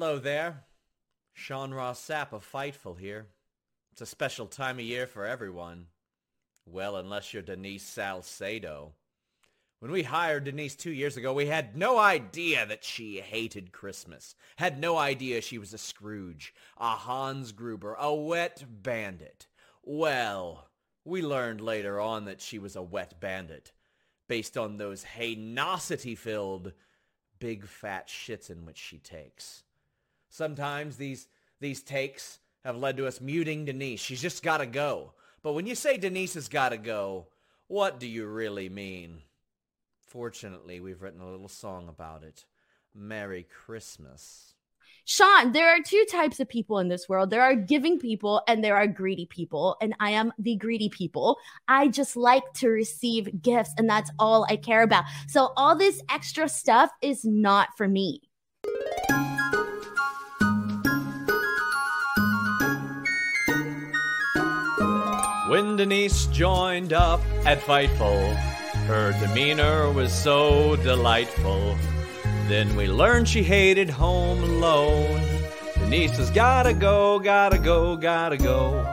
[0.00, 0.62] Hello there.
[1.32, 3.26] Sean Ross Sapp of Fightful here.
[3.90, 5.86] It's a special time of year for everyone.
[6.64, 8.92] Well, unless you're Denise Salcedo.
[9.80, 14.36] When we hired Denise two years ago, we had no idea that she hated Christmas.
[14.54, 19.48] Had no idea she was a Scrooge, a Hans Gruber, a wet bandit.
[19.82, 20.68] Well,
[21.04, 23.72] we learned later on that she was a wet bandit,
[24.28, 26.72] based on those hainosity-filled
[27.40, 29.64] big fat shits in which she takes.
[30.28, 31.28] Sometimes these
[31.60, 34.00] these takes have led to us muting Denise.
[34.00, 35.12] She's just got to go.
[35.42, 37.26] But when you say Denise has got to go,
[37.66, 39.22] what do you really mean?
[40.00, 42.44] Fortunately, we've written a little song about it.
[42.94, 44.54] Merry Christmas.
[45.04, 47.30] Sean, there are two types of people in this world.
[47.30, 49.76] There are giving people and there are greedy people.
[49.80, 51.38] And I am the greedy people.
[51.66, 55.04] I just like to receive gifts and that's all I care about.
[55.26, 58.20] So all this extra stuff is not for me.
[65.48, 68.34] When Denise joined up at Fightful,
[68.86, 71.74] her demeanor was so delightful.
[72.48, 75.22] Then we learned she hated home alone.
[75.78, 78.86] Denise has gotta go, gotta go, gotta go.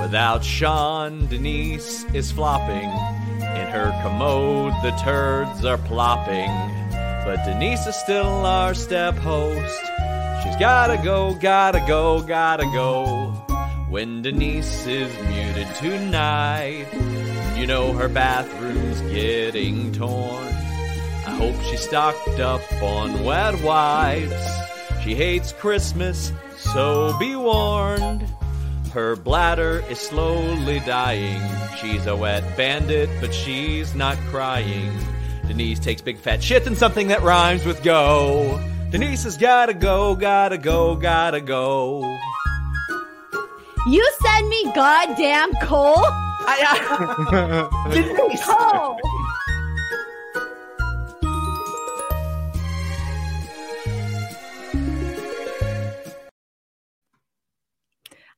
[0.00, 2.88] Without Sean, Denise is flopping.
[3.40, 6.50] In her commode, the turds are plopping.
[7.24, 9.80] But Denise is still our step host.
[10.44, 13.25] She's gotta go, gotta go, gotta go.
[13.88, 16.86] When Denise is muted tonight,
[17.56, 20.48] you know her bathroom's getting torn.
[21.24, 25.02] I hope she stocked up on wet wipes.
[25.04, 28.26] She hates Christmas, so be warned.
[28.92, 31.40] Her bladder is slowly dying.
[31.80, 34.92] She's a wet bandit, but she's not crying.
[35.46, 38.60] Denise takes big fat shit and something that rhymes with go.
[38.90, 42.18] Denise has gotta go, gotta go, gotta go.
[43.86, 45.94] You send me goddamn coal?
[45.98, 48.44] I, uh, Denise.
[48.44, 48.98] Coal.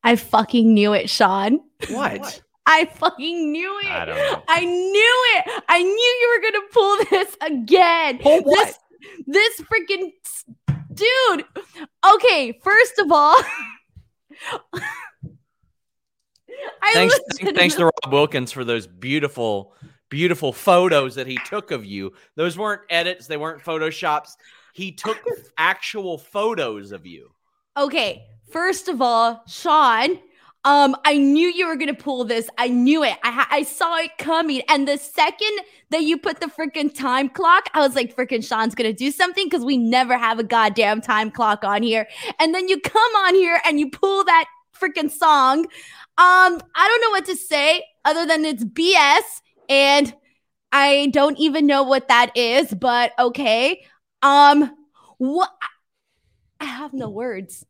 [0.05, 1.61] I fucking knew it, Sean.
[1.89, 2.43] What?
[2.67, 3.91] I fucking knew it.
[3.91, 4.43] I don't know.
[4.49, 5.63] I knew it.
[5.67, 8.19] I knew you were gonna pull this again.
[8.19, 8.79] Pull what?
[9.27, 10.11] This, this freaking
[10.93, 11.47] dude.
[12.15, 13.37] Okay, first of all,
[14.75, 14.83] I
[16.93, 17.19] thanks,
[17.55, 19.75] thanks to Rob Wilkins for those beautiful,
[20.09, 22.13] beautiful photos that he took of you.
[22.37, 24.37] Those weren't edits, they weren't photoshops.
[24.73, 25.19] He took
[25.57, 27.31] actual photos of you.
[27.77, 30.19] Okay, first of all, Sean,
[30.65, 32.51] um, I knew you were gonna pull this.
[32.59, 33.17] I knew it.
[33.23, 34.63] I ha- I saw it coming.
[34.69, 35.61] And the second
[35.91, 39.47] that you put the freaking time clock, I was like, freaking Sean's gonna do something
[39.47, 42.07] because we never have a goddamn time clock on here.
[42.39, 44.47] And then you come on here and you pull that
[44.79, 45.67] freaking song.
[46.19, 49.23] Um, I don't know what to say other than it's BS.
[49.69, 50.13] And
[50.73, 53.85] I don't even know what that is, but okay.
[54.23, 54.75] Um,
[55.19, 55.51] what?
[56.61, 57.65] I have no words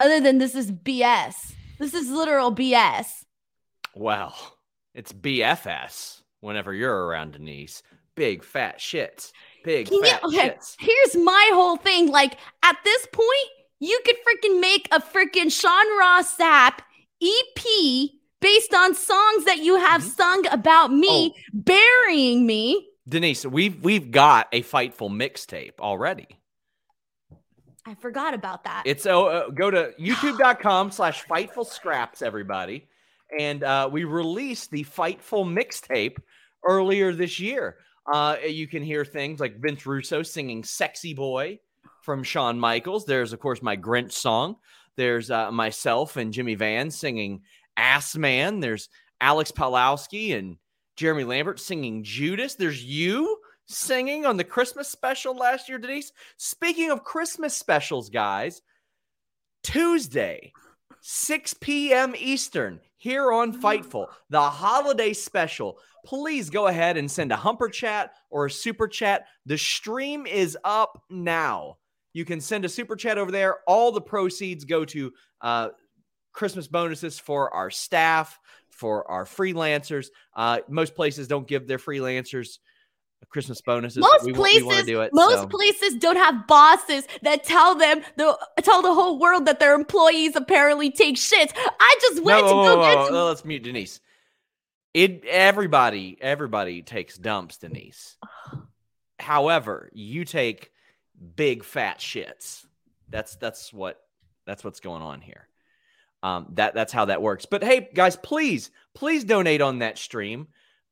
[0.00, 1.52] other than this is BS.
[1.78, 3.06] This is literal BS.
[3.94, 4.34] Well,
[4.94, 7.82] it's BFS whenever you're around Denise.
[8.16, 9.30] Big fat shits.
[9.62, 10.74] Big Can you- fat okay, shits.
[10.80, 12.10] Here's my whole thing.
[12.10, 13.28] Like at this point,
[13.78, 16.78] you could freaking make a freaking Sean Ross Sapp
[17.22, 18.10] EP
[18.40, 20.16] based on songs that you have Mhm.
[20.16, 21.40] sung about me Oh.
[21.52, 22.88] burying me.
[23.08, 26.26] Denise, we've we've got a Fightful mixtape already.
[27.86, 28.82] I forgot about that.
[28.84, 32.88] It's uh, uh, go to youtube.com slash fightful scraps, everybody.
[33.38, 36.16] And uh, we released the Fightful mixtape
[36.68, 37.76] earlier this year.
[38.12, 41.60] Uh, you can hear things like Vince Russo singing Sexy Boy
[42.02, 43.04] from Shawn Michaels.
[43.04, 44.56] There's, of course, my Grinch song.
[44.96, 47.42] There's uh, myself and Jimmy Van singing
[47.76, 48.60] Ass Man.
[48.60, 48.88] There's
[49.20, 50.56] Alex Palowski and
[50.96, 52.54] Jeremy Lambert singing Judas.
[52.54, 56.12] There's you singing on the Christmas special last year, Denise.
[56.36, 58.62] Speaking of Christmas specials, guys,
[59.62, 60.52] Tuesday,
[61.00, 62.14] 6 p.m.
[62.18, 65.78] Eastern, here on Fightful, the holiday special.
[66.04, 69.26] Please go ahead and send a humper chat or a super chat.
[69.44, 71.76] The stream is up now.
[72.16, 73.58] You can send a super chat over there.
[73.66, 75.68] All the proceeds go to uh,
[76.32, 78.40] Christmas bonuses for our staff,
[78.70, 80.06] for our freelancers.
[80.34, 82.56] Uh, most places don't give their freelancers
[83.28, 83.98] Christmas bonuses.
[83.98, 85.10] most we, places, we do it.
[85.12, 89.60] most so- places don't have bosses that tell them the tell the whole world that
[89.60, 91.52] their employees apparently take shits.
[91.54, 94.00] I just went No, to whoa, go whoa, get whoa, Let's mute Denise.
[94.94, 98.16] It everybody everybody takes dumps, Denise.
[99.18, 100.70] However, you take
[101.36, 102.64] big fat shits.
[103.08, 104.00] That's that's what
[104.46, 105.48] that's what's going on here.
[106.22, 107.46] Um, that that's how that works.
[107.46, 110.48] But hey, guys, please please donate on that stream.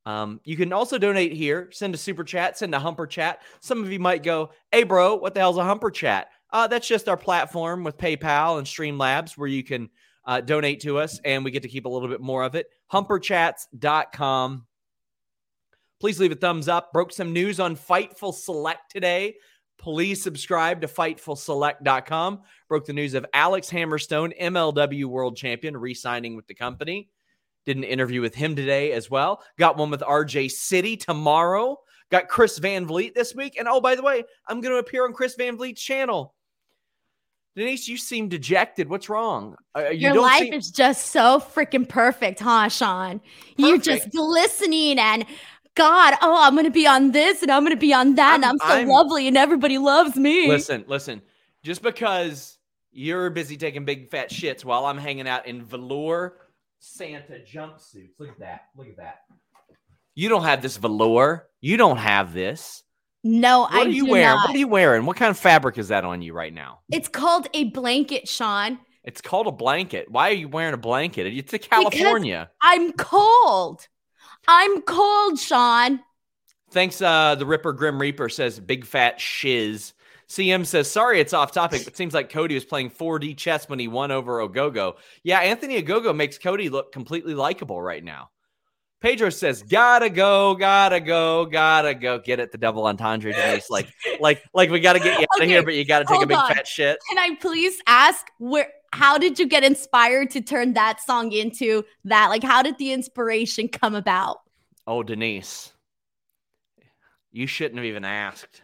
[0.07, 1.71] Um, you can also donate here.
[1.73, 2.59] Send a super chat.
[2.59, 3.41] Send a humper chat.
[3.61, 6.87] Some of you might go, "Hey, bro, what the hell's a humper chat?" Uh, that's
[6.87, 9.91] just our platform with PayPal and Streamlabs where you can
[10.25, 12.67] uh, donate to us and we get to keep a little bit more of it.
[12.93, 14.67] Humperchats.com.
[16.01, 16.93] Please leave a thumbs up.
[16.93, 19.35] Broke some news on Fightful Select today.
[19.79, 22.41] Please subscribe to FightfulSelect.com.
[22.69, 27.09] Broke the news of Alex Hammerstone, MLW World Champion, re signing with the company.
[27.67, 29.43] Did an interview with him today as well.
[29.59, 31.79] Got one with RJ City tomorrow.
[32.11, 33.57] Got Chris Van Vliet this week.
[33.59, 36.35] And oh, by the way, I'm going to appear on Chris Van Vliet's channel.
[37.57, 38.89] Denise, you seem dejected.
[38.89, 39.55] What's wrong?
[39.77, 43.21] Uh, you Your don't life seem- is just so freaking perfect, huh, Sean?
[43.57, 45.25] You're just glistening and
[45.75, 48.59] God, oh, I'm gonna be on this and I'm gonna be on that, and I'm-
[48.63, 50.47] I'm so I'm- lovely and everybody loves me.
[50.49, 51.21] Listen, listen.
[51.63, 52.59] Just because
[52.93, 56.39] you're busy taking big fat shits while I'm hanging out in velour
[56.79, 58.11] Santa jumpsuits.
[58.19, 58.61] Look at that.
[58.77, 59.21] Look at that.
[60.15, 61.49] You don't have this velour.
[61.61, 62.83] You don't have this.
[63.25, 64.27] No, What I are you wearing?
[64.37, 64.49] not.
[64.49, 65.07] What are you wearing?
[65.07, 66.81] What kind of fabric is that on you right now?
[66.93, 68.79] It's called a blanket, Sean.
[69.03, 70.11] It's called a blanket.
[70.11, 71.27] Why are you wearing a blanket?
[71.27, 72.51] It's to California.
[72.61, 73.89] I'm cold.
[74.49, 76.01] I'm cold, Sean.
[76.71, 79.93] Thanks, uh, the Ripper Grim Reaper says big fat shiz.
[80.29, 83.79] CM says, sorry, it's off topic, but seems like Cody was playing 4D chess when
[83.79, 84.95] he won over Ogogo.
[85.23, 88.31] Yeah, Anthony Ogogo makes Cody look completely likable right now.
[89.01, 92.19] Pedro says, gotta go, gotta go, gotta go.
[92.19, 93.69] Get it, the double entendre, Denise.
[93.69, 93.87] Like,
[94.19, 96.39] like, like we gotta get you out of here, but you gotta take a big
[96.39, 96.51] on.
[96.55, 96.99] fat shit.
[97.11, 101.83] Can I please ask where how did you get inspired to turn that song into
[102.05, 102.29] that?
[102.29, 104.39] Like how did the inspiration come about?
[104.87, 105.73] Oh, Denise,
[107.33, 108.63] you shouldn't have even asked.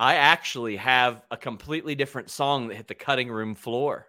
[0.00, 4.08] I actually have a completely different song that hit the cutting room floor.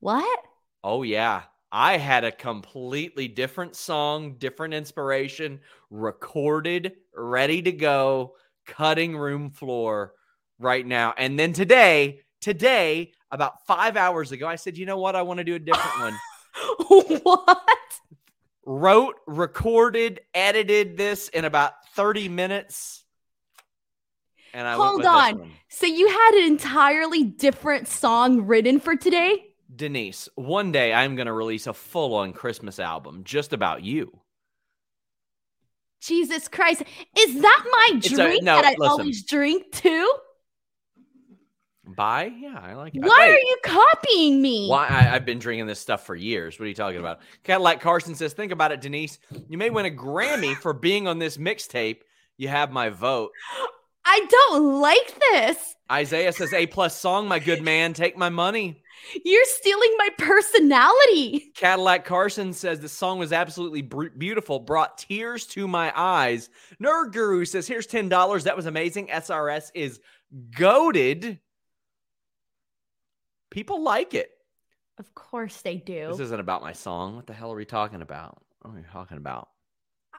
[0.00, 0.40] What?
[0.84, 1.42] Oh, yeah.
[1.70, 10.14] I had a completely different song, different inspiration, recorded, ready to go, cutting room floor
[10.58, 11.12] right now.
[11.18, 15.16] And then today, today, about five hours ago, I said, you know what?
[15.16, 17.20] I want to do a different one.
[17.22, 18.00] what?
[18.64, 23.04] Wrote, recorded, edited this in about 30 minutes.
[24.52, 25.52] And I Hold on.
[25.68, 29.44] So you had an entirely different song written for today?
[29.74, 34.18] Denise, one day I'm going to release a full on Christmas album just about you.
[36.00, 36.82] Jesus Christ.
[37.18, 38.86] Is that my It's a- drink no, that I listen.
[38.86, 40.12] always drink too?
[41.96, 42.32] Bye?
[42.38, 43.02] Yeah, I like it.
[43.02, 44.68] Why are you copying me?
[44.68, 46.58] Why I, I've been drinking this stuff for years.
[46.58, 47.20] What are you talking about?
[47.44, 49.18] Cadillac Carson says, think about it, Denise.
[49.48, 52.00] You may win a Grammy for being on this mixtape.
[52.36, 53.30] You have my vote.
[54.04, 55.74] I don't like this.
[55.92, 57.92] Isaiah says, A plus song, my good man.
[57.92, 58.82] Take my money.
[59.24, 61.52] You're stealing my personality.
[61.54, 66.50] Cadillac Carson says the song was absolutely beautiful, brought tears to my eyes.
[66.82, 68.44] Nerd Guru says, "Here's ten dollars.
[68.44, 69.08] That was amazing.
[69.08, 70.00] SRS is
[70.56, 71.38] goaded.
[73.50, 74.30] People like it.
[74.98, 76.08] Of course they do.
[76.10, 77.16] This isn't about my song.
[77.16, 78.42] What the hell are we talking about?
[78.60, 79.48] What are we talking about?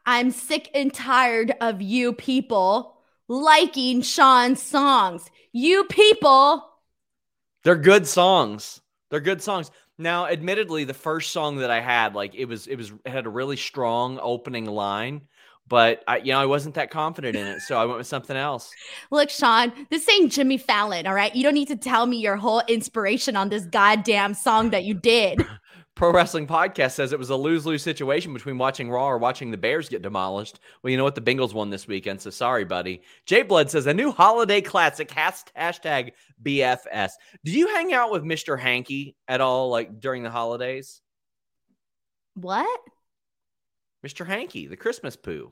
[0.06, 5.30] I'm sick and tired of you people liking Sean's songs.
[5.52, 6.66] You people.
[7.64, 8.82] They're good songs.
[9.10, 9.70] They're good songs.
[9.98, 13.26] Now, admittedly, the first song that I had, like it was, it was, it had
[13.26, 15.24] a really strong opening line,
[15.70, 18.36] but I, you know, I wasn't that confident in it, so I went with something
[18.36, 18.72] else.
[19.12, 21.34] Look, Sean, this ain't Jimmy Fallon, all right?
[21.34, 24.94] You don't need to tell me your whole inspiration on this goddamn song that you
[24.96, 25.46] did.
[25.96, 29.52] Pro Wrestling Podcast says it was a lose lose situation between watching Raw or watching
[29.52, 30.62] the Bears get demolished.
[30.82, 31.16] Well, you know what?
[31.16, 33.02] The Bengals won this weekend, so sorry, buddy.
[33.26, 37.10] Jay Blood says a new holiday classic hashtag BFS.
[37.44, 38.58] Do you hang out with Mr.
[38.58, 41.02] Hanky at all, like during the holidays?
[42.36, 42.80] What?
[44.06, 44.26] Mr.
[44.26, 45.52] Hanky, the Christmas poo.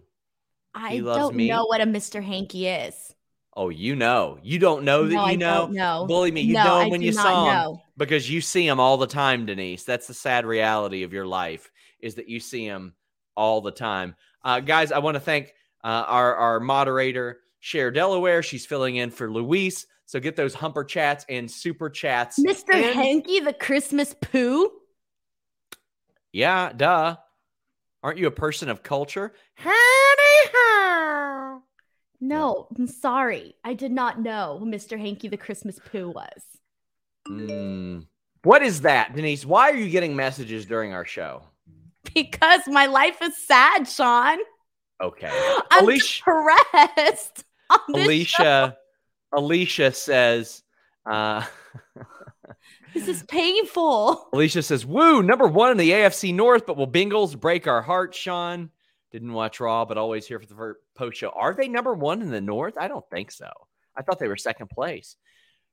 [0.74, 1.50] I don't me.
[1.50, 2.24] know what a Mr.
[2.24, 3.14] Hanky is.
[3.56, 4.38] Oh, you know.
[4.44, 5.68] You don't know that no, you know.
[5.68, 6.06] know.
[6.08, 6.42] Bully me.
[6.42, 7.74] You no, know I when you saw know.
[7.74, 9.84] him because you see him all the time, Denise.
[9.84, 12.94] That's the sad reality of your life is that you see him
[13.36, 14.16] all the time.
[14.44, 18.44] Uh, guys, I want to thank uh, our our moderator, Cher Delaware.
[18.44, 19.88] She's filling in for Luis.
[20.06, 22.40] So get those humper chats and super chats.
[22.40, 22.76] Mr.
[22.76, 24.72] And- Hanky, the Christmas poo.
[26.32, 27.18] Yeah, duh.
[28.04, 29.34] Aren't you a person of culture?
[32.20, 33.56] No, I'm sorry.
[33.64, 35.00] I did not know who Mr.
[35.00, 36.42] Hanky the Christmas poo was.
[37.28, 38.08] Mm.
[38.44, 39.46] What is that, Denise?
[39.46, 41.44] Why are you getting messages during our show?
[42.14, 44.38] Because my life is sad, Sean.
[45.02, 45.30] Okay.
[45.72, 47.44] I'm Alicia, depressed.
[47.70, 48.44] on this show.
[48.44, 48.78] Alicia,
[49.34, 50.64] Alicia says,
[51.06, 51.44] uh,
[52.94, 54.30] This is painful.
[54.34, 58.18] Alicia says, woo, number one in the AFC North, but will Bengals break our hearts,
[58.18, 58.72] Sean?
[59.12, 61.30] Didn't watch Raw, but always here for the post show.
[61.30, 62.76] Are they number one in the North?
[62.78, 63.50] I don't think so.
[63.96, 65.16] I thought they were second place.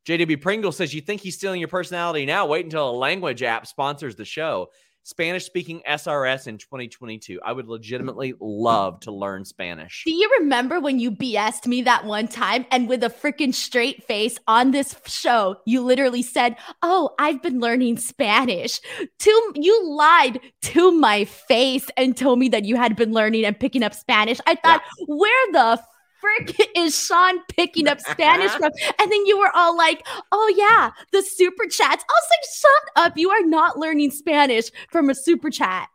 [0.06, 2.46] JW Pringle says, You think he's stealing your personality now?
[2.46, 4.68] Wait until a language app sponsors the show.
[5.06, 7.38] Spanish speaking SRS in 2022.
[7.44, 7.70] I would mm.
[7.70, 10.02] legitimately love to learn Spanish.
[10.06, 14.02] Do you remember when you BS'd me that one time and with a freaking straight
[14.04, 18.80] face on this show, you literally said, Oh, I've been learning Spanish.
[19.18, 23.60] To you lied to my face and told me that you had been learning and
[23.60, 24.40] picking up Spanish.
[24.46, 25.82] I thought, where the
[26.24, 28.72] frick is Sean picking up Spanish from?
[28.98, 32.04] And then you were all like, oh yeah, the super chats.
[32.08, 33.18] I was like, shut up.
[33.18, 35.88] You are not learning Spanish from a super chat.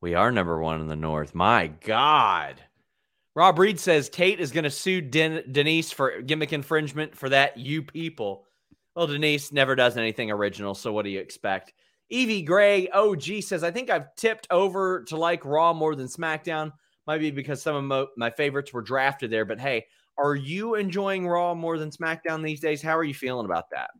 [0.00, 1.34] We are number one in the North.
[1.34, 2.60] My God.
[3.34, 7.56] Rob Reed says Tate is going to sue Den- Denise for gimmick infringement for that,
[7.56, 8.44] you people.
[8.94, 11.72] Well, Denise never does anything original, so what do you expect?
[12.10, 16.72] Evie Gray OG says, I think I've tipped over to like Raw more than SmackDown.
[17.06, 19.86] Might be because some of my favorites were drafted there, but hey,
[20.18, 22.82] are you enjoying Raw more than SmackDown these days?
[22.82, 23.90] How are you feeling about that?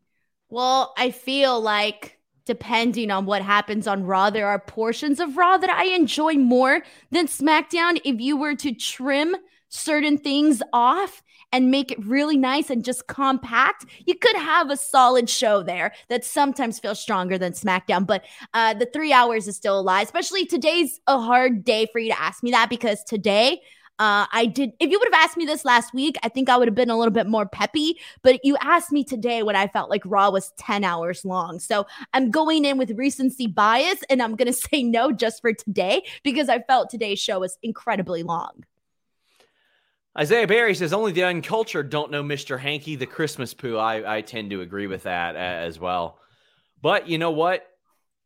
[0.50, 5.56] Well, I feel like depending on what happens on Raw, there are portions of Raw
[5.56, 8.00] that I enjoy more than SmackDown.
[8.04, 9.34] If you were to trim
[9.68, 14.76] certain things off and make it really nice and just compact, you could have a
[14.76, 18.06] solid show there that sometimes feels stronger than SmackDown.
[18.06, 21.98] But uh, the three hours is still a lie, especially today's a hard day for
[21.98, 23.60] you to ask me that because today,
[23.98, 24.72] uh, I did.
[24.80, 26.90] If you would have asked me this last week, I think I would have been
[26.90, 28.00] a little bit more peppy.
[28.22, 31.60] But you asked me today when I felt like Raw was 10 hours long.
[31.60, 35.52] So I'm going in with recency bias and I'm going to say no just for
[35.52, 38.64] today because I felt today's show was incredibly long.
[40.18, 42.58] Isaiah Barry says only the uncultured don't know Mr.
[42.58, 43.76] Hanky the Christmas poo.
[43.76, 46.18] I, I tend to agree with that uh, as well.
[46.82, 47.66] But you know what?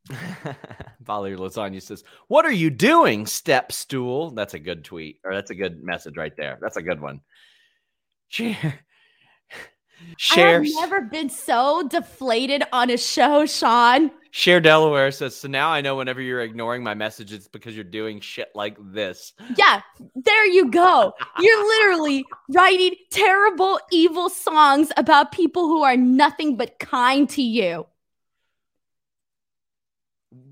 [1.00, 4.31] Valerie Lasagna says, What are you doing, step stool?
[4.31, 6.59] That's a good tweet, or that's a good message right there.
[6.61, 7.21] That's a good one.
[8.28, 8.81] Share.
[10.16, 10.61] Share.
[10.61, 14.11] I have never been so deflated on a show, Sean.
[14.37, 17.85] Share Delaware says, So now I know whenever you're ignoring my message, it's because you're
[17.85, 19.33] doing shit like this.
[19.57, 19.81] Yeah,
[20.14, 21.14] there you go.
[21.40, 27.87] You're literally writing terrible, evil songs about people who are nothing but kind to you.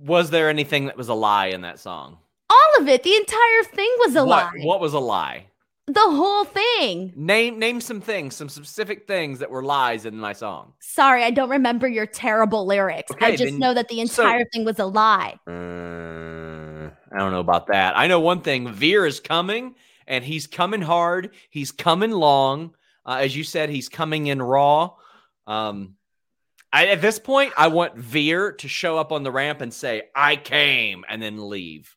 [0.01, 2.17] Was there anything that was a lie in that song?
[2.49, 3.03] All of it.
[3.03, 4.61] The entire thing was a what, lie.
[4.63, 5.49] What was a lie?
[5.87, 7.13] The whole thing.
[7.15, 10.73] Name name some things, some specific things that were lies in my song.
[10.81, 13.13] Sorry, I don't remember your terrible lyrics.
[13.21, 15.39] I just then- know that the so- entire thing was a lie.
[15.47, 17.99] Uh, I don't know about that.
[17.99, 19.75] I know one thing: Veer is coming,
[20.07, 21.35] and he's coming hard.
[21.51, 22.75] He's coming long.
[23.05, 24.93] Uh, as you said, he's coming in raw.
[25.47, 25.97] Um,
[26.73, 30.05] I, at this point, I want Veer to show up on the ramp and say,
[30.17, 31.95] I came, and then leave.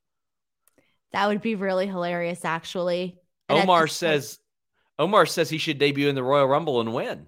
[1.14, 3.18] That would be really hilarious, actually.
[3.50, 4.40] And Omar says
[5.00, 7.28] Omar says he should debut in the Royal Rumble and win.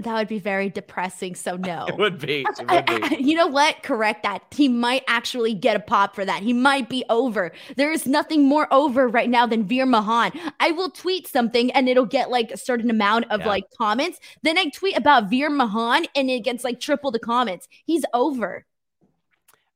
[0.00, 1.34] That would be very depressing.
[1.34, 2.46] So no, it would be.
[2.48, 3.22] It would be.
[3.22, 3.82] You know what?
[3.82, 4.42] Correct that.
[4.50, 6.42] He might actually get a pop for that.
[6.42, 7.52] He might be over.
[7.76, 10.38] There is nothing more over right now than Veer Mahaan.
[10.58, 13.48] I will tweet something and it'll get like a certain amount of yeah.
[13.48, 14.18] like comments.
[14.42, 17.68] Then I tweet about Veer Mahaan and it gets like triple the comments.
[17.84, 18.64] He's over.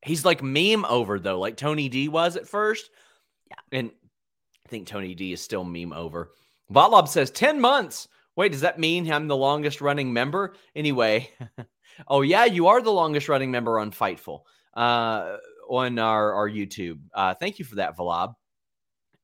[0.02, 2.90] He's like meme over though, like Tony D was at first.
[3.50, 3.78] Yeah.
[3.78, 3.90] And
[4.64, 6.32] I think Tony D is still meme over.
[6.72, 8.08] Valob says 10 months.
[8.36, 10.54] Wait, does that mean I'm the longest running member?
[10.74, 11.30] Anyway,
[12.08, 14.40] oh yeah, you are the longest running member on Fightful
[14.74, 15.36] uh,
[15.68, 17.00] on our, our YouTube.
[17.14, 18.34] Uh, thank you for that, Valab.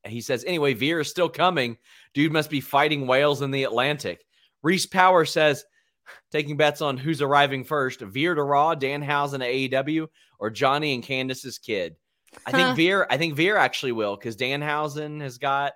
[0.07, 1.77] He says, anyway, Veer is still coming.
[2.15, 4.25] Dude must be fighting whales in the Atlantic.
[4.63, 5.65] Reese Power says,
[6.33, 10.07] taking bets on who's arriving first Veer to Raw, Danhausen to AEW,
[10.39, 11.97] or Johnny and Candice's kid.
[12.47, 15.73] I think Veer, I think Veer actually will because Danhausen has got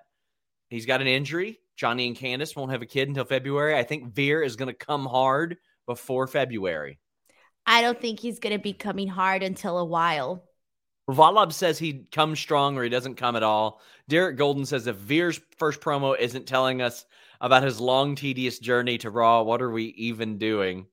[0.69, 1.59] he's got an injury.
[1.75, 3.77] Johnny and Candice won't have a kid until February.
[3.77, 6.99] I think Veer is going to come hard before February.
[7.65, 10.43] I don't think he's going to be coming hard until a while.
[11.09, 13.81] Valab says he comes strong or he doesn't come at all.
[14.07, 17.05] Derek Golden says if Veer's first promo isn't telling us
[17.41, 20.87] about his long, tedious journey to Raw, what are we even doing?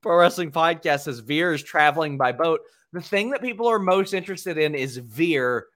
[0.00, 2.60] Pro Wrestling Podcast says Veer is traveling by boat.
[2.92, 5.66] The thing that people are most interested in is Veer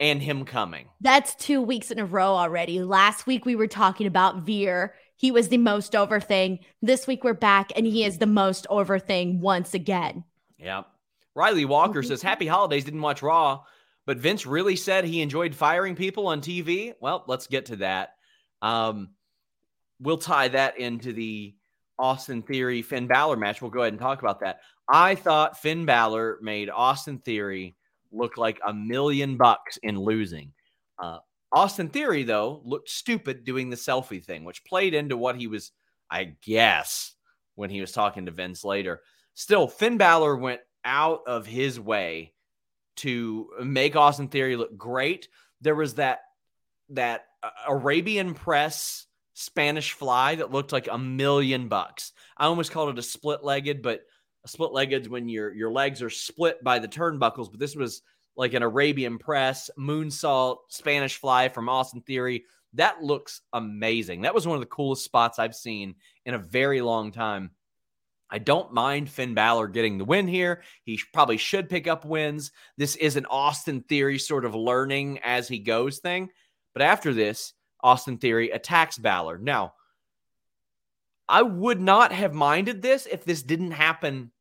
[0.00, 0.88] and him coming.
[1.00, 2.82] That's two weeks in a row already.
[2.82, 4.94] Last week we were talking about Veer.
[5.16, 6.58] He was the most over thing.
[6.82, 10.24] This week we're back and he is the most over thing once again.
[10.58, 10.82] Yeah.
[11.34, 12.84] Riley Walker says, Happy holidays.
[12.84, 13.62] Didn't watch Raw,
[14.06, 16.94] but Vince really said he enjoyed firing people on TV.
[17.00, 18.14] Well, let's get to that.
[18.62, 19.10] Um,
[20.00, 21.54] we'll tie that into the
[21.98, 23.62] Austin Theory Finn Balor match.
[23.62, 24.60] We'll go ahead and talk about that.
[24.88, 27.74] I thought Finn Balor made Austin Theory
[28.12, 30.52] look like a million bucks in losing.
[30.98, 31.18] Uh,
[31.52, 35.72] Austin Theory, though, looked stupid doing the selfie thing, which played into what he was,
[36.10, 37.14] I guess,
[37.54, 39.00] when he was talking to Vince later.
[39.34, 42.32] Still, Finn Balor went out of his way
[42.96, 45.28] to make Austin Theory look great.
[45.60, 46.20] There was that
[46.90, 52.12] that uh, Arabian press Spanish fly that looked like a million bucks.
[52.38, 54.02] I almost called it a split legged, but
[54.44, 58.02] a split legged when your your legs are split by the turnbuckles, but this was
[58.36, 62.44] like an Arabian press moonsault Spanish fly from Austin Theory.
[62.72, 64.22] That looks amazing.
[64.22, 65.94] That was one of the coolest spots I've seen
[66.26, 67.50] in a very long time.
[68.30, 70.62] I don't mind Finn Balor getting the win here.
[70.82, 72.50] He probably should pick up wins.
[72.76, 76.30] This is an Austin Theory sort of learning as he goes thing.
[76.72, 77.52] But after this,
[77.84, 79.38] Austin Theory attacks Balor.
[79.38, 79.74] Now,
[81.28, 84.32] I would not have minded this if this didn't happen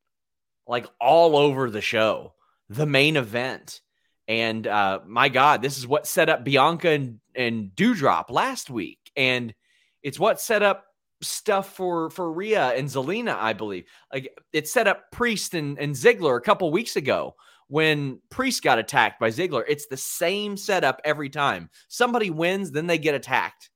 [0.65, 2.33] like all over the show,
[2.69, 3.81] the main event.
[4.27, 8.99] And uh, my God, this is what set up Bianca and, and Doudrop last week.
[9.15, 9.53] And
[10.01, 10.85] it's what set up
[11.21, 13.85] stuff for for Rhea and Zelina, I believe.
[14.11, 17.35] Like it set up Priest and, and Ziggler a couple weeks ago
[17.73, 19.63] when Priest got attacked by Ziggler.
[19.67, 21.71] It's the same setup every time.
[21.87, 23.71] Somebody wins, then they get attacked.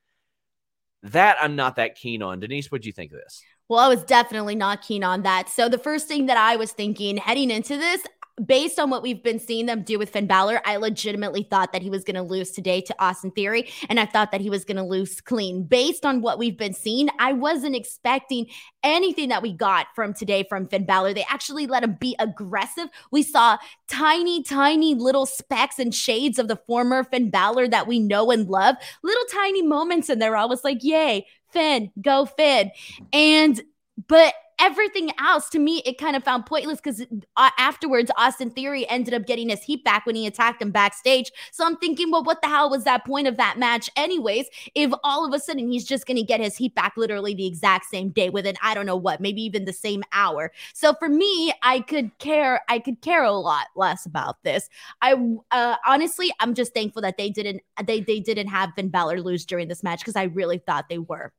[1.02, 2.40] That I'm not that keen on.
[2.40, 3.42] Denise, what do you think of this?
[3.68, 5.50] Well, I was definitely not keen on that.
[5.50, 8.04] So the first thing that I was thinking heading into this,
[8.46, 11.82] based on what we've been seeing them do with Finn Balor, I legitimately thought that
[11.82, 14.64] he was going to lose today to Austin Theory, and I thought that he was
[14.64, 15.64] going to lose clean.
[15.64, 18.48] Based on what we've been seeing, I wasn't expecting
[18.84, 21.14] anything that we got from today from Finn Balor.
[21.14, 22.88] They actually let him be aggressive.
[23.12, 28.00] We saw tiny, tiny little specks and shades of the former Finn Balor that we
[28.00, 28.76] know and love.
[29.04, 30.36] Little tiny moments in there.
[30.36, 32.72] I was like, yay, Finn, go Finn.
[33.12, 33.62] And,
[34.08, 37.02] but everything else to me it kind of found pointless because
[37.36, 41.32] uh, afterwards austin theory ended up getting his heat back when he attacked him backstage.
[41.52, 44.92] So i'm thinking well what the hell was that point of that match anyways if
[45.04, 47.86] all of a sudden he's just going to get his heat back literally the exact
[47.86, 50.52] same day within i don't know what maybe even the same hour.
[50.74, 54.70] So for me i could care i could care a lot less about this.
[55.02, 55.16] I
[55.52, 59.46] uh, honestly i'm just thankful that they didn't they they didn't have Finn Balor lose
[59.46, 61.32] during this match because i really thought they were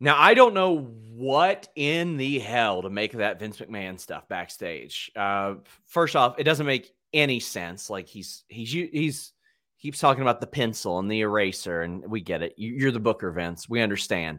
[0.00, 4.28] now, I don't know what in the hell to make of that Vince McMahon stuff
[4.28, 5.10] backstage.
[5.16, 5.54] Uh,
[5.86, 7.90] first off, it doesn't make any sense.
[7.90, 9.32] Like he's he's he's
[9.80, 12.54] keeps talking about the pencil and the eraser, and we get it.
[12.56, 13.68] You're the booker, Vince.
[13.68, 14.38] We understand.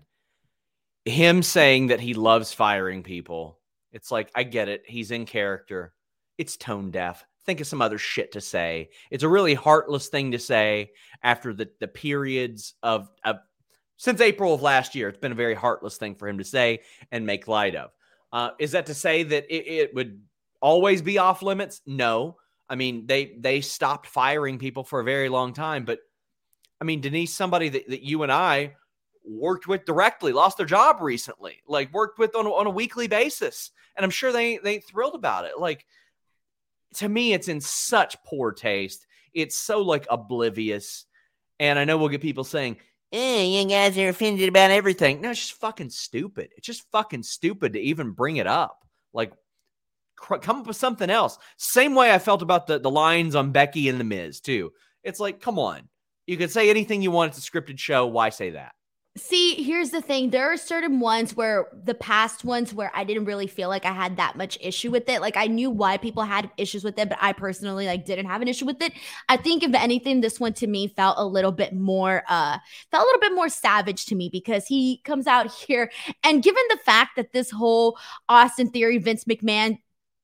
[1.06, 3.60] Him saying that he loves firing people.
[3.91, 4.84] It's like I get it.
[4.86, 5.93] He's in character.
[6.38, 7.26] It's tone deaf.
[7.45, 8.89] Think of some other shit to say.
[9.12, 10.91] It's a really heartless thing to say
[11.22, 13.38] after the the periods of of
[13.99, 15.09] since April of last year.
[15.09, 16.79] It's been a very heartless thing for him to say
[17.12, 17.91] and make light of.
[18.31, 20.21] Uh, is that to say that it, it would
[20.62, 21.81] always be off limits?
[21.85, 22.38] No.
[22.67, 25.99] I mean, they they stopped firing people for a very long time, but
[26.79, 28.75] I mean, Denise, somebody that, that you and I
[29.25, 33.71] worked with directly, lost their job recently, like worked with on, on a weekly basis.
[33.97, 35.59] And I'm sure they, they thrilled about it.
[35.59, 35.85] Like,
[36.95, 39.05] to me, it's in such poor taste.
[39.33, 41.05] It's so like oblivious.
[41.59, 42.77] And I know we'll get people saying,
[43.12, 45.22] eh, you guys are offended about everything.
[45.22, 46.50] No, it's just fucking stupid.
[46.58, 48.86] It's just fucking stupid to even bring it up.
[49.13, 49.34] Like,
[50.15, 51.38] cr- come up with something else.
[51.58, 54.72] Same way I felt about the, the lines on Becky and The Miz, too.
[55.04, 55.89] It's like, come on.
[56.28, 57.36] You could say anything you want.
[57.36, 58.06] It's a scripted show.
[58.06, 58.74] Why say that?
[59.17, 60.30] See, here's the thing.
[60.30, 63.91] There are certain ones where the past ones where I didn't really feel like I
[63.91, 65.19] had that much issue with it.
[65.19, 68.41] Like I knew why people had issues with it, but I personally like didn't have
[68.41, 68.93] an issue with it.
[69.28, 72.60] I think if anything, this one to me felt a little bit more uh
[72.91, 75.91] felt a little bit more savage to me because he comes out here
[76.24, 77.98] and given the fact that this whole
[78.30, 79.80] Austin Theory Vince McMahon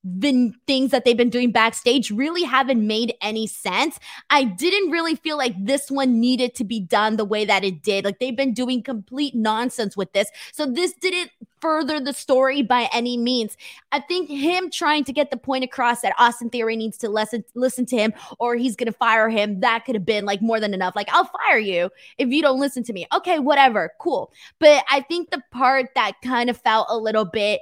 [0.08, 4.00] the things that they've been doing backstage really haven't made any sense.
[4.30, 7.82] I didn't really feel like this one needed to be done the way that it
[7.82, 8.06] did.
[8.06, 10.30] Like they've been doing complete nonsense with this.
[10.54, 13.58] So this didn't further the story by any means.
[13.92, 17.44] I think him trying to get the point across that Austin Theory needs to listen
[17.56, 20.60] listen to him or he's going to fire him, that could have been like more
[20.60, 20.96] than enough.
[20.96, 21.90] Like I'll fire you
[22.20, 23.08] if you don't listen to me.
[23.12, 23.94] Okay, whatever.
[24.00, 24.32] Cool.
[24.60, 27.62] But I think the part that kind of felt a little bit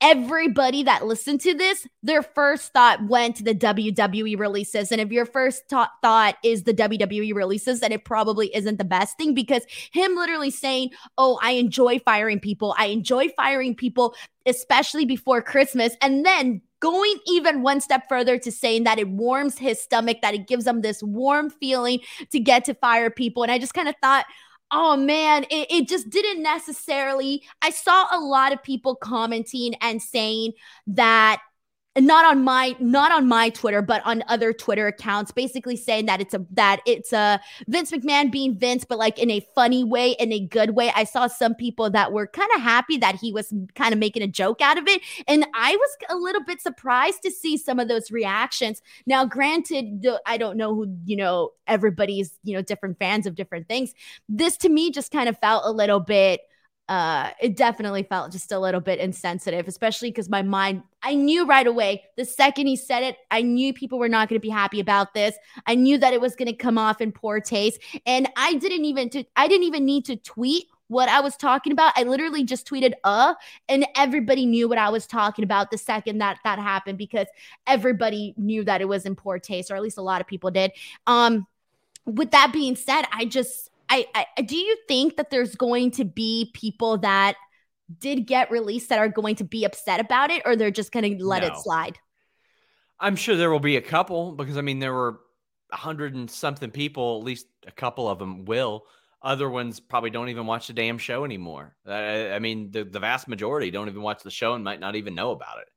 [0.00, 4.90] everybody that listened to this, their first thought went to the WWE releases.
[4.90, 8.84] And if your first ta- thought is the WWE releases, then it probably isn't the
[8.84, 12.74] best thing because him literally saying, Oh, I enjoy firing people.
[12.78, 14.14] I enjoy firing people,
[14.46, 15.94] especially before Christmas.
[16.00, 20.34] And then going even one step further to saying that it warms his stomach, that
[20.34, 23.42] it gives him this warm feeling to get to fire people.
[23.42, 24.24] And I just kind of thought,
[24.70, 27.42] oh man, it, it just didn't necessarily.
[27.62, 30.52] I saw a lot of people commenting and saying
[30.88, 31.42] that
[32.00, 36.20] not on my not on my Twitter, but on other Twitter accounts, basically saying that
[36.20, 40.12] it's a that it's a Vince McMahon being Vince, but like in a funny way,
[40.18, 40.92] in a good way.
[40.94, 44.22] I saw some people that were kind of happy that he was kind of making
[44.22, 47.78] a joke out of it, and I was a little bit surprised to see some
[47.78, 48.82] of those reactions.
[49.06, 53.68] Now, granted, I don't know who you know everybody's you know different fans of different
[53.68, 53.94] things.
[54.28, 56.40] This to me just kind of felt a little bit
[56.90, 61.46] uh, it definitely felt just a little bit insensitive, especially because my mind, I knew
[61.46, 64.50] right away the second he said it, I knew people were not going to be
[64.50, 65.36] happy about this.
[65.68, 68.84] I knew that it was going to come off in poor taste, and I didn't
[68.86, 71.92] even to, I didn't even need to tweet what I was talking about.
[71.94, 73.34] I literally just tweeted uh
[73.68, 77.28] and everybody knew what I was talking about the second that that happened because
[77.68, 80.50] everybody knew that it was in poor taste or at least a lot of people
[80.50, 80.72] did.
[81.06, 81.46] Um
[82.06, 86.04] with that being said, I just I, I do you think that there's going to
[86.04, 87.36] be people that
[87.98, 91.18] did get released that are going to be upset about it or they're just going
[91.18, 91.48] to let no.
[91.48, 91.98] it slide?
[93.00, 95.20] I'm sure there will be a couple because I mean there were
[95.72, 98.84] a hundred and something people, at least a couple of them will.
[99.22, 101.76] Other ones probably don't even watch the damn show anymore.
[101.86, 104.96] I, I mean, the, the vast majority don't even watch the show and might not
[104.96, 105.68] even know about it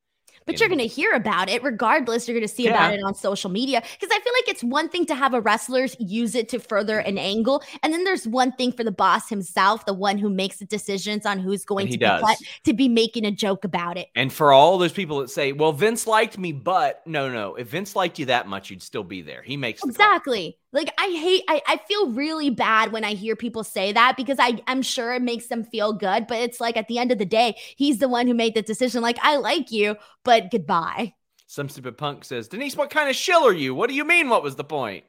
[0.46, 2.28] but you are going to hear about it regardless.
[2.28, 2.72] You're going to see yeah.
[2.72, 5.42] about it on social media because I feel like it's one thing to have a
[5.42, 9.30] wrestlers use it to further an angle, and then there's one thing for the boss
[9.30, 12.88] himself, the one who makes the decisions on who's going to be cut, to be
[12.88, 14.10] making a joke about it.
[14.16, 17.68] And for all those people that say, "Well, Vince liked me," but no, no, if
[17.68, 19.42] Vince liked you that much, you'd still be there.
[19.42, 20.58] He makes exactly.
[20.74, 24.38] Like I hate I, I feel really bad when I hear people say that because
[24.40, 27.20] I, I'm sure it makes them feel good, but it's like at the end of
[27.20, 29.02] the day, he's the one who made the decision.
[29.02, 31.14] Like, I like you, but goodbye.
[31.46, 33.76] Some stupid punk says, Denise, what kind of shill are you?
[33.76, 34.28] What do you mean?
[34.28, 35.04] What was the point?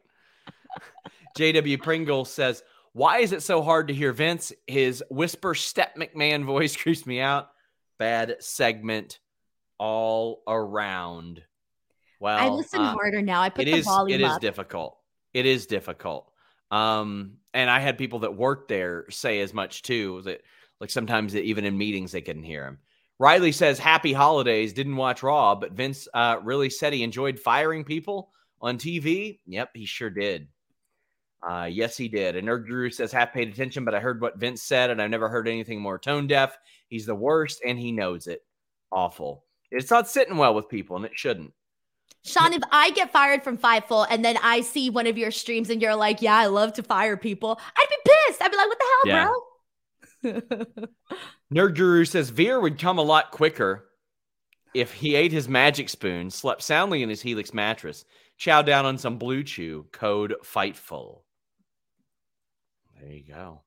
[1.39, 4.53] JW Pringle says, Why is it so hard to hear Vince?
[4.67, 7.49] His whisper step McMahon voice creeps me out.
[7.99, 9.19] Bad segment
[9.79, 11.43] all around.
[12.21, 13.41] Well, I listen uh, harder now.
[13.41, 14.41] I put the is, volume It is up.
[14.43, 14.99] difficult.
[15.35, 16.31] It is difficult.
[16.71, 20.23] Um, and I had people that worked there say as much too.
[20.23, 20.41] That
[20.81, 22.79] like sometimes even in meetings they couldn't hear him.
[23.19, 27.85] Riley says, "Happy holidays." Didn't watch Raw, but Vince uh, really said he enjoyed firing
[27.85, 29.41] people on TV.
[29.47, 30.49] Yep, he sure did.
[31.47, 32.37] Uh, yes, he did.
[32.37, 35.11] And Nerd Guru says, half paid attention, but I heard what Vince said, and I've
[35.11, 36.57] never heard anything more tone deaf.
[36.89, 38.41] He's the worst, and he knows it.
[38.91, 39.45] Awful.
[39.71, 41.53] It's not sitting well with people, and it shouldn't.
[42.25, 45.69] Sean, if I get fired from Fightful and then I see one of your streams
[45.69, 48.43] and you're like, yeah, I love to fire people, I'd be pissed.
[48.43, 49.31] I'd be like, what the hell,
[50.25, 50.41] yeah.
[50.63, 50.87] bro?
[51.55, 53.87] Nerd Guru says Veer would come a lot quicker
[54.73, 58.07] if he ate his magic spoon, slept soundly in his Helix mattress,
[58.41, 61.21] chowed down on some BlueChew, code Fightful.
[63.01, 63.61] There you go.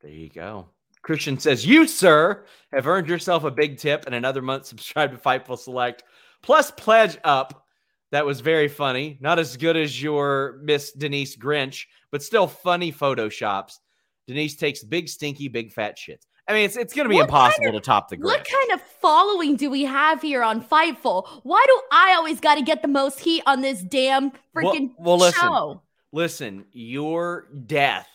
[0.00, 0.68] There you go.
[1.02, 5.18] Christian says, You, sir, have earned yourself a big tip and another month subscribe to
[5.18, 6.02] Fightful Select.
[6.42, 7.59] Plus, pledge up.
[8.12, 9.18] That was very funny.
[9.20, 13.74] Not as good as your Miss Denise Grinch, but still funny photoshops.
[14.26, 16.22] Denise takes big, stinky, big fat shits.
[16.48, 18.24] I mean, it's, it's going to be What impossible kind to top the Grinch.
[18.24, 21.28] What kind of following do we have here on Fightful?
[21.44, 24.90] Why do I always got to get the most heat on this damn Well- freaking
[24.98, 25.40] well, listen.
[25.40, 25.82] show?
[26.12, 28.08] Listen, your death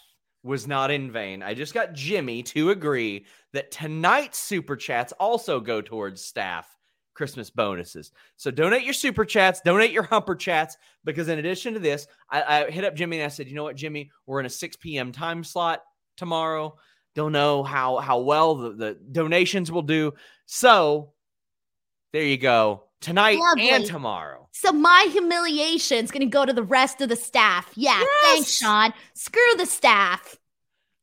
[0.44, 1.42] was not in vain.
[1.42, 6.68] I just got Jimmy to agree that tonight's super chats also go towards staff
[7.16, 8.12] Christmas bonuses.
[8.36, 12.44] So donate your super chats, donate your humper chats, because in addition to this, I,
[12.66, 14.76] I hit up Jimmy and I said, you know what, Jimmy, we're in a 6
[14.76, 15.12] p.m.
[15.12, 15.82] time slot
[16.18, 16.78] tomorrow.
[17.16, 20.14] Don't know how how well the, the donations will do.
[20.46, 21.14] So
[22.12, 22.84] there you go.
[23.00, 24.50] Tonight and tomorrow.
[24.52, 27.72] So my humiliation is gonna go to the rest of the staff.
[27.76, 28.94] Yeah, thanks, Sean.
[29.14, 30.38] Screw the staff.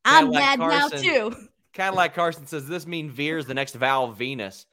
[0.04, 1.02] I'm like mad now Carson.
[1.02, 1.34] too.
[1.72, 4.66] Cadillac Carson says, "Does this mean Veer's the next Val Venis?"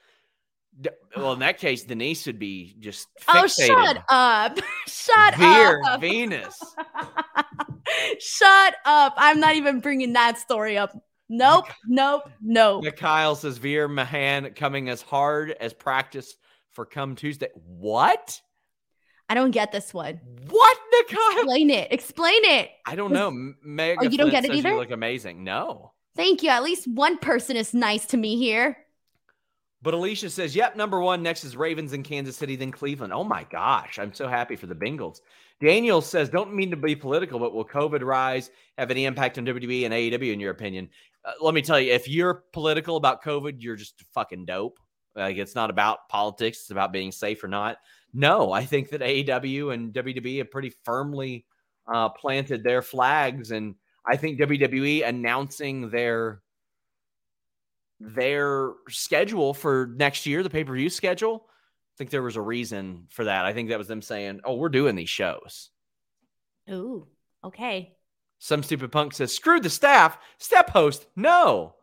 [1.15, 4.57] Well, in that case, Denise would be just Oh, shut up.
[4.87, 6.01] shut Veer up.
[6.01, 6.53] Venis.
[8.19, 9.13] shut up.
[9.17, 10.91] I'm not even bringing that story up.
[11.31, 12.83] Nope, nope, nope.
[12.83, 16.35] Mikhail says Veer Mahaan coming as hard as practice
[16.71, 17.49] for come Tuesday.
[17.53, 18.41] What?
[19.27, 20.19] I don't get this one.
[20.49, 21.19] What, Mikhail?
[21.33, 21.91] Explain it.
[21.91, 22.69] Explain it.
[22.87, 23.27] I don't know.
[23.27, 24.69] M- Mega Oh, you don't Flint get it either?
[24.71, 25.43] You look amazing.
[25.43, 25.91] No.
[26.15, 26.49] Thank you.
[26.49, 28.77] At least one person is nice to me here.
[29.81, 31.23] But Alicia says, yep, number one.
[31.23, 33.13] Next is Ravens in Kansas City, then Cleveland.
[33.13, 33.97] Oh my gosh.
[33.97, 35.21] I'm so happy for the Bengals.
[35.61, 39.45] Daniel says, don't mean to be political, but will COVID rise have any impact on
[39.45, 40.89] WWE and AEW in your opinion?
[41.23, 44.79] Uh, let me tell you, if you're political about COVID, you're just fucking dope.
[45.15, 47.77] Like it's not about politics, it's about being safe or not.
[48.13, 51.45] No, I think that AEW and WWE have pretty firmly
[51.91, 56.41] uh, planted their flags, and I think WWE announcing their
[57.99, 61.45] their schedule for next year, the pay per view schedule.
[61.45, 63.45] I think there was a reason for that.
[63.45, 65.69] I think that was them saying, "Oh, we're doing these shows."
[66.69, 67.07] Ooh,
[67.43, 67.95] okay.
[68.39, 71.75] Some stupid punk says, "Screw the staff, step host." No,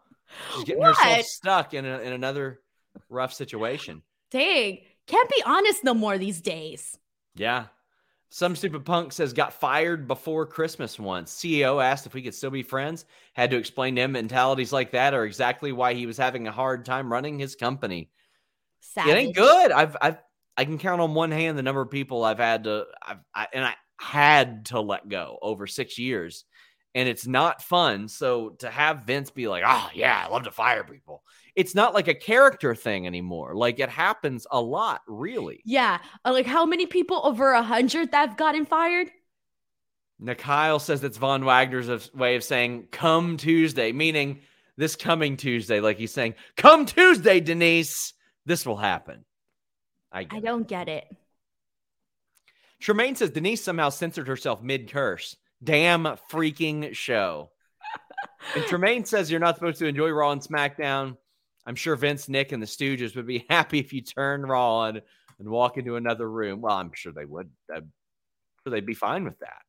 [0.55, 2.61] she's getting herself stuck in a, in another
[3.09, 4.03] rough situation.
[4.31, 4.81] Dang.
[5.07, 6.99] Can't be honest no more these days.
[7.37, 7.67] Yeah.
[8.29, 11.33] Some stupid punk says got fired before Christmas once.
[11.33, 13.05] CEO asked if we could still be friends.
[13.35, 16.53] Had to explain to him mentalities like that are exactly why he was having a
[16.53, 18.11] hard time running his company.
[18.81, 19.13] Savage.
[19.13, 19.73] It ain't good.
[19.73, 20.19] I've I've
[20.57, 23.47] I can count on one hand the number of people I've had to I've I,
[23.53, 26.45] and I had to let go over six years,
[26.97, 28.09] and it's not fun.
[28.09, 31.23] So to have Vince be like, "Oh yeah, I love to fire people,"
[31.55, 33.55] it's not like a character thing anymore.
[33.55, 35.61] Like it happens a lot, really.
[35.65, 35.99] Yeah.
[36.25, 39.09] uh, Like how many people over a hundred that have gotten fired?
[40.21, 44.41] Nikyle says that's Von Wagner's of- way of saying "come Tuesday," meaning
[44.79, 45.81] this coming Tuesday.
[45.81, 48.15] Like he's saying, "Come Tuesday, Denise,
[48.47, 49.25] this will happen."
[50.11, 51.05] I, I don't get it.
[52.81, 55.37] Tremaine says Denise somehow censored herself mid curse.
[55.63, 57.51] Damn freaking show.
[58.55, 61.17] and Tremaine says you're not supposed to enjoy Raw and SmackDown.
[61.67, 65.01] I'm sure Vince, Nick, and the Stooges would be happy if you turn Raw on
[65.39, 66.61] and walk into another room.
[66.61, 67.51] Well, I'm sure they would.
[67.75, 67.91] I'm
[68.63, 69.63] sure they'd be fine with that.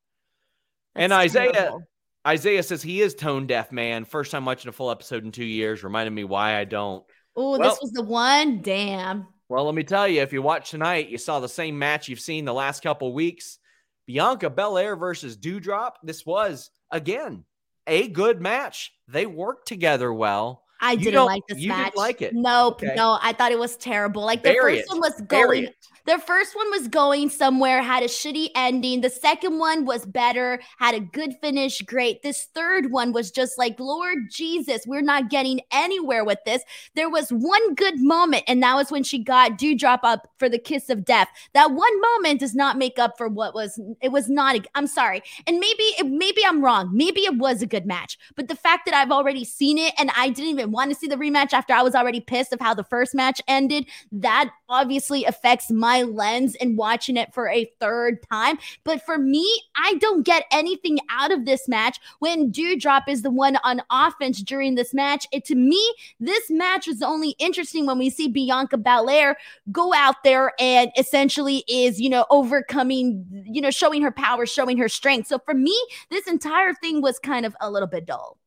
[0.96, 1.84] And Isaiah- terrible.
[2.28, 4.04] Isaiah says he is tone deaf, man.
[4.04, 5.82] First time watching a full episode in two years.
[5.84, 7.06] Reminded me why I don't.
[7.36, 8.62] Oh, Well- this was the one.
[8.62, 9.28] Damn.
[9.50, 12.20] Well, let me tell you, if you watch tonight, you saw the same match you've
[12.20, 13.60] seen the last couple weeks.
[14.08, 15.94] Bianca Belair versus Doudrop.
[16.02, 17.44] This was again
[17.86, 18.94] a good match.
[19.08, 20.64] They worked together well.
[20.82, 22.34] I You didn't like this you didn't like it.
[22.34, 22.84] Nope.
[22.84, 22.96] Okay.
[22.96, 24.24] No, I thought it was terrible.
[24.24, 24.90] Like the Bury first it.
[24.90, 25.76] one was Bury going it.
[26.08, 29.02] The first one was going somewhere, had a shitty ending.
[29.02, 32.22] The second one was better, had a good finish, great.
[32.24, 36.64] This third one was just like, Lord Jesus, we're not getting anywhere with this.
[36.96, 40.58] There was one good moment, and that was when she got Doudrop up for the
[40.58, 41.28] kiss of death.
[41.54, 43.78] That one moment does not make up for what was.
[44.00, 44.56] It was not.
[44.56, 46.90] A, I'm sorry, and maybe it, maybe I'm wrong.
[46.94, 50.10] Maybe it was a good match, but the fact that I've already seen it and
[50.16, 52.74] I didn't even want to see the rematch after I was already pissed of how
[52.74, 58.20] the first match ended, that obviously affects my lens in watching it for a third
[58.30, 58.58] time.
[58.84, 63.32] But for me, I don't get anything out of this match when Doudrop is the
[63.32, 65.26] one on offense during this match.
[65.32, 69.38] It to me, this match is only interesting when we see Bianca Belair
[69.72, 74.78] go out there and essentially is, you know, overcoming, you know, showing her power, showing
[74.78, 75.28] her strength.
[75.28, 75.78] So for me,
[76.10, 78.38] this entire thing was kind of a little bit dull.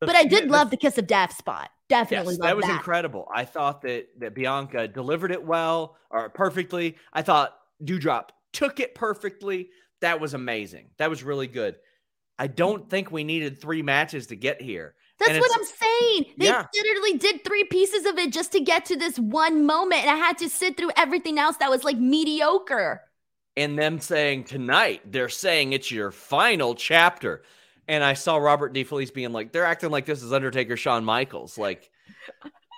[0.00, 1.70] But I did love the kiss of death spot.
[1.88, 2.72] Definitely Yes, that was that.
[2.76, 3.28] incredible.
[3.32, 6.96] I thought that that Bianca delivered it well or perfectly.
[7.12, 9.70] I thought Doudrop took it perfectly.
[10.00, 10.90] That was amazing.
[10.98, 11.76] That was really good.
[12.38, 14.94] I don't think we needed three matches to get here.
[15.18, 16.34] That's what I'm saying.
[16.36, 16.66] They Yeah.
[16.74, 20.02] literally did three pieces of it just to get to this one moment.
[20.02, 23.00] And I had to sit through everything else that was like mediocre.
[23.58, 27.42] and them saying tonight they're saying it's your final chapter
[27.88, 31.04] and i saw robert d felice being like they're acting like this is undertaker Shawn
[31.04, 31.90] michaels like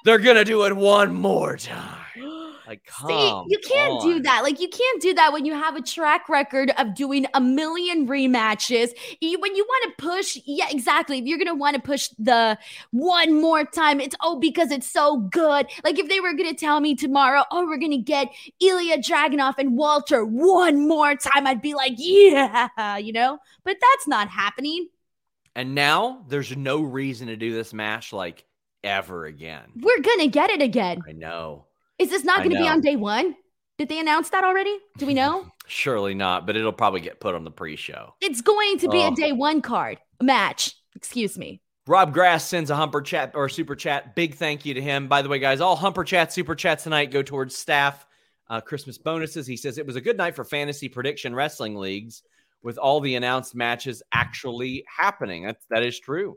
[0.05, 2.07] they're gonna do it one more time
[2.69, 4.43] like come See, you can't do that.
[4.43, 8.07] Like, you can't do that when you have a track record of doing a million
[8.07, 8.91] rematches.
[9.21, 11.19] You, when you want to push, yeah, exactly.
[11.19, 12.59] If you're going to want to push the
[12.91, 15.67] one more time, it's oh, because it's so good.
[15.83, 18.29] Like, if they were going to tell me tomorrow, oh, we're going to get
[18.61, 23.39] Ilya Dragunov and Walter one more time, I'd be like, yeah, you know?
[23.65, 24.89] But that's not happening.
[25.59, 28.45] And now there's no reason to do this match like
[28.85, 31.01] ever again We're going to get it again.
[31.07, 31.67] i know
[31.99, 33.35] Is this not going to be on day one?
[33.77, 34.77] Did they announce that already?
[34.97, 35.47] Do we know?
[35.67, 39.09] surely not but it'll probably get put on the pre-show It's going to be a
[39.09, 39.15] Oh.
[39.15, 40.75] day one card match.
[40.95, 41.61] Excuse me.
[41.87, 44.15] Rob Grass sends a humper chat or super chat.
[44.15, 45.09] Big thank you to him.
[45.09, 48.05] By the way, guys, all humper chat, super chats tonight go towards staff
[48.51, 49.47] uh, Christmas bonuses.
[49.47, 52.23] He says it was a good night for fantasy prediction wrestling leagues
[52.63, 55.45] with all the announced matches actually happening.
[55.45, 56.37] That, that is true.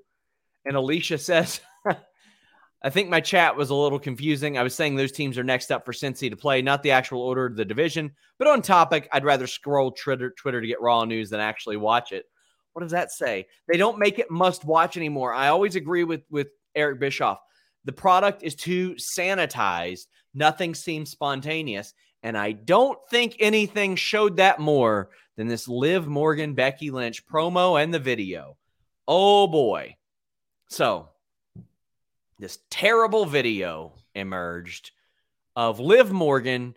[0.66, 1.62] And Alicia says,
[2.84, 4.58] I think my chat was a little confusing.
[4.58, 7.22] I was saying those teams are next up for Cincy to play, not the actual
[7.22, 8.12] order of the division.
[8.40, 12.12] But on topic, I'd rather scroll Twitter, Twitter to get raw news than actually watch
[12.12, 12.26] it.
[12.74, 13.48] What does that say?
[13.68, 15.34] They don't make it must watch anymore.
[15.34, 17.40] I always agree with with Eric Bischoff.
[17.86, 20.08] The product is too sanitized.
[20.34, 25.10] Nothing seems spontaneous, and I don't think anything showed that more
[25.42, 28.58] than this Liv Morgan Becky Lynch promo and the video.
[29.08, 29.96] Oh boy.
[30.70, 31.10] So,
[32.38, 34.92] this terrible video emerged
[35.56, 36.76] of Liv Morgan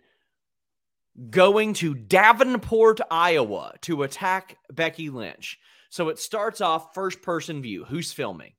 [1.29, 5.59] going to Davenport, Iowa to attack Becky Lynch.
[5.91, 7.85] So it starts off first person view.
[7.85, 8.53] Who's filming?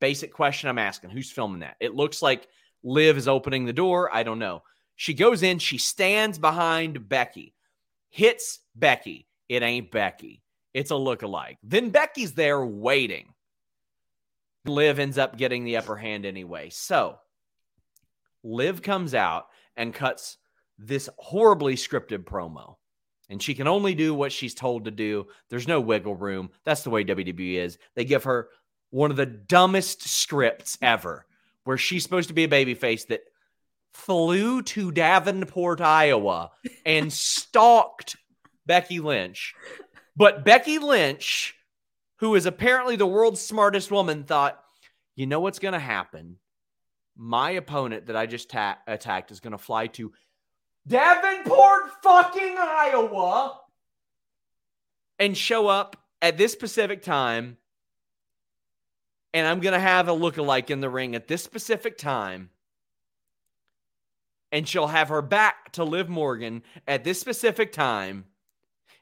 [0.00, 1.10] Basic question I'm asking.
[1.10, 1.76] Who's filming that?
[1.80, 2.48] It looks like
[2.82, 4.08] Liv is opening the door.
[4.10, 4.62] I don't know.
[4.96, 7.52] She goes in, she stands behind Becky,
[8.08, 9.28] hits Becky.
[9.48, 10.42] It ain't Becky.
[10.72, 11.58] It's a look-alike.
[11.62, 13.32] Then Becky's there waiting.
[14.66, 16.70] Liv ends up getting the upper hand anyway.
[16.70, 17.18] So
[18.42, 20.38] Liv comes out and cuts
[20.78, 22.76] this horribly scripted promo.
[23.30, 25.26] And she can only do what she's told to do.
[25.48, 26.50] There's no wiggle room.
[26.64, 27.78] That's the way WWE is.
[27.94, 28.48] They give her
[28.90, 31.26] one of the dumbest scripts ever,
[31.64, 33.22] where she's supposed to be a babyface that
[33.94, 36.50] flew to Davenport, Iowa,
[36.84, 38.16] and stalked
[38.66, 39.54] Becky Lynch.
[40.16, 41.54] But Becky Lynch,
[42.16, 44.60] who is apparently the world's smartest woman, thought,
[45.16, 46.36] you know what's going to happen?
[47.16, 50.12] My opponent that I just ta- attacked is going to fly to
[50.86, 53.60] Davenport, fucking Iowa,
[55.18, 57.56] and show up at this specific time.
[59.32, 62.50] And I'm going to have a look-alike in the ring at this specific time.
[64.52, 68.26] And she'll have her back to Liv Morgan at this specific time.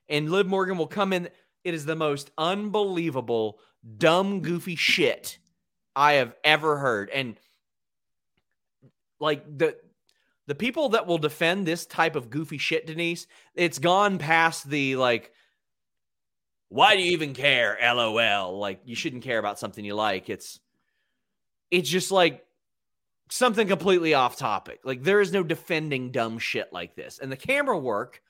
[0.09, 1.29] And Liv Morgan will come in.
[1.65, 3.59] It is the most unbelievable,
[3.97, 5.38] dumb, goofy shit
[5.95, 7.11] I have ever heard.
[7.11, 7.37] And
[9.21, 9.77] like the
[10.49, 14.97] the people that will defend this type of goofy shit, Denise, it's gone past the
[14.97, 15.33] like,
[16.69, 17.79] why do you even care?
[17.81, 18.59] LOL.
[18.59, 20.29] Like you shouldn't care about something you like.
[20.29, 20.59] It's
[21.71, 22.45] it's just like
[23.31, 24.81] something completely off topic.
[24.85, 27.19] Like there is no defending dumb shit like this.
[27.19, 28.21] And the camera work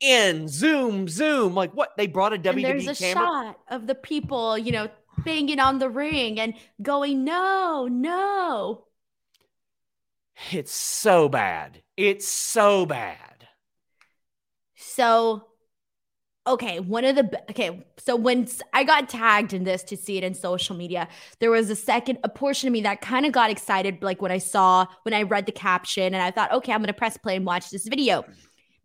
[0.00, 1.54] in zoom, zoom.
[1.54, 1.96] Like what?
[1.96, 3.26] They brought a and WWE there's a camera.
[3.26, 4.88] shot of the people, you know,
[5.24, 8.84] banging on the ring and going, no, no.
[10.52, 11.82] It's so bad.
[11.96, 13.48] It's so bad.
[14.76, 15.46] So,
[16.46, 17.84] okay, one of the okay.
[17.98, 21.08] So when I got tagged in this to see it in social media,
[21.40, 24.30] there was a second a portion of me that kind of got excited, like when
[24.30, 27.34] I saw when I read the caption, and I thought, okay, I'm gonna press play
[27.34, 28.24] and watch this video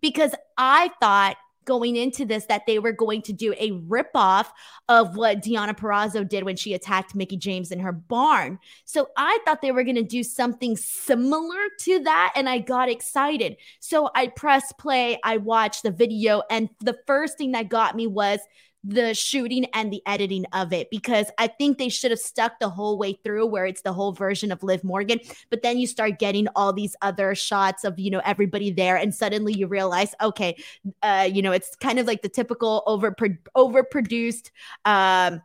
[0.03, 4.47] because I thought going into this that they were going to do a ripoff
[4.89, 8.59] of what Deonna Purrazzo did when she attacked Mickie James in her barn.
[8.83, 12.33] So I thought they were going to do something similar to that.
[12.35, 13.55] And I got excited.
[13.79, 18.05] So I pressed play, I watched the video, and the first thing that got me
[18.05, 18.39] was
[18.83, 22.69] the shooting and the editing of it because I think they should have stuck the
[22.69, 25.19] whole way through where it's the whole version of Liv Morgan.
[25.49, 28.97] But then you start getting all these other shots of, you know, everybody there.
[28.97, 30.57] And suddenly you realize, okay,
[31.01, 33.15] uh, you know, it's kind of like the typical over
[33.55, 34.51] overproduced
[34.85, 35.41] um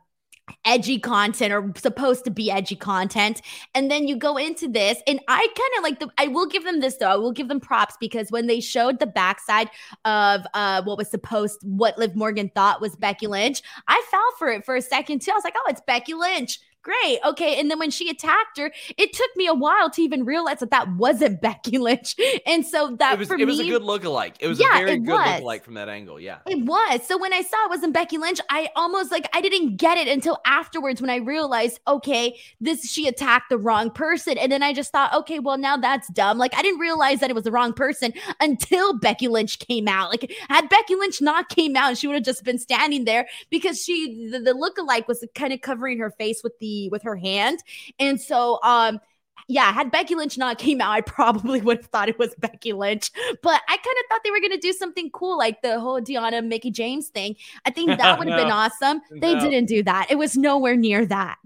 [0.65, 3.43] edgy content or supposed to be edgy content.
[3.75, 6.65] And then you go into this and i kind of like the i will give
[6.65, 7.09] them this though.
[7.09, 9.71] I will give them props because when they showed the backside
[10.05, 14.49] of uh what was supposed what liv morgan thought was becky lynch i fell for
[14.49, 15.31] it for a second too.
[15.31, 17.19] I was like oh it's becky lynch great.
[17.25, 17.59] Okay.
[17.61, 20.71] And then when she attacked her, it took me a while to even realize that
[20.71, 22.17] that wasn't Becky Lynch.
[22.47, 24.35] And so that it was, for it me, was a good lookalike.
[24.41, 25.21] It was Yeah, a very it good was.
[25.43, 26.21] lookalike from that angle.
[26.21, 26.39] Yeah.
[26.47, 27.07] it was.
[27.07, 30.09] So when I saw it wasn't Becky Lynch, I almost like I didn't get it
[30.09, 34.39] until afterwards when I realized, okay, this she attacked the wrong person.
[34.39, 36.39] And then I just thought, okay, well, now that's dumb.
[36.39, 40.11] Like I didn't realize that it was the wrong person until Becky Lynch came out.
[40.11, 43.83] Like had Becky Lynch not came out, she would have just been standing there because
[43.83, 47.59] she the, the lookalike was kind of covering her face with the with her hand.
[47.99, 49.01] And so um
[49.51, 52.73] yeah, had Becky Lynch not came out, I probably would have thought it was Becky
[52.75, 53.11] Lynch.
[53.43, 56.47] But I kind of thought they were gonna do something cool, like the whole Deonna
[56.47, 57.37] Mickie James thing.
[57.65, 59.01] I think that would have been awesome.
[59.11, 59.41] They No.
[59.41, 60.09] didn't do that.
[60.11, 61.37] It was nowhere near that.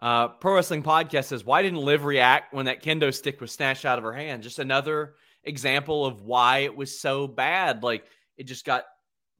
[0.00, 3.84] Uh, Pro Wrestling Podcast says, Why didn't Liv react when that kendo stick was snatched
[3.84, 4.42] out of her hand?
[4.42, 7.82] Just another example of why it was so bad.
[7.82, 8.04] Like
[8.36, 8.84] it just got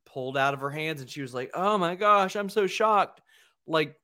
[0.06, 3.20] pulled out of her hands and she was like, Oh my gosh, I'm so shocked.
[3.66, 3.94] Like,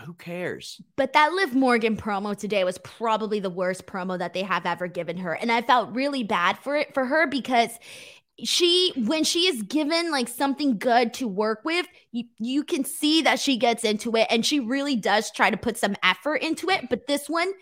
[0.00, 0.80] who cares?
[0.96, 4.86] But that Liv Morgan promo today was probably the worst promo that they have ever
[4.86, 5.34] given her.
[5.34, 7.70] And I felt really bad for it for her because
[8.42, 13.22] she when she is given like something good to work with, you, you can see
[13.22, 16.70] that she gets into it and she really does try to put some effort into
[16.70, 16.88] it.
[16.88, 17.52] But this one,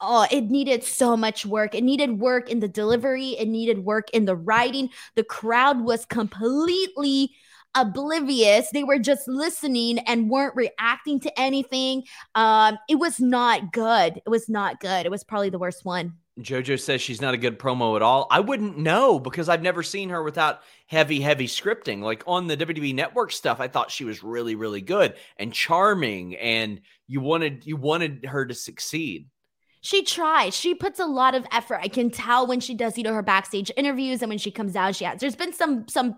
[0.00, 1.74] oh, it needed so much work.
[1.74, 4.90] It needed work in the delivery, it needed work in the writing.
[5.16, 7.32] The crowd was completely
[7.74, 8.68] oblivious.
[8.72, 12.04] They were just listening and weren't reacting to anything.
[12.34, 14.20] Um it was not good.
[14.24, 15.06] It was not good.
[15.06, 16.14] It was probably the worst one.
[16.38, 18.26] JoJo says she's not a good promo at all.
[18.30, 22.00] I wouldn't know because I've never seen her without heavy, heavy scripting.
[22.00, 26.36] Like on the WWE Network stuff, I thought she was really, really good and charming,
[26.36, 29.28] and you wanted you wanted her to succeed.
[29.82, 31.80] she tries she puts a lot of effort.
[31.82, 34.76] I can tell when she does you know her backstage interviews and when she comes
[34.76, 36.16] out she has there's been some some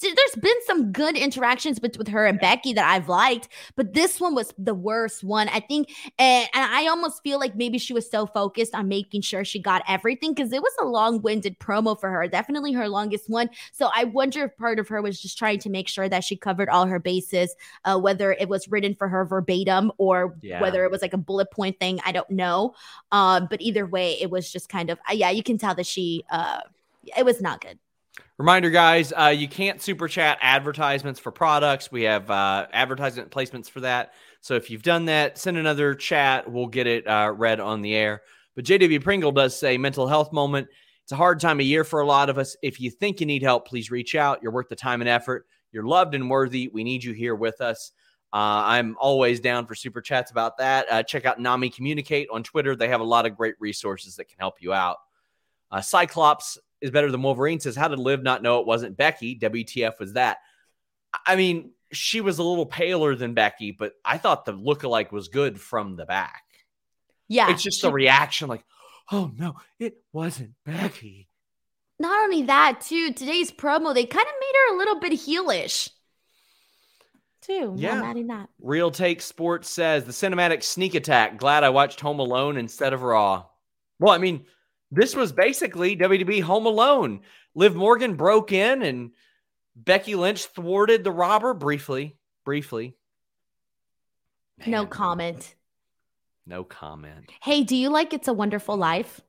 [0.00, 4.20] there's been some good interactions with, with her and becky that i've liked but this
[4.20, 7.92] one was the worst one i think and, and i almost feel like maybe she
[7.92, 11.98] was so focused on making sure she got everything because it was a long-winded promo
[11.98, 15.38] for her definitely her longest one so i wonder if part of her was just
[15.38, 17.54] trying to make sure that she covered all her bases
[17.84, 20.60] uh, whether it was written for her verbatim or Yeah.
[20.60, 22.74] whether it was like a bullet point thing i don't know
[23.12, 25.86] um, but either way, it was just kind of uh, yeah, you can tell that
[25.86, 26.60] she uh
[27.16, 27.78] it was not good.
[28.36, 31.92] Reminder, guys, uh, you can't super chat advertisements for products.
[31.92, 34.12] We have uh, advertisement placements for that.
[34.40, 36.50] So if you've done that, send another chat.
[36.50, 38.22] We'll get it uh, read on the air.
[38.56, 40.66] But JW Pringle does say mental health moment.
[41.04, 42.56] It's a hard time of year for a lot of us.
[42.60, 44.42] If you think you need help, please reach out.
[44.42, 45.46] You're worth the time and effort.
[45.70, 46.68] You're loved and worthy.
[46.72, 47.92] We need you here with us.
[48.32, 50.90] Uh, I'm always down for super chats about that.
[50.90, 52.74] Uh, check out Nami Communicate on Twitter.
[52.74, 54.96] They have a lot of great resources that can help you out.
[55.70, 59.38] Uh, Cyclops is better than Wolverine says, How did Liv not know it wasn't Becky?
[59.38, 60.38] WTF was that?
[61.26, 65.28] I mean, she was a little paler than Becky, but I thought the lookalike was
[65.28, 66.42] good from the back.
[67.28, 68.64] Yeah, it's just she- the reaction like,
[69.12, 71.28] Oh no, it wasn't Becky.
[71.98, 73.12] not only that too.
[73.12, 75.90] Today's promo they kind of made her a little bit heelish
[77.42, 77.74] too.
[77.76, 77.96] Yeah.
[77.96, 78.48] not adding that.
[78.60, 81.38] Real Take Sports says the cinematic sneak attack.
[81.38, 83.44] Glad I watched Home Alone instead of Raw.
[83.98, 84.46] Well, I mean,
[84.90, 87.20] this was basically WWE Home Alone.
[87.54, 89.10] Liv Morgan broke in and
[89.76, 92.16] Becky Lynch thwarted the robber briefly.
[92.44, 92.96] Briefly.
[94.66, 95.54] No comment.
[96.46, 97.30] No comment.
[97.42, 99.20] Hey, do you like It's a Wonderful Life?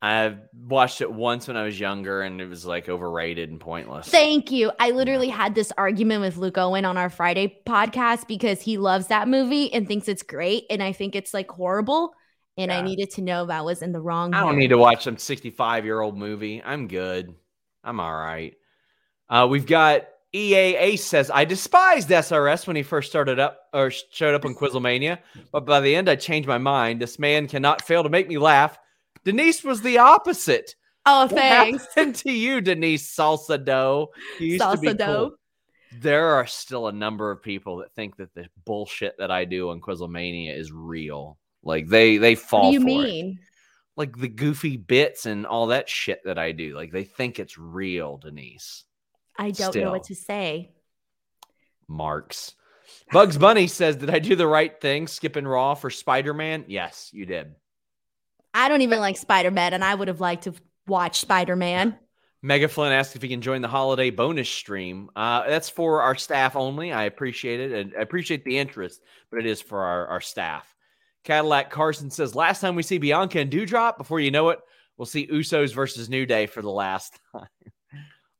[0.00, 4.08] I watched it once when I was younger and it was like overrated and pointless.
[4.08, 4.70] Thank you.
[4.78, 9.08] I literally had this argument with Luke Owen on our Friday podcast because he loves
[9.08, 12.14] that movie and thinks it's great, and I think it's like horrible.
[12.58, 14.32] And I needed to know if I was in the wrong.
[14.32, 16.62] I don't need to watch some 65 year old movie.
[16.64, 17.34] I'm good.
[17.84, 18.54] I'm all right.
[19.28, 23.90] Uh, we've got EA Ace says, I despised SRS when he first started up or
[23.90, 25.18] showed up on Quizzlemania,
[25.52, 27.00] but by the end, I changed my mind.
[27.00, 28.78] This man cannot fail to make me laugh.
[29.24, 30.74] Denise was the opposite.
[31.04, 31.86] Oh, What thanks.
[31.94, 34.08] happened to you, Denise Salcedo?
[34.40, 35.06] You used to be Salcedo.
[35.30, 35.36] cool.
[36.00, 39.70] There are still a number of people that think that the bullshit that I do
[39.70, 41.38] on Quizzlemania is real.
[41.66, 43.38] Like they they fall What do you for it mean?
[43.96, 46.76] like the goofy bits and all that shit that I do.
[46.76, 48.84] Like they think it's real, Denise.
[49.38, 50.70] I don't know what to say.
[51.88, 52.54] Marks.
[53.12, 56.64] Bugs Bunny says, Did I do the right thing skipping Raw for Spider Man?
[56.68, 57.54] Yes, you did.
[58.54, 60.54] I don't even like Spider Man, and I would have liked to
[60.86, 61.98] watch Spider Man.
[62.42, 65.10] Mega Flynn asks if he can join the holiday bonus stream.
[65.16, 66.92] Uh, that's for our staff only.
[66.92, 70.75] I appreciate it and I appreciate the interest, but it is for our, our staff.
[71.26, 74.60] Cadillac Carson says, last time we see Bianca and Doudrop, before you know it,
[74.96, 77.48] we'll see Usos versus New Day for the last time.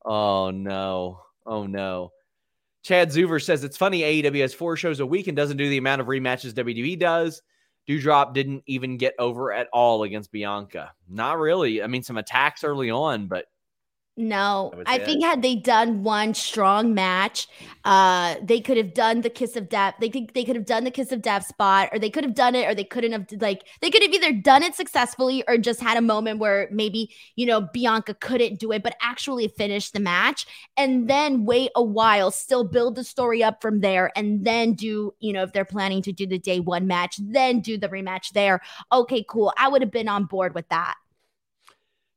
[0.05, 1.21] oh, no.
[1.45, 2.13] Oh, no.
[2.85, 5.79] Chad Zuver says, it's funny AEW has four shows a week and doesn't do the
[5.79, 7.43] amount of rematches WWE does.
[7.89, 10.93] Doudrop didn't even get over at all against Bianca.
[11.09, 11.83] Not really.
[11.83, 13.47] I mean, some attacks early on, but
[14.19, 17.49] no, I think had they done one strong match,
[17.85, 19.95] uh, they could have done the kiss of death.
[20.01, 22.35] They could they could have done the kiss of death spot, or they could have
[22.35, 25.59] done it, or they couldn't have like they could have either done it successfully or
[25.59, 29.91] just had a moment where maybe you know Bianca couldn't do it, but actually finish
[29.91, 30.47] the match
[30.79, 35.13] and then wait a while, still build the story up from there, and then do
[35.21, 38.31] you know if they're planning to do the day one match, then do the rematch
[38.31, 38.63] there.
[38.91, 39.53] Okay, cool.
[39.59, 40.95] I would have been on board with that.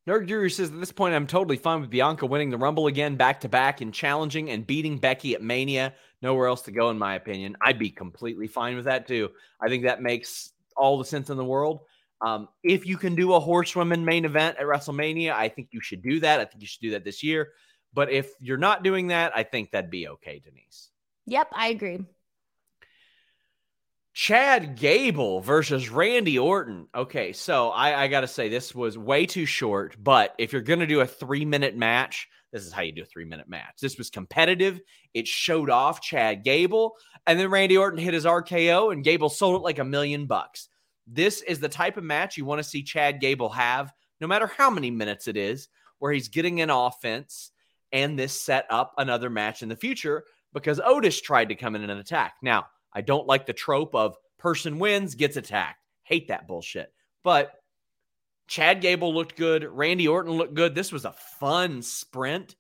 [0.09, 3.15] Nerd Guru says at this point, I'm totally fine with Bianca winning the Rumble again,
[3.15, 5.93] back to back, and challenging and beating Becky at Mania.
[6.23, 7.55] Nowhere else to go, in my opinion.
[7.61, 9.29] I'd be completely fine with that too.
[9.61, 11.81] I think that makes all the sense in the world.
[12.21, 16.01] Um, if you can do a horsewoman main event at WrestleMania, I think you should
[16.01, 16.39] do that.
[16.39, 17.49] I think you should do that this year.
[17.93, 20.89] But if you're not doing that, I think that'd be okay, Denise.
[21.27, 21.99] Yep, I agree.
[24.19, 26.87] Chad Gable versus Randy Orton.
[26.93, 30.61] Okay, so I, I got to say, this was way too short, but if you're
[30.61, 33.47] going to do a three minute match, this is how you do a three minute
[33.47, 33.79] match.
[33.81, 34.81] This was competitive.
[35.13, 39.55] It showed off Chad Gable, and then Randy Orton hit his RKO, and Gable sold
[39.55, 40.67] it like a million bucks.
[41.07, 44.47] This is the type of match you want to see Chad Gable have, no matter
[44.47, 47.51] how many minutes it is, where he's getting an offense,
[47.93, 51.89] and this set up another match in the future because Otis tried to come in
[51.89, 52.33] and attack.
[52.41, 55.79] Now, I don't like the trope of person wins, gets attacked.
[56.03, 56.91] Hate that bullshit.
[57.23, 57.53] But
[58.47, 59.63] Chad Gable looked good.
[59.63, 60.73] Randy Orton looked good.
[60.73, 62.55] This was a fun sprint.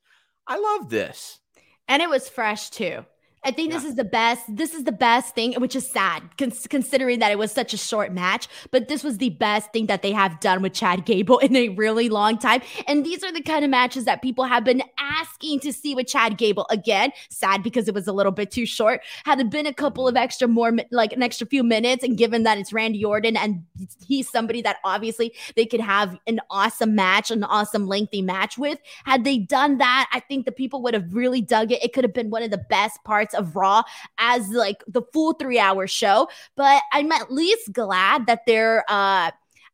[0.45, 1.39] I love this.
[1.87, 3.05] And it was fresh too.
[3.43, 3.77] I think yeah.
[3.77, 4.43] this is the best.
[4.49, 7.77] This is the best thing, which is sad cons- considering that it was such a
[7.77, 8.47] short match.
[8.71, 11.69] But this was the best thing that they have done with Chad Gable in a
[11.69, 12.61] really long time.
[12.87, 16.07] And these are the kind of matches that people have been asking to see with
[16.07, 16.67] Chad Gable.
[16.69, 19.01] Again, sad because it was a little bit too short.
[19.23, 20.23] Had it been a couple of mm-hmm.
[20.23, 23.63] extra more, like an extra few minutes, and given that it's Randy Orton and
[24.05, 28.79] he's somebody that obviously they could have an awesome match, an awesome lengthy match with.
[29.05, 31.81] Had they done that, I think the people would have really dug it.
[31.83, 33.83] It could have been one of the best parts parts of Raw
[34.17, 36.29] as like the full three hour show.
[36.55, 39.31] But I'm at least glad that they're uh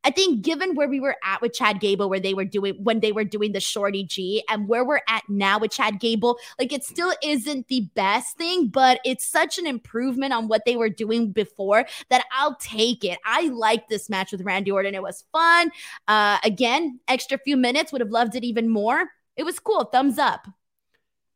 [0.07, 2.99] I think given where we were at with Chad Gable, where they were doing when
[2.99, 6.71] they were doing the Shorty G, and where we're at now with Chad Gable, like
[6.71, 10.89] it still isn't the best thing, but it's such an improvement on what they were
[10.89, 13.17] doing before that I'll take it.
[13.25, 14.93] I like this match with Randy Orton.
[14.93, 15.71] It was fun.
[16.07, 19.05] Uh, again, extra few minutes would have loved it even more.
[19.35, 19.85] It was cool.
[19.85, 20.47] Thumbs up.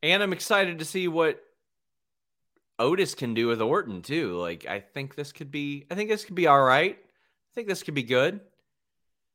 [0.04, 1.42] And I'm excited to see what
[2.80, 4.38] Otis can do with Orton too.
[4.38, 6.98] Like I think this could be I think this could be all right.
[6.98, 8.40] I think this could be good.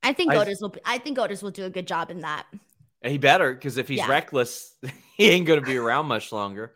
[0.02, 2.46] I think I, Otis will I think Otis will do a good job in that.
[3.02, 4.08] He better because if he's yeah.
[4.08, 4.74] reckless,
[5.16, 6.72] he ain't going to be around much longer.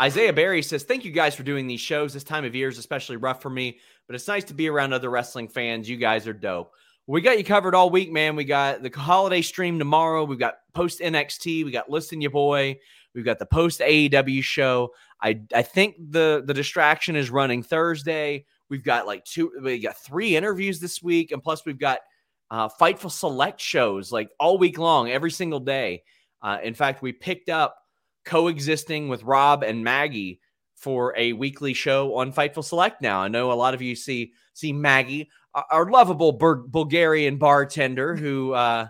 [0.00, 2.12] Isaiah Barry says, Thank you guys for doing these shows.
[2.12, 4.92] This time of year is especially rough for me, but it's nice to be around
[4.92, 5.88] other wrestling fans.
[5.88, 6.72] You guys are dope.
[7.06, 8.36] We got you covered all week, man.
[8.36, 10.24] We got the holiday stream tomorrow.
[10.24, 11.64] We've got post NXT.
[11.64, 12.78] We got Listen You Boy.
[13.14, 14.90] We've got the post AEW show.
[15.20, 18.46] I I think the the distraction is running Thursday.
[18.68, 22.00] We've got like two, we got three interviews this week, and plus we've got
[22.50, 26.02] uh, Fightful Select shows like all week long, every single day.
[26.42, 27.76] Uh, in fact, we picked up
[28.24, 30.40] coexisting with Rob and Maggie
[30.74, 33.00] for a weekly show on Fightful Select.
[33.00, 35.30] Now, I know a lot of you see see Maggie,
[35.70, 38.88] our lovable Bur- Bulgarian bartender who uh,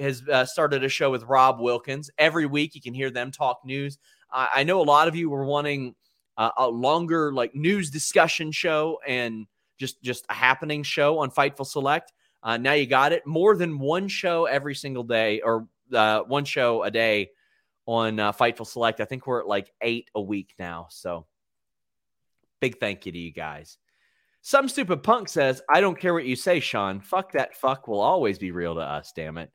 [0.00, 2.10] has uh, started a show with Rob Wilkins.
[2.18, 3.98] Every week, you can hear them talk news.
[4.32, 5.96] I know a lot of you were wanting
[6.36, 9.46] uh, a longer like news discussion show and
[9.78, 12.12] just just a happening show on Fightful Select.
[12.42, 13.26] Uh, now you got it.
[13.26, 17.30] More than one show every single day, or uh, one show a day
[17.86, 19.00] on uh, Fightful Select.
[19.00, 20.86] I think we're at like eight a week now.
[20.90, 21.26] So
[22.60, 23.78] big thank you to you guys.
[24.42, 27.00] Some stupid punk says, I don't care what you say, Sean.
[27.00, 29.50] Fuck that fuck will always be real to us, damn it.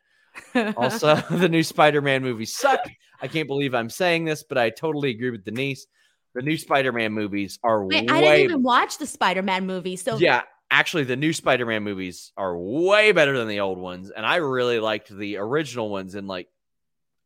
[0.78, 2.82] Also, the new Spider Man movies suck.
[3.22, 5.88] I can't believe I'm saying this, but I totally agree with Denise.
[6.34, 8.18] The new Spider Man movies are Wait, way...
[8.18, 9.96] I didn't even watch the Spider Man movie.
[9.96, 14.12] So, yeah, actually, the new Spider Man movies are way better than the old ones.
[14.12, 16.48] And I really liked the original ones in like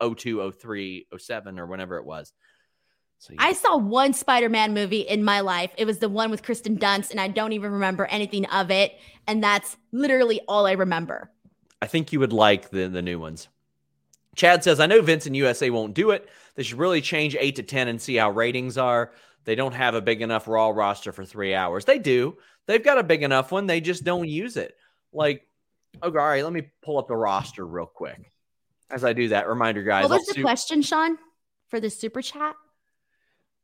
[0.01, 2.31] 02, 03, 07, or whenever it was.
[3.17, 3.43] So, yeah.
[3.43, 5.71] I saw one Spider Man movie in my life.
[5.77, 8.93] It was the one with Kristen Dunst, and I don't even remember anything of it.
[9.27, 11.31] And that's literally all I remember.
[11.81, 13.47] I think you would like the the new ones.
[14.35, 16.29] Chad says, I know Vince and USA won't do it.
[16.55, 19.11] They should really change eight to 10 and see how ratings are.
[19.43, 21.83] They don't have a big enough Raw roster for three hours.
[21.83, 22.37] They do.
[22.65, 23.65] They've got a big enough one.
[23.65, 24.77] They just don't use it.
[25.11, 25.47] Like,
[26.01, 28.31] okay, all right, let me pull up the roster real quick.
[28.89, 30.03] As I do that, reminder, guys.
[30.03, 31.17] What was the su- question, Sean,
[31.69, 32.55] for the super chat?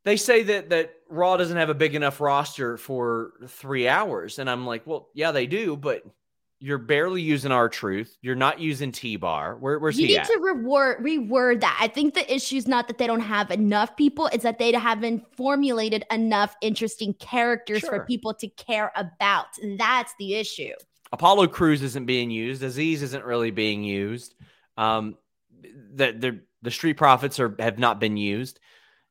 [0.06, 4.48] they say that that Raw doesn't have a big enough roster for three hours, and
[4.48, 6.04] I'm like, well, yeah, they do, but
[6.58, 8.16] you're barely using R-Truth.
[8.22, 9.56] You're not using T Bar.
[9.56, 10.26] Where, where's you he need at?
[10.28, 11.76] to reword reword that.
[11.80, 14.72] I think the issue is not that they don't have enough people; it's that they
[14.72, 17.90] haven't formulated enough interesting characters Sure.
[17.90, 19.46] for people to care about.
[19.78, 20.72] That's the issue.
[21.12, 22.62] Apollo Crews isn't being used.
[22.62, 24.34] Azeez isn't really being used.
[24.76, 25.16] Um,
[25.62, 28.60] the the the Street Profits are have not been used.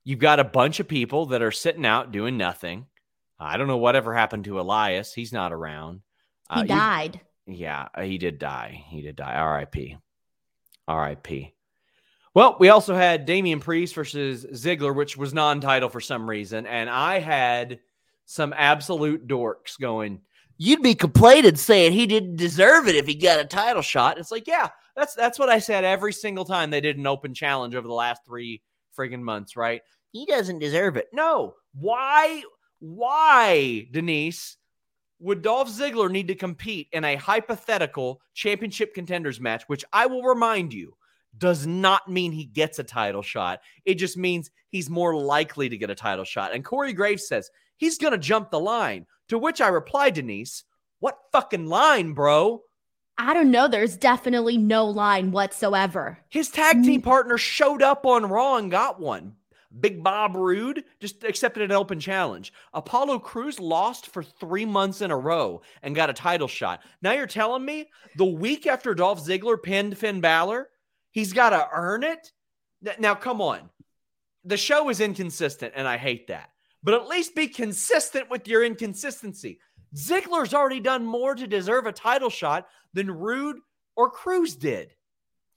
[0.04, 2.88] You've got a bunch of people that are sitting out doing nothing.
[3.39, 5.14] I don't know whatever happened to Elias.
[5.14, 6.02] He's not around.
[6.54, 7.22] He Uh, you- died.
[7.48, 8.86] Yeah, uh, he did die.
[8.89, 9.36] He did die.
[9.36, 9.98] R.I.P.
[10.88, 11.54] R.I.P.
[12.34, 16.89] Well, we also had Damian Priest versus Ziggler, which was non-title for some reason, and
[16.89, 17.80] I had
[18.26, 20.22] some absolute dorks going.
[20.58, 24.18] You'd be complaining saying he didn't deserve it if he got a title shot.
[24.18, 27.34] It's like, yeah, that's that's what I said every single time they did an open
[27.34, 28.62] challenge over the last three
[28.98, 29.82] friggin' months, right?
[30.12, 31.08] He doesn't deserve it.
[31.14, 31.56] No.
[31.74, 32.43] Why?
[32.80, 34.58] Why, Denise?
[35.26, 40.21] Would Dolph Ziggler need to compete in a hypothetical championship contenders match, which I will
[40.21, 40.95] remind you
[41.36, 43.61] does not mean he gets a title shot.
[43.86, 46.53] It just means he's more likely to get a title shot.
[46.53, 50.63] And Corey Graves says he's going to jump the line, to which I replied, Denise,
[50.99, 52.61] what fucking line, bro?
[53.17, 53.67] I don't know.
[53.67, 56.19] There's definitely no line whatsoever.
[56.30, 57.05] His tag team mm.
[57.05, 59.38] partner showed up on Raw and got one.
[59.80, 62.53] Big Bob Roode just accepted an open challenge.
[62.73, 66.82] Apollo Crews lost for three months in a row and got a title shot.
[67.01, 70.69] Now you're telling me the week after Dolph Ziggler pinned Finn Balor,
[71.11, 72.32] he's got to earn it?
[72.99, 73.69] Now, come on.
[74.43, 76.49] The show is inconsistent, and I hate that.
[76.84, 79.59] But at least be consistent with your inconsistency.
[79.95, 83.57] Ziggler's already done more to deserve a title shot than Roode
[83.95, 84.93] or Crews did.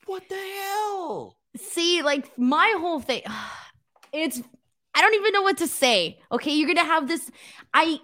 [0.07, 1.37] What the hell?
[1.57, 3.23] See, like my whole thing,
[4.13, 4.43] it's
[4.95, 6.19] I don't even know what to say.
[6.33, 7.31] Okay, you're gonna have this.
[7.73, 8.01] I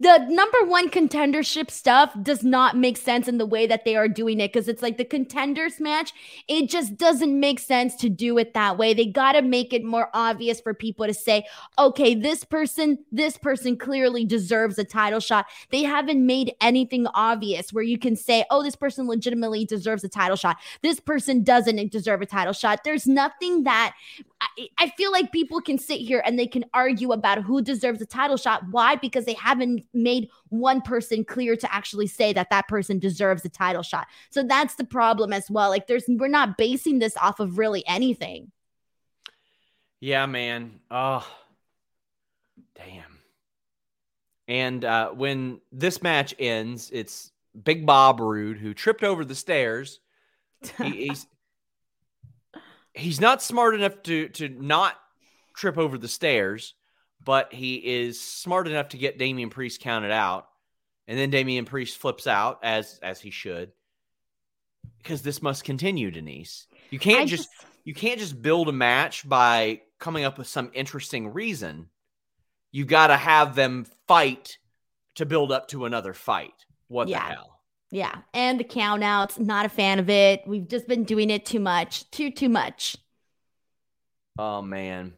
[0.00, 4.08] the number one contendership stuff does not make sense in the way that they are
[4.08, 6.12] doing it because it's like the contenders match.
[6.48, 8.92] It just doesn't make sense to do it that way.
[8.92, 11.46] They got to make it more obvious for people to say,
[11.78, 15.46] okay, this person, this person clearly deserves a title shot.
[15.70, 20.08] They haven't made anything obvious where you can say, oh, this person legitimately deserves a
[20.08, 20.56] title shot.
[20.82, 22.82] This person doesn't deserve a title shot.
[22.82, 23.94] There's nothing that
[24.58, 28.00] I, I feel like people can sit here and they can argue about who deserves
[28.00, 28.62] a title shot.
[28.70, 28.96] Why?
[28.96, 33.48] Because they haven't made one person clear to actually say that that person deserves a
[33.48, 34.06] title shot.
[34.30, 35.70] So that's the problem as well.
[35.70, 38.50] Like, there's we're not basing this off of really anything.
[40.00, 40.80] Yeah, man.
[40.90, 41.26] Oh,
[42.74, 43.20] damn.
[44.46, 47.32] And uh, when this match ends, it's
[47.62, 50.00] Big Bob Roode who tripped over the stairs.
[50.78, 51.12] He,
[52.94, 54.96] he's not smart enough to to not
[55.56, 56.74] trip over the stairs,
[57.24, 60.48] but he is smart enough to get Damian Priest counted out,
[61.06, 63.72] and then Damian Priest flips out as as he should,
[64.98, 66.66] because this must continue, Denise.
[66.90, 67.48] You can't I just
[67.84, 71.88] you can't just build a match by coming up with some interesting reason.
[72.72, 74.58] You got to have them fight
[75.14, 76.54] to build up to another fight.
[76.88, 77.20] What Yeah.
[77.28, 77.53] the hell?
[77.94, 80.42] Yeah, and the countouts, not a fan of it.
[80.48, 82.96] We've just been doing it too much, too too much.
[84.36, 85.12] Oh man.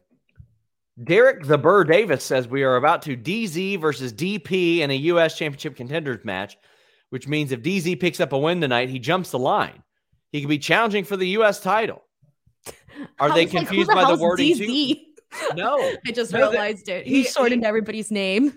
[1.03, 5.35] Derek the Burr Davis says we are about to DZ versus DP in a U.S.
[5.35, 6.55] Championship contenders match,
[7.09, 9.81] which means if DZ picks up a win tonight, he jumps the line.
[10.31, 11.59] He could be challenging for the U.S.
[11.59, 12.03] title.
[13.19, 14.67] Are they was like, confused by the wording too?
[14.67, 15.01] DZ?
[15.55, 15.77] No.
[16.05, 17.07] I just No, that- realized it.
[17.07, 18.53] he- He shortened he- everybody's name.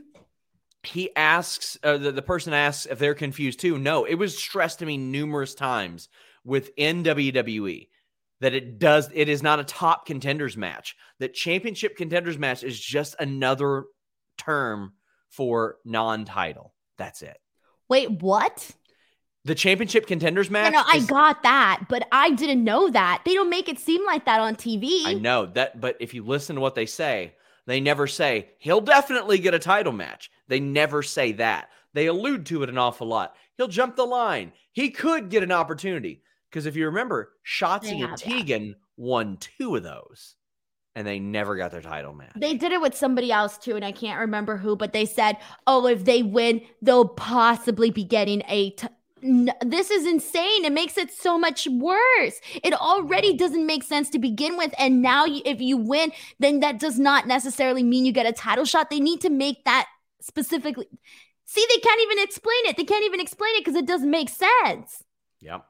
[0.83, 4.79] He asks uh, the, the person asks if they're confused too no it was stressed
[4.79, 6.09] to me numerous times
[6.45, 7.89] within wwe
[8.41, 12.79] that it does it is not a top contenders match that championship contenders match is
[12.79, 13.85] just another
[14.39, 14.93] term
[15.29, 17.39] for non-title that's it
[17.89, 18.71] Wait, what?
[19.45, 23.23] the championship contenders match no, I is- got that, but I didn't know that.
[23.25, 25.03] They don't make it seem like that on TV.
[25.05, 27.35] I know that, but if you listen to what they say,
[27.67, 30.31] they never say he'll definitely get a title match.
[30.51, 31.71] They never say that.
[31.95, 33.37] They allude to it an awful lot.
[33.57, 34.53] He'll jump the line.
[34.73, 38.75] He could get an opportunity because if you remember, Shotzi and that.
[38.97, 40.35] Won two of those,
[40.95, 42.33] and they never got their title match.
[42.37, 45.39] They did it with somebody else too, and I can't remember who, but they said,
[45.67, 48.89] "Oh, if they win, they'll possibly be getting a t-
[49.23, 50.65] N- this is insane.
[50.65, 52.41] It makes it so much worse.
[52.63, 54.75] It already doesn't make sense to begin with.
[54.79, 58.33] And now, you, if you win, then that does not necessarily mean you get a
[58.33, 58.89] title shot.
[58.89, 59.89] They need to make that
[60.21, 60.87] specifically.
[61.47, 62.77] See, they can't even explain it.
[62.77, 65.03] They can't even explain it because it doesn't make sense.
[65.41, 65.65] Yep.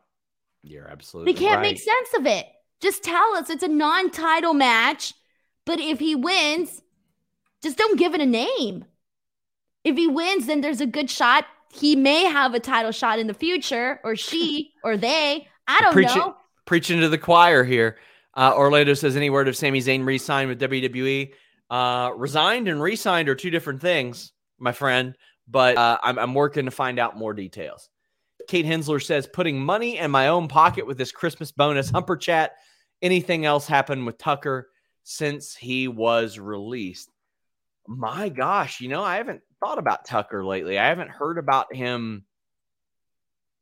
[0.63, 1.73] You're absolutely They can't right.
[1.73, 2.47] make sense of it.
[2.81, 5.15] Just tell us it's a non title match.
[5.67, 6.83] But if he wins,
[7.63, 8.85] just don't give it a name.
[9.85, 11.47] If he wins, then there's a good shot.
[11.73, 15.47] He may have a title shot in the future, or she, or they.
[15.69, 16.37] I don't Preach know.
[16.67, 17.99] preaching to the choir here.
[18.35, 21.33] Uh, Orlando says any word of Sami Zayn re-signed with WWE.
[21.69, 25.17] Uh, resigned and re-signed are two different things, my friend.
[25.49, 27.89] But uh, I'm, I'm working to find out more details.
[28.47, 31.91] Kate Hensler says putting money in my own pocket with this Christmas bonus.
[31.91, 32.53] Humper chat.
[33.03, 34.69] Anything else happened with Tucker
[35.03, 37.11] since he was released?
[37.87, 40.79] My gosh, you know I haven't thought about Tucker lately.
[40.79, 42.25] I haven't heard about him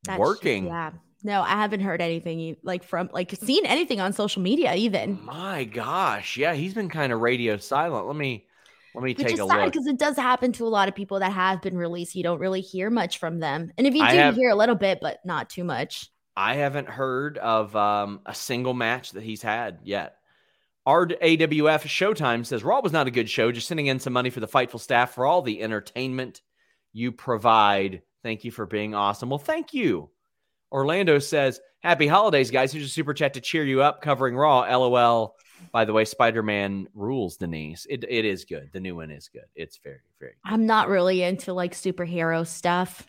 [0.05, 0.67] That's- working.
[0.67, 0.93] Yeah.
[1.25, 5.19] No, I haven't heard anything like from like seen anything on social media even.
[5.25, 8.07] My gosh, yeah, he's been kind of radio silent.
[8.07, 8.47] Let me
[8.99, 9.73] let me Which take is a sad look.
[9.73, 12.15] because it does happen to a lot of people that have been released.
[12.17, 13.71] You don't really hear much from them.
[13.79, 16.11] And if you do have- hear a little bit, but not too much.
[16.37, 20.17] I haven't heard of um, a single match that he's had yet.
[20.87, 23.53] RAWF Showtime says Raw was not a good show.
[23.53, 26.41] Just sending in some money for the Fightful staff for all the entertainment
[26.93, 28.03] you provide.
[28.23, 29.29] Thank you for being awesome.
[29.29, 30.11] Well, thank you.
[30.73, 32.73] Orlando says, Happy holidays, guys.
[32.73, 34.61] Here's a super chat to cheer you up covering Raw.
[34.63, 35.37] LOL.
[35.73, 37.87] By the way, Spider Man rules, Denise.
[37.91, 38.71] It, it is good.
[38.73, 39.45] The new one is good.
[39.55, 43.07] It's very, very I'm not really into like superhero stuff.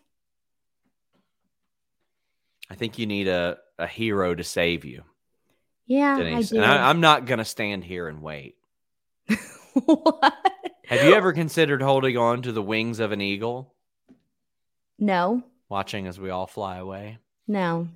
[2.70, 5.04] I think you need a, a hero to save you,
[5.88, 6.52] Yeah, Denise.
[6.52, 6.62] I do.
[6.62, 8.56] and I, I'm not going to stand here and wait.
[9.74, 10.34] what?
[10.88, 13.74] Have you ever considered holding on to the wings of an eagle,
[15.00, 17.18] No, watching as we all fly away?
[17.47, 17.88] no.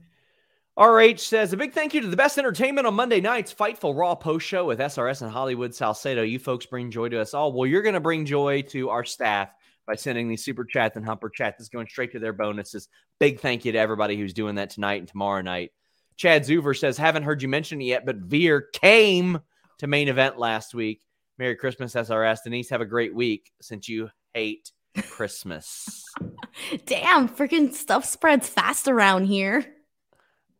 [0.78, 4.16] RH says a big thank you to the best entertainment on Monday nights, Fightful Raw
[4.16, 6.24] post show with SRS and Hollywood Salcedo.
[6.24, 7.54] You folks bring joy to us all.
[7.54, 9.50] Well, you're going to bring joy to our staff
[9.86, 11.58] by sending these super chats and humper chats.
[11.60, 12.88] that's going straight to their bonuses.
[13.20, 15.72] Big thank you to everybody who's doing that tonight and tomorrow night.
[16.18, 19.40] Chad Zuver says, haven't heard you mention it yet, but Veer came
[19.78, 21.04] to main event last week.
[21.38, 22.40] Merry Christmas, SRS.
[22.44, 24.72] Denise, have a great week since you hate
[25.10, 26.04] Christmas.
[26.88, 29.73] Damn, freaking stuff spreads fast around here.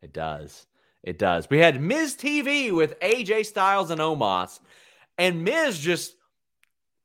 [0.04, 0.68] It does.
[1.02, 1.50] It does.
[1.50, 4.60] We had Miz TV with AJ Styles and Omos,
[5.18, 6.16] and Miz just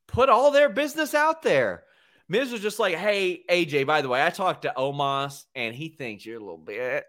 [0.07, 1.83] put all their business out there.
[2.27, 5.89] Miz was just like, "Hey, AJ, by the way, I talked to Omos, and he
[5.89, 7.03] thinks you're a little bitch.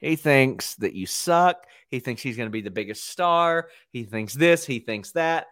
[0.00, 1.66] He thinks that you suck.
[1.88, 3.68] He thinks he's going to be the biggest star.
[3.90, 4.66] He thinks this.
[4.66, 5.46] He thinks that.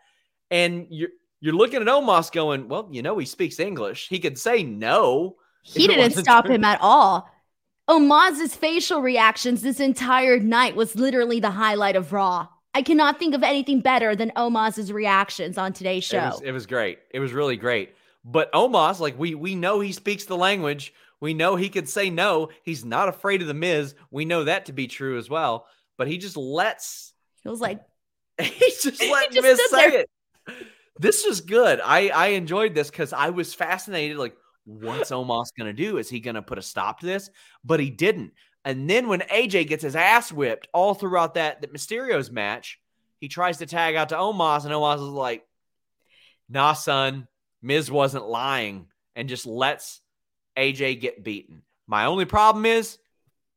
[0.51, 1.11] And you're
[1.41, 4.09] you're looking at Omos, going, "Well, you know, he speaks English.
[4.09, 6.57] He could say no." He didn't stop true.
[6.57, 7.32] him at all.
[7.93, 12.49] Omos's facial reactions this entire night was literally the highlight of Raw.
[12.75, 16.25] I cannot think of anything better than Omos's reactions on today's It show.
[16.31, 17.01] was, it was great.
[17.11, 17.95] It was really great.
[18.25, 20.95] But Omos, like we we know he speaks the language.
[21.21, 22.49] We know he could say no.
[22.63, 23.95] He's not afraid of the Miz.
[24.11, 25.67] We know that to be true as well.
[25.99, 27.13] But he just lets
[27.43, 27.81] He was like,
[28.41, 30.01] he's just letting just Miz say there.
[30.01, 30.11] it.
[30.99, 31.81] This was good.
[31.85, 34.17] I I enjoyed this because I was fascinated.
[34.17, 34.35] Like,
[34.65, 35.99] what's Omos gonna do?
[35.99, 37.31] Is he gonna put a stop to this?
[37.65, 38.33] But he didn't.
[38.65, 42.79] And then when AJ gets his ass whipped all throughout that that Mysterio's match,
[43.19, 45.47] he tries to tag out to Omos, and Omos is like,
[46.49, 47.29] "Nah, son,
[47.61, 50.01] Miz wasn't lying," and just lets
[50.57, 51.63] AJ get beaten.
[51.87, 52.99] My only problem is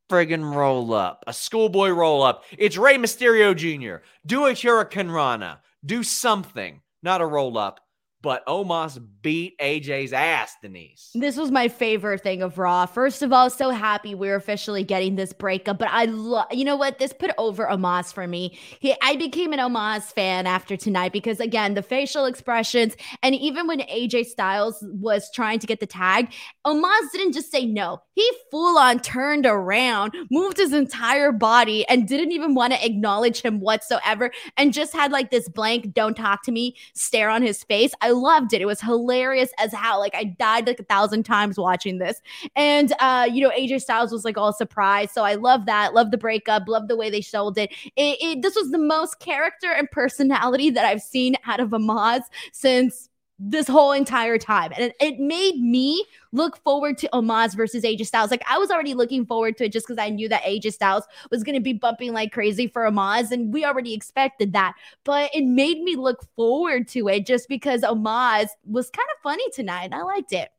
[0.09, 2.43] friggin' roll up, a schoolboy roll up.
[2.57, 4.03] It's Rey Mysterio Jr.
[4.25, 5.59] Do a Hurricanrana.
[5.85, 7.79] Do something, not a roll up.
[8.25, 11.11] But Omos beat AJ's ass, Denise.
[11.13, 12.87] This was my favorite thing of Raw.
[12.87, 15.77] First of all, so happy we're officially getting this breakup.
[15.77, 16.97] But I love, you know what?
[16.97, 18.57] This put over Omos for me.
[18.79, 23.67] He, I became an Omos fan after tonight because, again, the facial expressions, and even
[23.67, 26.31] when AJ Styles was trying to get the tag,
[26.65, 28.01] Omos didn't just say no.
[28.15, 33.41] He full on turned around, moved his entire body, and didn't even want to acknowledge
[33.41, 37.63] him whatsoever, and just had like this blank, don't talk to me stare on his
[37.63, 37.93] face.
[38.01, 38.61] I loved it.
[38.61, 39.99] It was hilarious as hell.
[39.99, 42.21] Like I died like a thousand times watching this.
[42.55, 45.11] And uh, you know, AJ Styles was like all surprised.
[45.11, 45.93] So I love that.
[45.93, 46.67] Love the breakup.
[46.67, 47.71] Love the way they sold it.
[47.95, 52.21] It, it this was the most character and personality that I've seen out of Omos
[52.51, 54.71] since this whole entire time.
[54.77, 58.31] And it, made me look forward to Omos versus AJ Styles.
[58.31, 61.03] Like I was already looking forward to it just because I knew that AJ Styles
[61.31, 63.31] was going to be bumping like crazy for Omos.
[63.31, 64.75] And we already expected that.
[65.03, 69.49] But it made me look forward to it just because Omos was kind of funny
[69.53, 69.85] tonight.
[69.85, 70.49] And I liked it.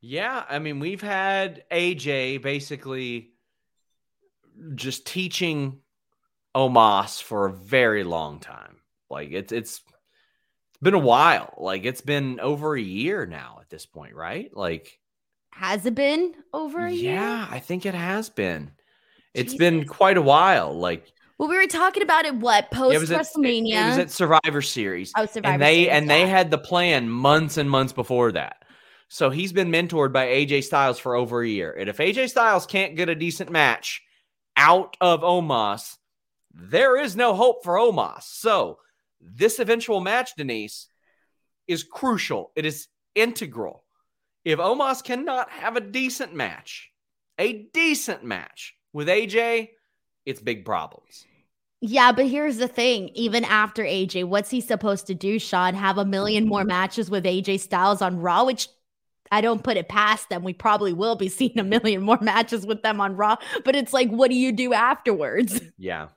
[0.00, 3.32] Yeah, I mean, we've had AJ basically
[4.74, 5.80] just teaching
[6.54, 8.76] Omos for a very long time.
[9.10, 9.82] Like it's it's
[10.82, 11.54] been a while.
[11.58, 14.50] Like it's been over a year now at this point, right?
[14.54, 14.98] Like
[15.52, 17.14] Has it been over a year?
[17.14, 18.72] yeah, I think it has been.
[19.34, 20.72] It's been quite a while.
[20.72, 22.34] Like Well, we were talking about it.
[22.36, 23.84] What post it WrestleMania?
[23.84, 25.12] It was at Survivor Series.
[25.16, 28.64] oh, Survivor and they Series, and they had the plan months and months before that.
[29.08, 31.72] So he's been mentored by AJ Styles for over a year.
[31.72, 34.02] And if AJ Styles can't get a decent match
[34.56, 35.96] out of Omos,
[36.52, 38.22] there is no hope for Omos.
[38.22, 38.78] So
[39.34, 40.88] this eventual match, Denise,
[41.66, 42.52] is crucial.
[42.56, 43.84] It is integral.
[44.44, 46.90] If Omos cannot have a decent match,
[47.38, 49.70] a decent match with AJ,
[50.24, 51.24] it's big problems.
[51.80, 53.10] Yeah, but here's the thing.
[53.14, 55.74] Even after AJ, what's he supposed to do, Sean?
[55.74, 58.68] Have a million more matches with AJ Styles on Raw, which
[59.30, 60.42] I don't put it past them.
[60.42, 63.36] We probably will be seeing a million more matches with them on Raw.
[63.64, 65.60] But it's like, what do you do afterwards?
[65.78, 66.08] Yeah.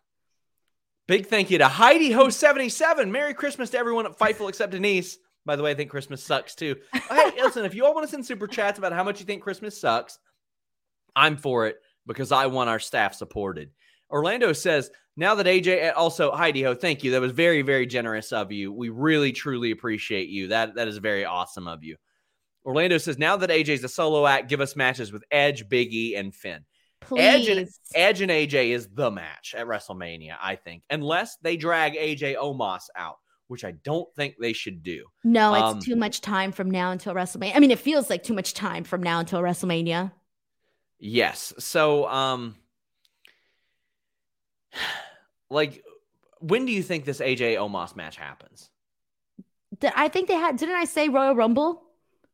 [1.10, 3.12] Big thank you to Heidi Ho 77.
[3.12, 5.18] Merry Christmas to everyone at Fightful except Denise.
[5.44, 6.76] By the way, I think Christmas sucks too.
[6.94, 9.42] hey, listen, if you all want to send super chats about how much you think
[9.42, 10.20] Christmas sucks,
[11.16, 13.72] I'm for it because I want our staff supported.
[14.12, 17.10] Orlando says, now that AJ also Heidi Ho, thank you.
[17.10, 18.72] That was very, very generous of you.
[18.72, 20.50] We really, truly appreciate you.
[20.50, 21.96] That that is very awesome of you.
[22.64, 26.36] Orlando says, now that AJ's a solo act, give us matches with Edge, Biggie, and
[26.36, 26.66] Finn.
[27.02, 27.22] Please.
[27.22, 31.94] Edge and, Edge and AJ is the match at WrestleMania, I think, unless they drag
[31.96, 33.16] AJ Omos out,
[33.48, 35.06] which I don't think they should do.
[35.24, 37.56] no, it's um, too much time from now until WrestleMania.
[37.56, 40.12] I mean, it feels like too much time from now until WrestleMania.
[41.00, 41.54] Yes.
[41.60, 42.56] So, um,
[45.50, 45.84] like,
[46.40, 48.70] when do you think this AJ Omos match happens?
[49.96, 51.84] I think they had, didn't I say Royal Rumble?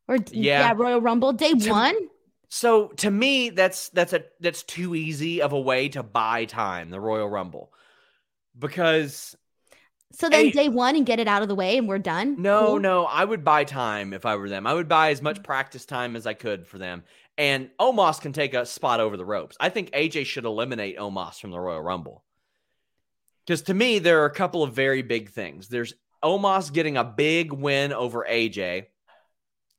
[0.07, 0.59] Or Yeah.
[0.59, 1.95] yeah, Royal Rumble day To- one?
[2.49, 6.89] So to me, that's that's a that's too easy of a way to buy time,
[6.89, 7.71] the Royal Rumble,
[8.57, 9.35] because
[10.13, 12.41] So then Hey- day one and get it out of the way and we're done?
[12.41, 12.79] No, Cool.
[12.79, 14.65] no, I would buy time if I were them.
[14.65, 17.03] I would buy as much practice time as I could for them.
[17.37, 19.57] And Omos can take a spot over the ropes.
[19.59, 22.23] I think AJ should eliminate Omos from the Royal Rumble.
[23.45, 25.67] Because to me, there are a couple of very big things.
[25.67, 25.93] There's
[26.23, 28.85] Omos getting a big win over AJ.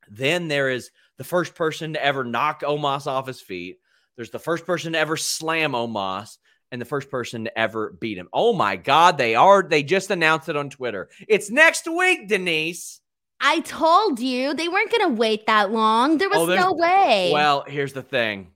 [0.09, 3.79] Then there is the first person to ever knock Omos off his feet.
[4.17, 6.39] There's the first person to ever slam Omos
[6.73, 8.29] and the first person to ever beat him.
[8.33, 9.63] Oh my God, they are.
[9.63, 11.09] They just announced it on Twitter.
[11.29, 13.01] It's next week, Denise.
[13.41, 16.17] I told you they weren't going to wait that long.
[16.19, 17.31] There was Oh, no way.
[17.33, 18.53] Well, here's the thing.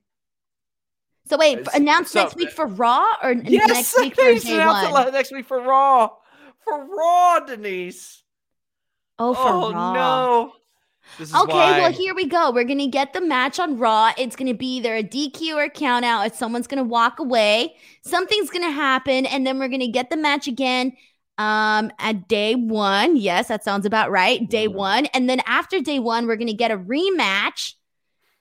[1.26, 4.62] so wait, it's- announced so- next week for Raw or Yes, next week for day
[4.62, 5.12] it one?
[5.12, 6.10] next week for Raw.
[6.64, 8.22] For Raw, Denise.
[9.18, 9.92] oh, for oh Raw.
[9.92, 10.52] no.
[11.18, 12.50] Okay, why- well, here we go.
[12.50, 14.12] We're gonna get the match on Raw.
[14.16, 16.26] It's gonna be either a DQ or a count out.
[16.26, 20.46] If someone's gonna walk away, something's gonna happen, and then we're gonna get the match
[20.46, 20.96] again
[21.38, 23.16] um at day one.
[23.16, 24.46] Yes, that sounds about right.
[24.48, 24.74] Day Mhm.
[24.74, 25.06] one.
[25.06, 27.74] And then after day one, we're gonna get a rematch.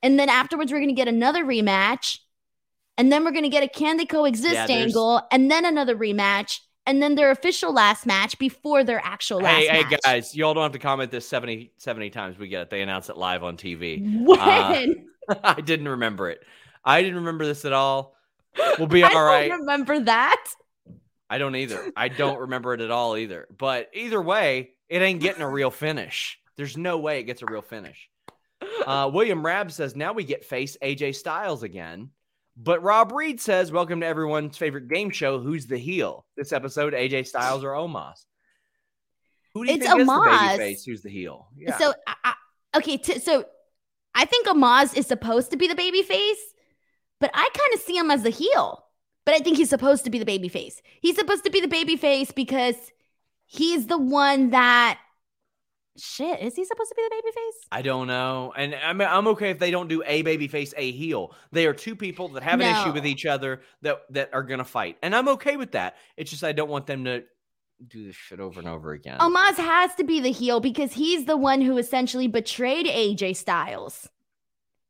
[0.01, 2.19] And then afterwards, we're gonna get another rematch.
[2.97, 6.59] And then we're gonna get a can they coexist Yeah, angle, and then another rematch,
[6.89, 10.63] and then their official last match before their actual last Hey, hey, guys, y'all don't
[10.63, 12.39] have to comment this 70, 70 times.
[12.39, 12.69] We get it.
[12.71, 14.01] They announced it live on TV.
[14.25, 15.07] When?
[15.43, 16.39] I didn't remember it.
[16.83, 18.15] I didn't remember this at all.
[18.79, 19.49] We'll be all right.
[19.49, 20.43] don't remember that.
[21.29, 21.91] I don't either.
[21.95, 23.47] I don't remember it at all either.
[23.55, 26.39] But either way, it ain't getting a real finish.
[26.55, 28.09] There's no way it gets a real finish.
[28.83, 32.09] Uh, William Rab says now we get face AJ Styles again.
[32.61, 35.39] But Rob Reed says, Welcome to everyone's favorite game show.
[35.39, 36.25] Who's the heel?
[36.35, 38.25] This episode, AJ Styles or Omos?
[39.53, 40.49] Who do you It's think is the Omos.
[40.49, 40.83] baby face?
[40.83, 41.47] Who's the heel?
[41.55, 41.77] Yeah.
[41.77, 42.33] So, I,
[42.75, 43.45] okay, t- so
[44.13, 46.53] I think Omos is supposed to be the baby face,
[47.21, 48.83] but I kind of see him as the heel.
[49.25, 50.81] But I think he's supposed to be the baby face.
[51.01, 52.75] He's supposed to be the baby face because
[53.45, 54.99] he's the one that.
[56.01, 57.67] Shit, is he supposed to be the baby face?
[57.71, 58.53] I don't know.
[58.55, 61.33] And I mean, I'm okay if they don't do a baby face, a heel.
[61.51, 64.63] They are two people that have an issue with each other that that are gonna
[64.65, 64.97] fight.
[65.01, 65.97] And I'm okay with that.
[66.17, 67.23] It's just I don't want them to
[67.87, 69.19] do this shit over and over again.
[69.19, 74.09] Omos has to be the heel because he's the one who essentially betrayed AJ Styles.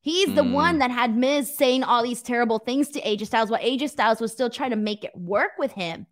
[0.01, 0.53] He's the Mm.
[0.53, 4.21] one that had Miz saying all these terrible things to AJ Styles while AJ Styles
[4.21, 6.07] was still trying to make it work with him.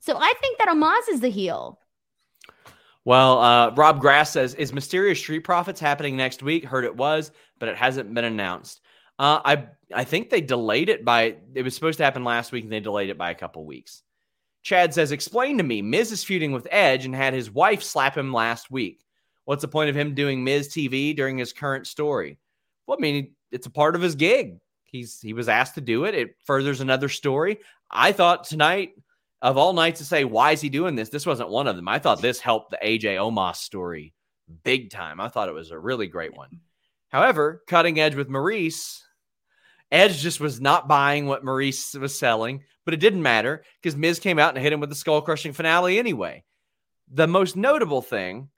[0.00, 1.78] So I think that Omos is the heel.
[3.06, 7.30] Well, uh, Rob Grass says, "Is Mysterios Street Profits happening next week?" Heard it was,
[7.60, 8.80] but it hasn't been announced.
[9.16, 11.36] Uh, I I think they delayed it by.
[11.54, 14.02] It was supposed to happen last week, and they delayed it by a couple weeks.
[14.64, 15.82] Chad says, "Explain to me.
[15.82, 19.04] Miz is feuding with Edge and had his wife slap him last week.
[19.44, 22.40] What's the point of him doing Miz TV during his current story?
[22.88, 24.58] Well, I mean, it's a part of his gig.
[24.82, 26.16] He's he was asked to do it.
[26.16, 27.60] It furthers another story.
[27.88, 28.94] I thought tonight
[29.42, 31.08] of all nights to say why is he doing this?
[31.08, 31.88] This wasn't one of them.
[31.88, 34.14] I thought this helped the AJ Omos story
[34.62, 35.20] big time.
[35.20, 36.60] I thought it was a really great one.
[37.08, 39.00] However, cutting edge with Maryse,
[39.92, 44.18] Edge just was not buying what Maryse was selling, but it didn't matter because Miz
[44.18, 46.42] came out and hit him with the skull crushing finale anyway.
[47.12, 48.48] The most notable thing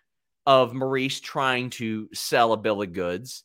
[0.46, 3.44] of Maryse trying to sell a bill of goods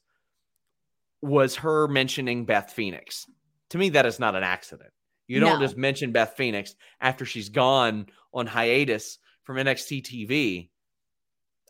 [1.21, 3.25] was her mentioning Beth Phoenix.
[3.71, 4.91] To me, that is not an accident.
[5.27, 5.65] You don't No.
[5.65, 10.69] just mention Beth Phoenix after she's gone on hiatus from NXT TV.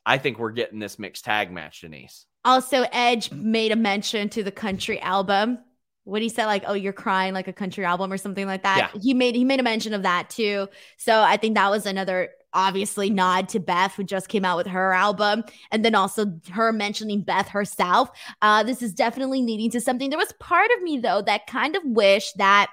[0.06, 2.26] I think we're getting this mixed tag match, Denise.
[2.46, 5.60] Also, Edge made a mention to the country album.
[6.04, 8.92] What he said, like, "Oh, you're crying like a country album" or something like that.
[8.94, 9.02] Yeah.
[9.02, 10.68] He made he made a mention of that too.
[10.98, 14.68] So I think that was another obviously nod to Beth, who just came out with
[14.68, 18.10] her album, and then also her mentioning Beth herself.
[18.42, 20.10] Uh, this is definitely leading to something.
[20.10, 22.70] There was part of me though that kind of wished that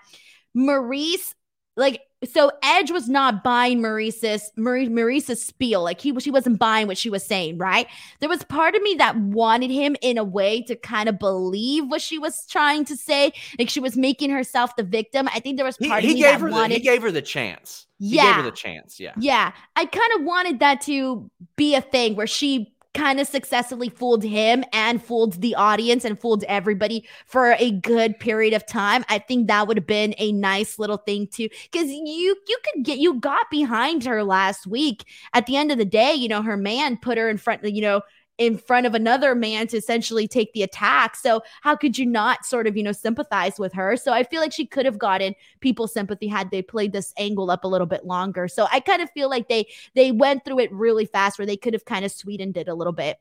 [0.55, 1.35] Maurice,
[1.77, 5.83] like, so Edge was not buying Maurice's Maurice, Maurice's spiel.
[5.83, 7.87] Like he she wasn't buying what she was saying, right?
[8.21, 11.87] there was part of me that wanted him in a way to kind of believe
[11.89, 15.57] what she was trying to say like she was making herself the victim i think
[15.57, 17.23] there was part he of me gave that her the, wanted he gave her the
[17.23, 17.87] chance.
[17.99, 18.35] He gave Yeah.
[18.35, 19.01] her the chance.
[19.01, 19.13] Yeah.
[19.19, 23.89] yeah i kind of wanted that to be a thing where she kind of successfully
[23.89, 29.05] fooled him and fooled the audience and fooled everybody for a good period of time
[29.09, 32.85] i think that would have been a nice little thing too because you you could
[32.85, 35.05] get you got behind her last week.
[35.33, 37.83] At the end of the day you know her man put her in front you
[37.83, 38.03] know
[38.41, 41.15] in front of another man to essentially take the attack.
[41.15, 43.99] So how could you not sort of, you know, sympathize with her?
[43.99, 47.51] So I feel like she could have gotten people's sympathy had they played this angle
[47.51, 48.49] up a little bit longer.
[48.49, 51.59] So I kind of feel like they they went through it really fast where they
[51.59, 53.19] could have kind of sweetened it a little bit.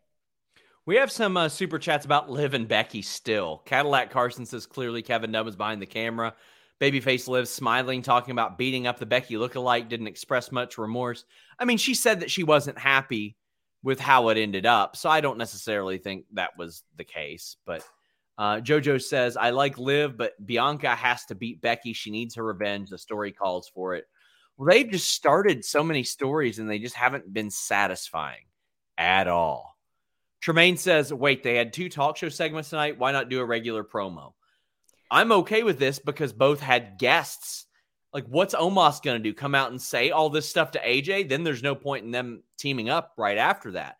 [0.86, 3.62] We have some uh, super chats about Liv and Becky still.
[3.66, 6.34] Cadillac Carson says clearly Kevin Dunn was behind the camera.
[6.80, 11.26] Babyface Liv smiling, talking about beating up the Becky lookalike, didn't express much remorse.
[11.60, 13.36] I mean, she said that she wasn't happy
[13.84, 14.96] with how it ended up.
[14.96, 17.58] So I don't necessarily think that was the case.
[17.66, 17.84] But
[18.38, 21.94] uh, JoJo says, I like Liv, but Bianca has to beat Becky.
[21.94, 22.90] She needs her revenge.
[22.90, 24.06] The story calls for it.
[24.58, 28.46] Well, they've just started so many stories and they just haven't been satisfying
[28.98, 29.78] at all.
[30.42, 32.98] Tremaine says, wait, they had two talk show segments tonight.
[32.98, 34.34] Why not do a regular promo?
[35.12, 37.66] I'm okay with this because both had guests.
[38.14, 39.34] Like, what's Omos going to do?
[39.34, 41.30] Come out and say all this stuff to AJ?
[41.30, 43.98] Then there's no point in them teaming up right after that.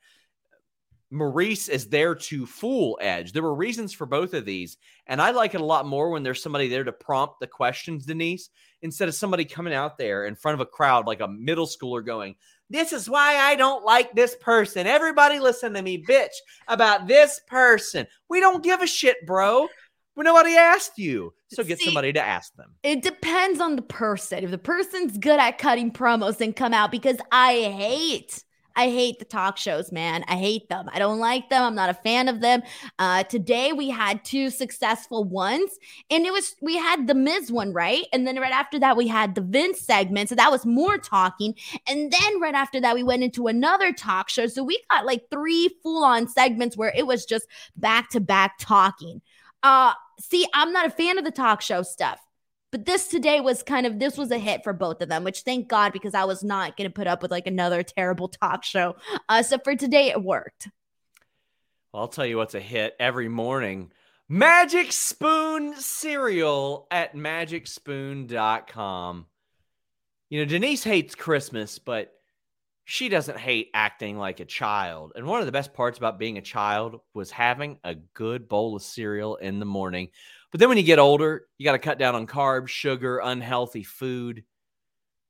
[1.12, 3.32] Maurice is there to fool Edge.
[3.32, 4.78] There were reasons for both of these.
[5.08, 8.06] And I like it a lot more when there's somebody there to prompt the questions,
[8.06, 8.50] Denise,
[8.84, 12.06] instead of somebody coming out there in front of a crowd like a middle schooler
[12.06, 12.36] going,
[12.70, 14.86] This is why I don't like this person.
[14.86, 16.28] Everybody listen to me, bitch,
[16.68, 18.06] about this person.
[18.30, 19.68] We don't give a shit, bro.
[20.16, 21.34] Well, Nobody asked you.
[21.52, 22.76] So get See- somebody to ask them.
[22.84, 24.44] It depends on the person.
[24.44, 28.44] If the person's good at cutting promos, then come out because I hate.
[28.76, 30.24] I hate the talk shows, man.
[30.30, 30.90] I hate them.
[30.94, 31.64] I don't like them.
[31.64, 32.62] I'm not a fan of them.
[32.98, 35.72] Uh, today we had two successful ones,
[36.10, 38.06] and it was we had the Miz one, right?
[38.14, 41.56] And then right after that we had the Vince segment, so that was more talking.
[41.88, 45.24] And then right after that we went into another talk show, so we got like
[45.30, 49.22] three full on segments where it was just back to back talking.
[49.64, 52.20] Uh, see, I'm not a fan of the talk show stuff.
[52.72, 55.42] But this today was kind of this was a hit for both of them, which
[55.42, 58.64] thank God because I was not going to put up with like another terrible talk
[58.64, 58.96] show.
[59.28, 60.68] Uh, so for today, it worked.
[61.92, 63.92] Well, I'll tell you what's a hit every morning.
[64.28, 69.26] Magic Spoon cereal at magicspoon.com.
[70.30, 72.14] You know, Denise hates Christmas, but
[72.90, 75.12] she doesn't hate acting like a child.
[75.14, 78.76] And one of the best parts about being a child was having a good bowl
[78.76, 80.10] of cereal in the morning.
[80.50, 83.84] But then when you get older, you got to cut down on carbs, sugar, unhealthy
[83.84, 84.44] food.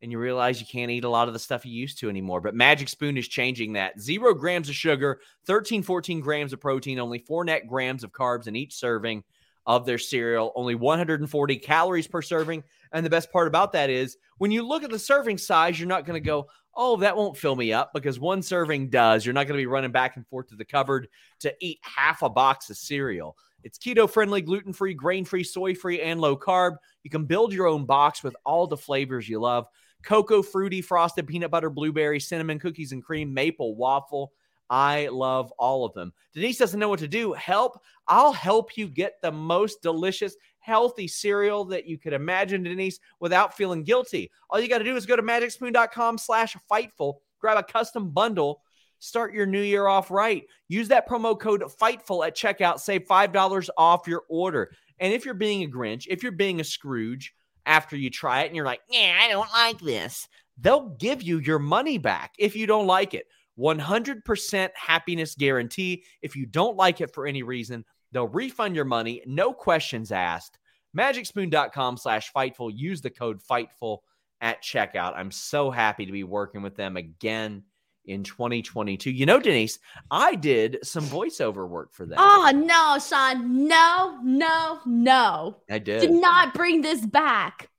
[0.01, 2.39] And you realize you can't eat a lot of the stuff you used to anymore.
[2.39, 3.99] But Magic Spoon is changing that.
[3.99, 8.47] Zero grams of sugar, 13, 14 grams of protein, only four net grams of carbs
[8.47, 9.21] in each serving
[9.69, 12.63] of their cereal, only 140 calories per serving.
[12.91, 15.87] And the best part about that is when you look at the serving size, you're
[15.87, 19.23] not going to go, oh, that won't fill me up because one serving does.
[19.23, 21.07] You're not going to be running back and forth to the cupboard
[21.41, 23.37] to eat half a box of cereal.
[23.63, 26.77] It's keto friendly, gluten free, grain free, soy free, and low carb.
[27.03, 29.67] You can build your own box with all the flavors you love
[30.01, 34.31] cocoa, fruity, frosted, peanut butter, blueberry, cinnamon, cookies and cream, maple, waffle.
[34.69, 36.13] I love all of them.
[36.33, 37.33] Denise doesn't know what to do.
[37.33, 37.81] Help.
[38.07, 43.55] I'll help you get the most delicious, healthy cereal that you could imagine, Denise, without
[43.55, 44.31] feeling guilty.
[44.49, 48.61] All you got to do is go to magicspoon.com slash fightful, grab a custom bundle
[48.99, 50.45] Start your new year off right.
[50.67, 52.79] Use that promo code FIGHTFUL at checkout.
[52.79, 54.71] Save $5 off your order.
[54.99, 57.33] And if you're being a Grinch, if you're being a Scrooge
[57.65, 60.27] after you try it and you're like, yeah, I don't like this,
[60.59, 63.25] they'll give you your money back if you don't like it.
[63.59, 66.03] 100% happiness guarantee.
[66.21, 70.57] If you don't like it for any reason, they'll refund your money, no questions asked.
[70.97, 72.71] MagicSpoon.com slash Fightful.
[72.73, 73.99] Use the code Fightful
[74.41, 75.13] at checkout.
[75.15, 77.63] I'm so happy to be working with them again
[78.05, 79.11] in 2022.
[79.11, 79.79] You know, Denise,
[80.09, 82.17] I did some voiceover work for them.
[82.19, 83.67] Oh no, Sean.
[83.67, 85.57] No, no, no.
[85.69, 86.01] I did.
[86.01, 87.69] Did not bring this back.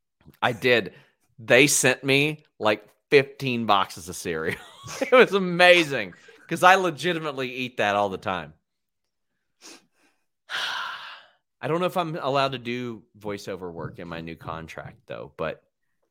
[0.41, 0.95] I did.
[1.39, 4.57] They sent me like 15 boxes of cereal.
[5.01, 8.55] it was amazing because I legitimately eat that all the time.
[11.63, 15.33] I don't know if I'm allowed to do voiceover work in my new contract though,
[15.37, 15.63] but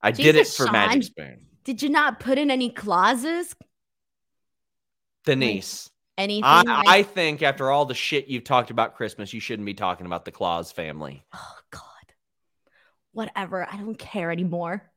[0.02, 0.74] I did it for Sean.
[0.74, 1.45] Magic Spoon.
[1.64, 3.56] Did you not put in any clauses?
[5.26, 5.89] Denise,
[6.20, 6.43] Anything?
[6.43, 9.74] I, like- I think after all the shit you've talked about Christmas, you shouldn't be
[9.74, 11.24] talking about the Claus family.
[11.34, 11.84] oh God.
[13.14, 13.68] Whatever.
[13.70, 14.89] I don't care anymore.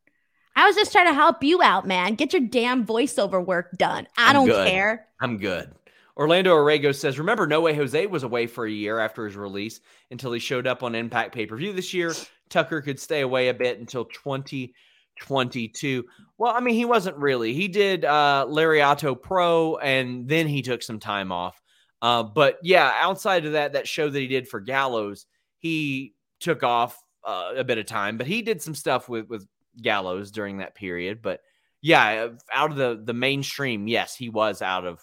[0.63, 2.15] I was just trying to help you out, man.
[2.15, 4.07] Get your damn voiceover work done.
[4.17, 4.69] I I'm don't good.
[4.69, 5.09] care.
[5.21, 5.73] I'm good.
[6.17, 9.81] Orlando Orrego says, Remember, No Way Jose was away for a year after his release
[10.13, 12.15] until he showed up on Impact pay per view this year.
[12.49, 16.05] Tucker could stay away a bit until 2022.
[16.39, 17.55] Well, I mean, he wasn't really.
[17.55, 21.61] He did uh, Lariato Pro and then he took some time off.
[22.01, 25.27] Uh, but yeah, outside of that, that show that he did for Gallows,
[25.59, 29.45] he took off uh, a bit of time, but he did some stuff with, with
[29.81, 31.23] Gallows during that period.
[31.23, 31.41] But
[31.81, 35.01] yeah, out of the the mainstream, yes, he was out of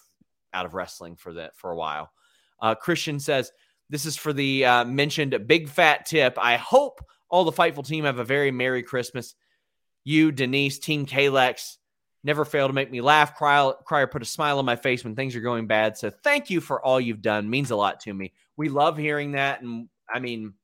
[0.52, 2.10] out of wrestling for that for a while.
[2.60, 3.52] Uh, Christian says
[3.88, 6.38] this is for the uh, mentioned big fat tip.
[6.40, 9.34] I hope all the Fightful team have a very merry Christmas.
[10.04, 11.76] You, Denise, Team Kalex,
[12.24, 15.04] never fail to make me laugh, cry, cry, or put a smile on my face
[15.04, 15.98] when things are going bad.
[15.98, 17.50] So thank you for all you've done.
[17.50, 18.32] Means a lot to me.
[18.56, 20.54] We love hearing that, and I mean,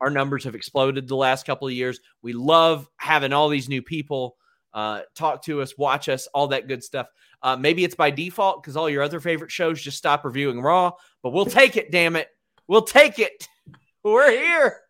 [0.00, 2.00] our numbers have exploded the last couple of years.
[2.22, 4.36] We love having all these new people
[4.74, 7.06] uh, talk to us, watch us, all that good stuff.
[7.42, 10.92] Uh, maybe it's by default because all your other favorite shows just stop reviewing Raw,
[11.22, 12.28] but we'll take it, damn it.
[12.68, 13.48] We'll take it.
[14.04, 14.80] We're here.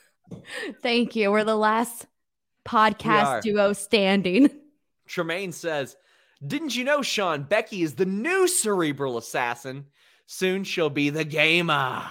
[0.82, 1.30] Thank you.
[1.30, 2.06] We're the last
[2.66, 4.50] podcast duo standing.
[5.06, 5.96] Tremaine says,
[6.46, 9.86] Didn't you know, Sean, Becky is the new cerebral assassin?
[10.26, 12.04] Soon she'll be the gamer.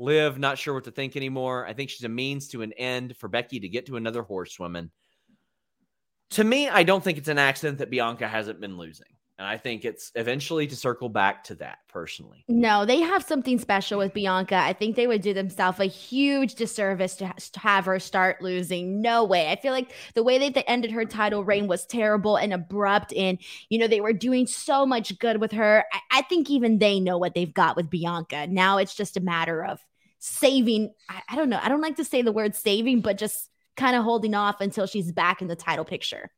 [0.00, 1.66] Liv, not sure what to think anymore.
[1.66, 4.90] I think she's a means to an end for Becky to get to another horsewoman.
[6.30, 9.06] To me, I don't think it's an accident that Bianca hasn't been losing.
[9.38, 12.44] And I think it's eventually to circle back to that personally.
[12.46, 14.54] No, they have something special with Bianca.
[14.54, 18.42] I think they would do themselves a huge disservice to, ha- to have her start
[18.42, 19.00] losing.
[19.00, 19.48] No way.
[19.48, 23.14] I feel like the way that they ended her title reign was terrible and abrupt.
[23.14, 23.38] And,
[23.70, 25.86] you know, they were doing so much good with her.
[25.90, 28.46] I, I think even they know what they've got with Bianca.
[28.46, 29.80] Now it's just a matter of
[30.20, 30.92] saving.
[31.08, 31.58] I, I don't know.
[31.60, 34.86] I don't like to say the word saving, but just kind of holding off until
[34.86, 36.30] she's back in the title picture.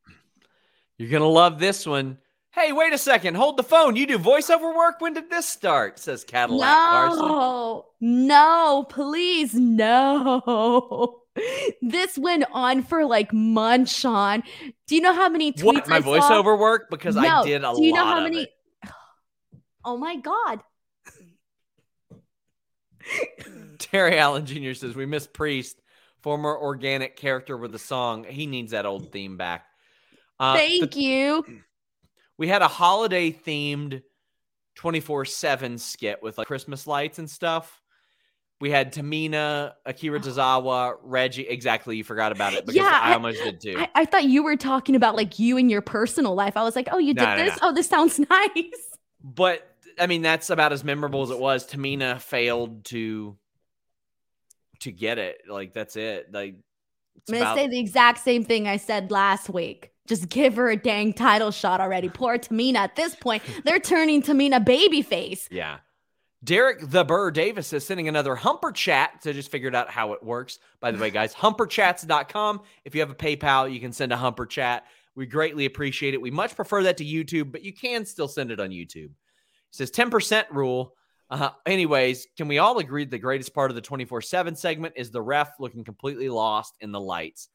[0.97, 2.17] You're going to love this one.
[2.51, 3.35] Hey, wait a second.
[3.35, 3.95] Hold the phone.
[3.95, 5.01] You do voiceover work?
[5.01, 5.97] When did this start?
[5.99, 7.27] Says Cadillac Carson.
[7.27, 11.19] No, no, please, no.
[11.81, 14.43] This went on for like months, Sean.
[14.85, 16.05] Do you know how many tweets What, my I saw?
[16.43, 16.91] voiceover work?
[16.91, 18.43] Because I did a Do you know lot how of many?
[18.43, 18.49] it.
[19.83, 20.61] Oh my god!
[23.79, 24.73] Terry Allen Jr.
[24.73, 25.81] says we miss Priest,
[26.21, 28.23] former organic character with a song.
[28.23, 29.65] He needs that old theme back.
[30.39, 31.45] Uh, Thank the- you.
[32.37, 34.01] we had a holiday themed
[34.75, 37.79] 24 7 skit with like Christmas lights and stuff.
[38.61, 41.45] We had Tamina, Akira Tozawa, Reggie.
[41.47, 41.97] Exactly.
[41.97, 43.75] You forgot about it because Yeah, I I- almost did too.
[43.77, 46.55] I, I thought you were talking about like you and your personal life.
[46.55, 47.59] I was like, oh, you did No, no, this?
[47.61, 48.97] Oh, this sounds nice.
[49.21, 51.65] but I mean, that's about as memorable as it was.
[51.65, 53.37] Tamina failed to
[54.81, 55.41] to get it.
[55.47, 56.31] Like that's it.
[56.31, 56.55] Like
[57.15, 59.91] it's I'm gonna say the exact same thing I said last week.
[60.07, 62.09] Just give her a dang title shot already.
[62.09, 62.77] Poor Tamina.
[62.77, 65.47] At this point, they're turning Tamina babyface.
[65.49, 65.77] Yeah.
[66.43, 70.21] Derek the Burr Davis is sending another Humper Chat to just figured out how it
[70.21, 70.59] works.
[70.81, 72.61] By the way, guys, humperchats.com.
[72.83, 74.85] If you have a PayPal, you can send a Humper Chat.
[75.15, 76.21] We greatly appreciate it.
[76.21, 79.11] We much prefer that to YouTube, but you can still send it on YouTube.
[79.73, 80.95] It says 10% rule.
[81.29, 85.09] Uh, anyways, can we all agree the greatest part of the 24 7 segment is
[85.09, 87.49] the ref looking completely lost in the lights?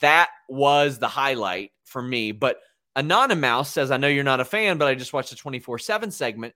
[0.00, 2.32] That was the highlight for me.
[2.32, 2.60] But
[2.94, 6.10] Anonymous says, I know you're not a fan, but I just watched the 24 7
[6.10, 6.54] segment.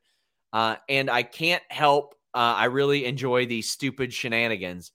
[0.53, 2.15] Uh, and I can't help.
[2.35, 4.93] Uh, I really enjoy these stupid shenanigans.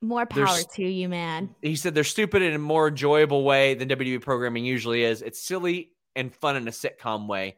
[0.00, 1.54] More power There's- to you, man.
[1.62, 5.22] He said they're stupid in a more enjoyable way than WWE programming usually is.
[5.22, 7.56] It's silly and fun in a sitcom way.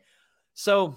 [0.55, 0.97] So,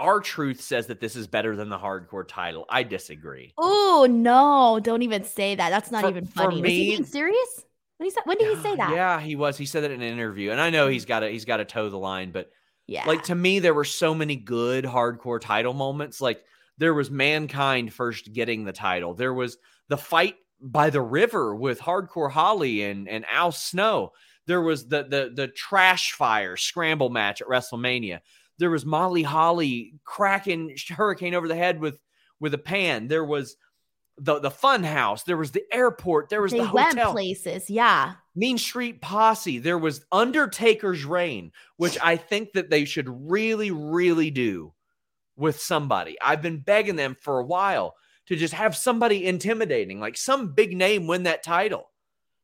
[0.00, 2.64] R-Truth says that this is better than the hardcore title.
[2.68, 3.52] I disagree.
[3.58, 4.80] Oh no!
[4.82, 5.70] Don't even say that.
[5.70, 6.60] That's not For- even funny.
[6.62, 7.64] Was he me- being serious?
[7.98, 8.92] When he said, when did he say that?
[8.94, 9.58] Yeah, he was.
[9.58, 11.66] He said that in an interview, and I know he's got to he's got to
[11.66, 12.50] toe the line, but
[12.86, 13.06] Yeah.
[13.06, 16.20] like to me, there were so many good hardcore title moments.
[16.20, 16.42] Like
[16.78, 19.12] there was mankind first getting the title.
[19.14, 19.58] There was
[19.88, 24.12] the fight by the river with Hardcore Holly and and Al Snow.
[24.46, 28.20] There was the the the trash fire scramble match at WrestleMania.
[28.60, 31.98] There was Molly Holly cracking Hurricane over the head with
[32.38, 33.08] with a pan.
[33.08, 33.56] There was
[34.18, 35.24] the the fun house.
[35.24, 36.28] There was the airport.
[36.28, 37.12] There was they the went hotel.
[37.12, 37.68] places.
[37.68, 38.14] Yeah.
[38.36, 39.58] Mean Street Posse.
[39.58, 44.72] There was Undertaker's Reign, which I think that they should really, really do
[45.36, 46.16] with somebody.
[46.22, 47.96] I've been begging them for a while
[48.26, 51.90] to just have somebody intimidating, like some big name win that title.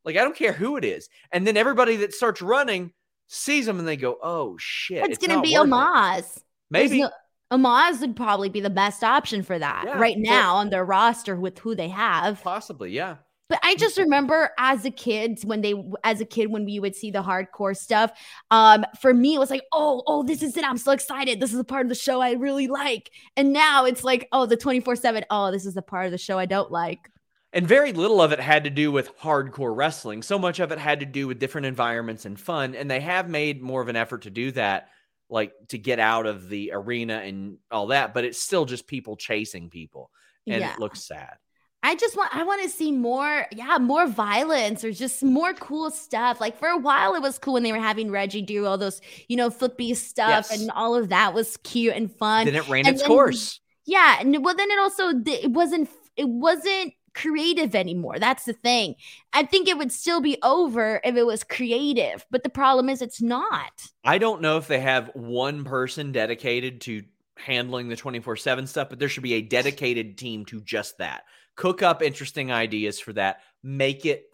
[0.03, 1.07] Like, I don't care who it is.
[1.31, 2.93] And then everybody that starts running
[3.27, 5.09] sees them and they go, oh shit.
[5.09, 6.41] It's, gonna be worth it." Omos.
[6.69, 7.01] Maybe.
[7.01, 7.11] no-
[7.51, 11.35] Omos would probably be the best option for that Yeah, right now on their roster
[11.35, 12.43] with who they have.
[12.43, 13.17] Possibly, yeah.
[13.49, 15.73] But I just remember as a kid when they
[16.03, 18.11] as a kid when we would see the hardcore stuff.
[18.51, 20.65] Um, for me, it was like, oh, oh, this is it.
[20.65, 21.39] I'm so excited.
[21.39, 23.11] This is a part of the show I really like.
[23.37, 26.37] And now it's like, oh, the 24-7, oh, this is the part of the show
[26.37, 27.09] I don't like.
[27.53, 30.21] And very little of it had to do with hardcore wrestling.
[30.21, 32.75] So much of it had to do with different environments and fun.
[32.75, 34.89] And they have made more of an effort to do that,
[35.29, 38.13] like to get out of the arena and all that.
[38.13, 40.11] But it's still just people chasing people.
[40.45, 40.73] And yeah.
[40.73, 41.35] it looks sad.
[41.83, 45.89] I just want I want to see more, yeah, more violence or just more cool
[45.89, 46.41] stuff.
[46.41, 48.99] Like for a while, it was cool when they were having Reggie do all those,
[49.29, 50.59] you know, flippy stuff, Yes.
[50.59, 52.45] and all of that was cute and fun.
[52.45, 53.61] Then it ran and its then- course.
[53.85, 58.19] Yeah, and well, then it also it wasn't it wasn't creative anymore.
[58.19, 58.95] That's the thing.
[59.33, 63.01] I think it would still be over if it was creative, but the problem is
[63.01, 63.71] it's not.
[64.05, 67.03] I don't know if they have one person dedicated to
[67.35, 71.23] handling the 24 7 stuff, but there should be a dedicated team to just that.
[71.55, 74.25] Cook up interesting ideas for that, make it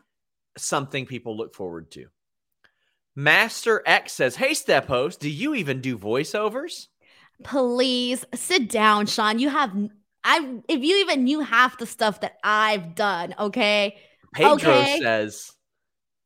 [0.58, 2.08] something people look forward to.
[3.16, 6.88] Master X says, Hey, Step Host, do you even do voiceovers?
[7.44, 9.40] Please sit down, Sean.
[9.40, 9.74] You have
[10.24, 13.98] I if you even knew half the stuff that I've done, okay?
[14.34, 15.00] Pedro Okay.
[15.00, 15.52] says,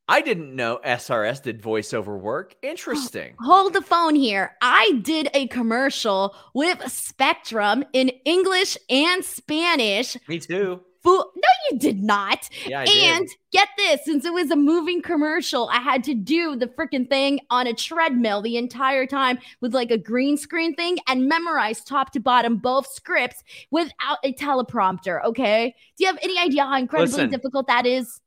[0.07, 2.55] I didn't know SRS did voiceover work.
[2.61, 3.35] Interesting.
[3.41, 4.55] Hold the phone here.
[4.61, 10.15] I did a commercial with Spectrum in English and Spanish.
[10.29, 10.81] Me too.
[11.07, 12.49] Fu- no, you did not.
[12.65, 13.03] Yeah, I did.
[13.03, 17.07] And get this, since it was a moving commercial, I had to do the freaking
[17.07, 21.81] thing on a treadmill the entire time with like a green screen thing and memorize
[21.81, 25.23] top to bottom both scripts without a teleprompter.
[25.23, 25.73] Okay.
[25.97, 27.29] Do you have any idea how incredibly Listen.
[27.29, 28.19] difficult that is?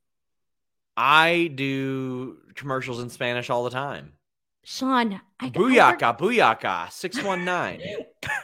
[0.97, 4.13] I do commercials in Spanish all the time.
[4.63, 8.05] Sean, I work- Booyaka, booyaka, 619.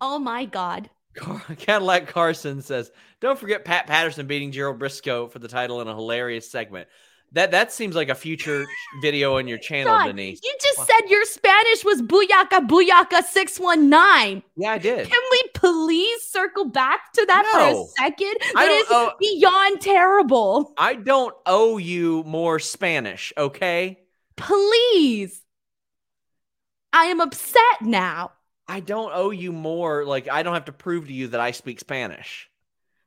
[0.00, 0.90] Oh my God.
[1.14, 2.90] Car- Cadillac Carson says,
[3.20, 6.88] "Don't forget Pat Patterson beating Gerald Brisco for the title in a hilarious segment."
[7.34, 8.66] That that seems like a future
[9.02, 10.40] video on your channel, Sean, Denise.
[10.42, 14.42] you just said your Spanish was booyaka booyaka 619.
[14.56, 15.08] Yeah, I did.
[15.08, 18.34] Can we please circle back to that for a second?
[18.54, 20.74] That owe- beyond terrible.
[20.76, 24.00] I don't owe you more Spanish, okay?
[24.36, 25.40] Please.
[26.92, 28.32] I am upset now.
[28.68, 30.04] I don't owe you more.
[30.04, 32.48] Like I don't have to prove to you that I speak Spanish.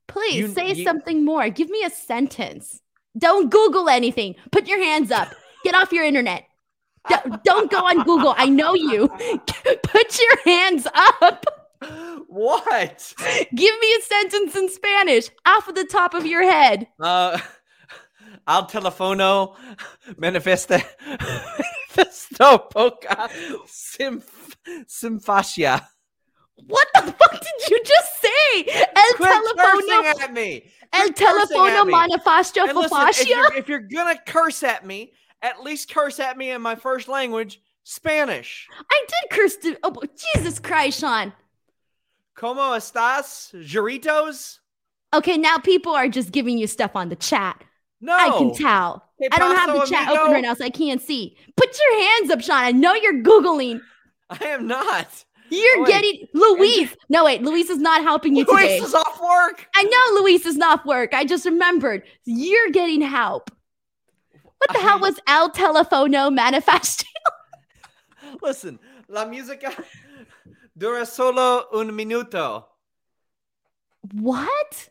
[0.07, 1.49] Please You- say you- something more.
[1.49, 2.81] Give me a sentence.
[3.17, 4.35] Don't Google anything.
[4.51, 5.29] Put your hands up.
[5.63, 6.43] Get off your internet.
[7.09, 8.33] Don't- Don't go on Google.
[8.37, 9.07] I know you.
[9.83, 11.45] Put your hands up.
[12.27, 13.13] what?
[13.53, 16.87] Give me a sentence in Spanish off of the top of your head.
[16.99, 17.39] Uh,
[18.47, 19.55] al telefono
[20.17, 20.81] manifesta
[21.95, 23.29] manifesto poca
[24.87, 25.85] sim simfasia.
[26.55, 28.85] What the fuck did you just say?
[28.95, 30.63] El Quit telefono, at me.
[30.93, 35.11] el Quit telefono manifesto And listen, if you're, if you're gonna curse at me,
[35.41, 38.67] at least curse at me in my first language, Spanish.
[38.89, 39.57] I did curse.
[39.57, 39.93] To, oh,
[40.33, 41.33] Jesus Christ, Sean.
[42.35, 44.59] Como estas, Juritos?
[45.13, 47.63] Okay, now people are just giving you stuff on the chat.
[48.01, 49.03] No, I can tell.
[49.21, 50.21] ¿Qué I don't have the chat amigo?
[50.21, 51.37] open right now, so I can't see.
[51.55, 52.57] Put your hands up, Sean.
[52.57, 53.79] I know you're Googling.
[54.29, 55.07] I am not.
[55.49, 56.95] You're Wait, getting Luis.
[57.07, 58.79] No, wait, Luis is not helping you today.
[58.79, 59.67] Luis is off work.
[59.75, 61.13] I know Luis is not work.
[61.13, 62.01] I just remembered.
[62.25, 63.51] You're getting help.
[64.57, 67.05] What the hell was El Telefono Manifesto?
[68.41, 69.71] Listen, la música
[70.75, 72.65] dura solo un minuto.
[74.13, 74.89] What?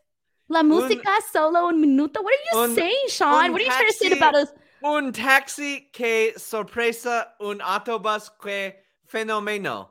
[0.48, 2.22] La música solo un minuto?
[2.22, 3.46] What are you un- saying, Sean?
[3.46, 4.48] un What are you trying to say taxi- about us?
[4.84, 8.74] Un taxi que sorpresa un autobus que
[9.14, 9.88] Fenomeno.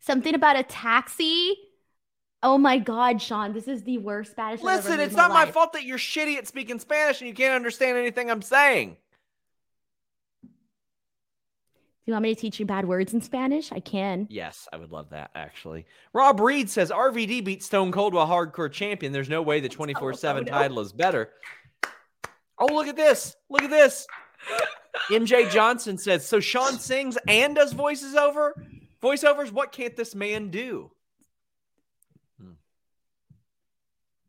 [0.00, 1.56] Something about a taxi.
[2.42, 4.62] Oh my God, Sean, this is the worst Spanish.
[4.62, 7.54] Listen, it's my not my fault that you're shitty at speaking Spanish and you can't
[7.54, 8.96] understand anything I'm saying.
[12.06, 13.72] Do you want me to teach you bad words in Spanish?
[13.72, 14.28] I can.
[14.30, 15.86] Yes, I would love that actually.
[16.12, 19.12] Rob Reed says RVD beat Stone Cold while hardcore champion.
[19.12, 21.30] There's no way the 24 7 title is better.
[22.58, 23.34] Oh, look at this.
[23.50, 24.06] Look at this.
[25.10, 28.54] MJ Johnson says, so Sean sings and does voices over?
[29.02, 29.52] Voiceovers?
[29.52, 30.90] What can't this man do?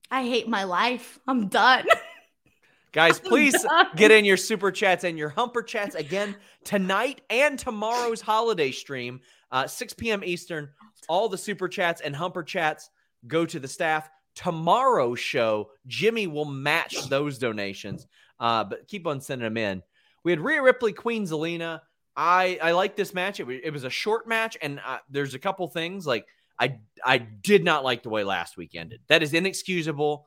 [0.09, 1.19] I hate my life.
[1.27, 1.85] I'm done.
[2.93, 3.87] Guys, please done.
[3.95, 9.19] get in your super chats and your humper chats again tonight and tomorrow's holiday stream,
[9.51, 10.23] uh, 6 p.m.
[10.23, 10.69] Eastern.
[11.09, 12.89] All the super chats and humper chats
[13.27, 14.09] go to the staff.
[14.35, 18.07] Tomorrow's show, Jimmy will match those donations,
[18.39, 19.83] uh, but keep on sending them in.
[20.23, 21.81] We had Rhea Ripley, Queen Zelina.
[22.15, 23.39] I I like this match.
[23.39, 26.25] It was, it was a short match, and uh, there's a couple things like
[26.59, 29.01] I I did not like the way last week ended.
[29.07, 30.25] That is inexcusable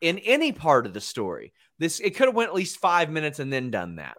[0.00, 1.52] in any part of the story.
[1.78, 4.18] This it could have went at least five minutes and then done that.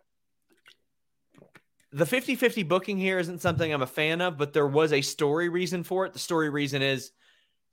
[1.91, 5.49] The 50-50 booking here isn't something I'm a fan of, but there was a story
[5.49, 6.13] reason for it.
[6.13, 7.11] The story reason is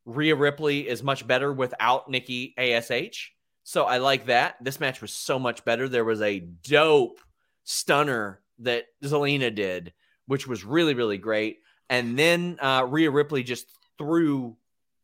[0.06, 3.32] Rhea Ripley is much better without Nikki ASH.
[3.64, 4.56] So I like that.
[4.62, 5.86] This match was so much better.
[5.86, 7.20] There was a dope
[7.66, 9.92] stunner that Zelina did,
[10.26, 11.58] which was really, really great.
[11.90, 13.66] And then uh, Rhea Ripley just
[13.98, 14.56] threw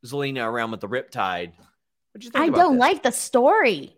[0.06, 1.52] Zelina around with the Riptide.
[2.12, 3.96] What'd you think I don't like the story.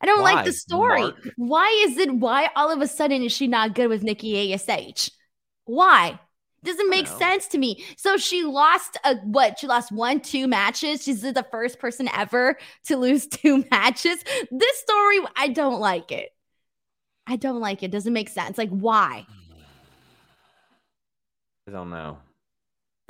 [0.00, 1.00] I don't Why, like the story.
[1.00, 1.28] Mark?
[1.36, 2.14] Why is it?
[2.14, 5.10] Why all of a sudden is she not good with Nikki Ash?
[5.64, 6.20] Why?
[6.64, 7.84] Doesn't make sense to me.
[7.96, 9.58] So she lost a what?
[9.58, 11.04] She lost one, two matches.
[11.04, 14.22] She's the first person ever to lose two matches.
[14.50, 16.30] This story, I don't like it.
[17.28, 17.90] I don't like it.
[17.90, 18.56] Doesn't make sense.
[18.56, 19.26] Like why?
[21.68, 22.18] I don't know.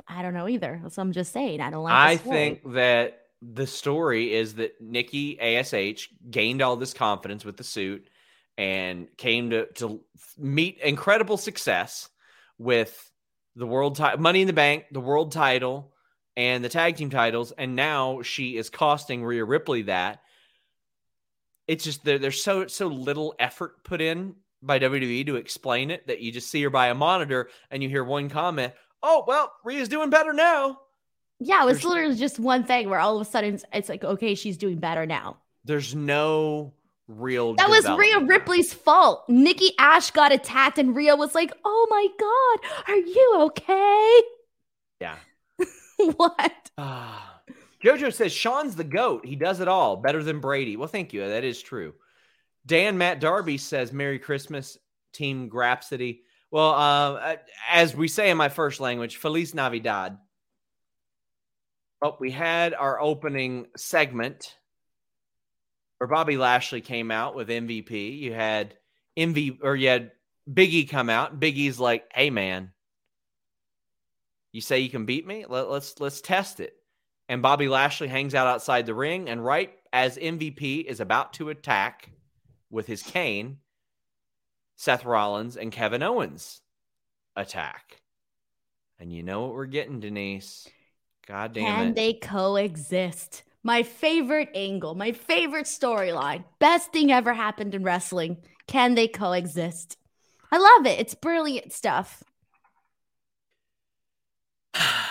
[0.07, 0.81] I don't know either.
[0.89, 1.61] So I'm just saying.
[1.61, 1.93] I don't like.
[1.93, 7.63] I think that the story is that Nikki ASH gained all this confidence with the
[7.63, 8.09] suit
[8.57, 10.01] and came to to
[10.37, 12.09] meet incredible success
[12.57, 13.09] with
[13.55, 15.93] the world title, Money in the Bank, the world title,
[16.35, 20.21] and the tag team titles, and now she is costing Rhea Ripley that.
[21.69, 24.33] It's just there, there's so so little effort put in
[24.63, 27.89] by WWE to explain it that you just see her by a monitor and you
[27.89, 28.73] hear one comment,
[29.03, 30.79] "Oh well, Rhea's doing better now."
[31.39, 33.87] Yeah, it was There's- literally just one thing where all of a sudden it's, it's
[33.87, 35.37] like, okay, she's doing better now.
[35.63, 36.73] There's no
[37.07, 37.53] real.
[37.53, 38.19] That was Rhea.
[38.19, 39.29] Ripley's fault.
[39.29, 44.21] Nikki Ash got attacked, and Rhea was like, "Oh my god, are you okay?"
[44.99, 45.17] Yeah.
[46.15, 46.71] what?
[46.79, 47.28] Ah.
[47.83, 49.25] Jojo says Sean's the goat.
[49.25, 50.75] He does it all better than Brady.
[50.75, 51.27] Well, thank you.
[51.27, 51.93] That is true.
[52.65, 54.77] Dan Matt Darby says Merry Christmas,
[55.13, 56.19] Team Grapsity.
[56.51, 57.35] Well, uh,
[57.69, 60.17] as we say in my first language, Feliz Navidad.
[62.01, 64.55] Well, we had our opening segment
[65.97, 68.19] where Bobby Lashley came out with MVP.
[68.19, 68.75] You had
[69.17, 70.11] MV or you had
[70.51, 71.39] Biggie come out.
[71.39, 72.71] Biggie's like, "Hey, man,
[74.51, 75.45] you say you can beat me?
[75.47, 76.78] Let, let's let's test it."
[77.29, 81.49] And Bobby Lashley hangs out outside the ring, and right as MVP is about to
[81.49, 82.09] attack
[82.71, 83.59] with his cane,
[84.75, 86.61] Seth Rollins and Kevin Owens
[87.35, 88.01] attack.
[88.99, 90.67] And you know what we're getting, Denise?
[91.27, 91.95] God damn Can it.
[91.95, 93.43] they coexist?
[93.61, 98.37] My favorite angle, my favorite storyline, best thing ever happened in wrestling.
[98.65, 99.97] Can they coexist?
[100.51, 100.99] I love it.
[100.99, 102.23] It's brilliant stuff.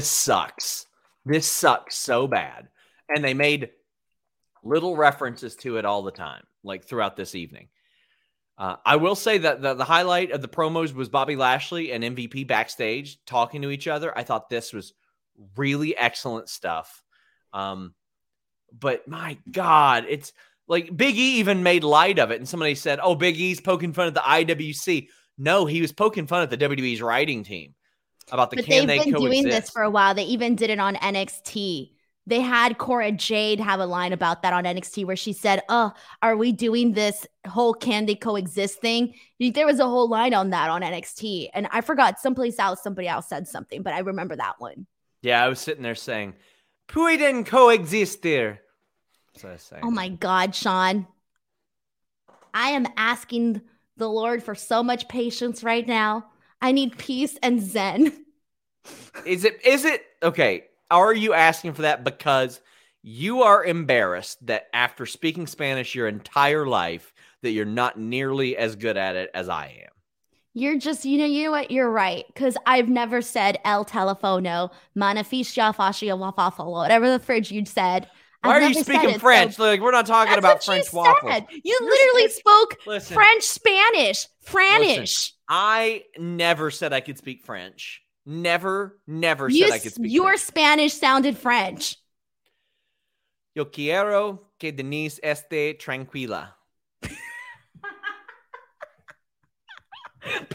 [0.00, 0.86] this sucks.
[1.26, 2.68] This sucks so bad.
[3.10, 3.68] And they made
[4.64, 7.68] little references to it all the time, like throughout this evening.
[8.56, 12.02] Uh, I will say that the, the highlight of the promos was Bobby Lashley and
[12.02, 14.16] MVP backstage talking to each other.
[14.16, 14.94] I thought this was
[15.54, 17.02] really excellent stuff.
[17.52, 17.94] Um,
[18.72, 20.32] but my God, it's
[20.66, 22.38] like Big E even made light of it.
[22.38, 25.08] And somebody said, Oh, Big E's poking fun at the IWC.
[25.36, 27.74] No, he was poking fun at the WWE's writing team
[28.32, 29.42] about the but can they've they been coexist.
[29.42, 30.14] doing this for a while.
[30.14, 31.92] They even did it on NXT.
[32.26, 35.92] They had Cora Jade have a line about that on NXT where she said, Oh,
[36.22, 39.14] are we doing this whole can they coexist thing?
[39.40, 41.48] There was a whole line on that on NXT.
[41.54, 44.86] And I forgot someplace else, somebody else said something, but I remember that one.
[45.22, 46.34] Yeah, I was sitting there saying,
[46.88, 48.60] Pueden coexist there.
[49.32, 49.82] That's what I was saying.
[49.84, 51.06] Oh my God, Sean.
[52.52, 53.62] I am asking
[53.96, 56.26] the Lord for so much patience right now.
[56.62, 58.12] I need peace and zen.
[59.26, 60.64] Is it is it okay?
[60.90, 62.60] Are you asking for that because
[63.02, 67.12] you are embarrassed that after speaking Spanish your entire life
[67.42, 69.90] that you're not nearly as good at it as I am?
[70.52, 71.70] You're just, you know, you know what?
[71.70, 72.24] You're right.
[72.26, 78.08] Because I've never said El Telefono, Manafisha Fascia Wafafalo, whatever the fridge you'd said.
[78.42, 79.56] Why I've are you speaking it, French?
[79.56, 81.30] so- like we're not talking about French you waffles.
[81.32, 81.46] said.
[81.50, 85.32] You You're literally spoke Listen, French, Spanish, Franish.
[85.48, 88.00] I never said I could speak French.
[88.24, 90.40] Never, never You, said I could speak your French.
[90.42, 91.96] Spanish sounded French.
[93.54, 96.54] Yo quiero que Denise esté tranquila.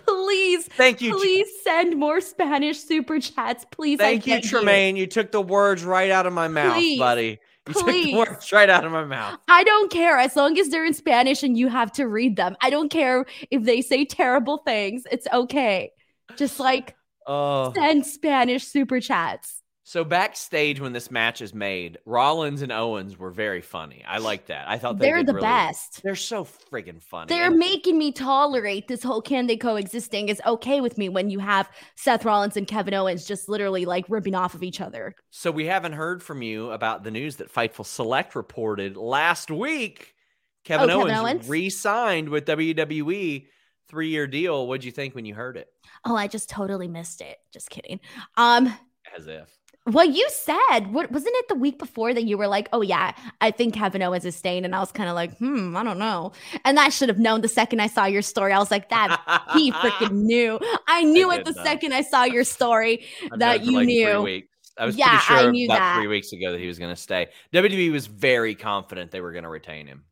[0.05, 1.15] Please, Thank you.
[1.15, 3.65] Please send more Spanish super chats.
[3.71, 4.95] Please, Thank you, Tremaine.
[4.95, 6.99] You took the words right out of my mouth, Please.
[6.99, 7.39] buddy.
[7.67, 8.05] You took Please.
[8.11, 9.39] the words right out of my mouth.
[9.47, 12.55] I don't care as long as they're in Spanish and you have to read them.
[12.61, 15.03] I don't care if they say terrible things.
[15.11, 15.91] It's okay.
[16.37, 16.95] Just like
[17.27, 17.73] Oh.
[17.73, 19.63] send Spanish super chats.
[19.87, 24.03] So backstage when this match is made, Rollins and Owens were very funny.
[24.07, 24.67] I like that.
[24.67, 26.01] I thought they They're the really- best.
[26.01, 27.27] They're so friggin' funny.
[27.29, 31.29] They're And- making me tolerate this whole can they coexisting is okay with me when
[31.29, 35.13] you have Seth Rollins and Kevin Owens just literally like ripping off of each other.
[35.29, 40.15] So we haven't heard from you about the news that Fightful Select reported last week.
[40.63, 41.47] Kevin, Oh, Kevin Owens, Owens?
[41.47, 43.47] re-signed with WWE,
[43.87, 44.65] three-year deal.
[44.67, 45.67] What'd you think when you heard it?
[46.03, 47.37] Oh, I just totally missed it.
[47.53, 47.99] Just kidding.
[48.35, 48.75] Um,
[49.15, 49.55] As if.
[49.85, 53.13] What you said, what wasn't it the week before that you were like, oh yeah,
[53.39, 55.99] I think Kevin Owens is staying, and I was kind of like, hmm, I don't
[55.99, 56.31] know,
[56.63, 58.51] and I should have known the second I saw your story.
[58.51, 59.13] I was like, that
[59.45, 60.59] he freaking knew.
[60.87, 63.05] I knew it the second I saw your story.
[63.31, 64.29] That you like knew.
[64.77, 65.91] I was Yeah, pretty I knew about that.
[65.91, 67.29] three weeks ago that he was going to stay.
[67.53, 70.05] WWE was very confident they were going to retain him.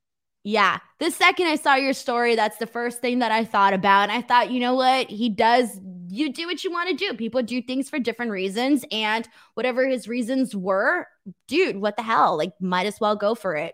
[0.45, 4.09] Yeah, the second I saw your story, that's the first thing that I thought about,
[4.09, 5.79] and I thought, you know what, he does.
[6.13, 7.13] You do what you want to do.
[7.15, 11.07] People do things for different reasons, and whatever his reasons were,
[11.47, 12.37] dude, what the hell?
[12.37, 13.73] Like, might as well go for it.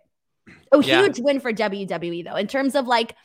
[0.71, 1.01] Oh, Yeah.
[1.01, 2.35] huge win for WWE though.
[2.35, 3.15] In terms of like,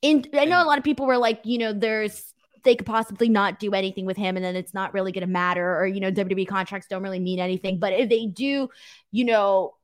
[0.00, 2.32] in I know a lot of people were like, you know, there's
[2.64, 5.32] they could possibly not do anything with him, and then it's not really going to
[5.32, 7.78] matter, or you know, WWE contracts don't really mean anything.
[7.78, 8.68] But if they do,
[9.10, 9.74] you know.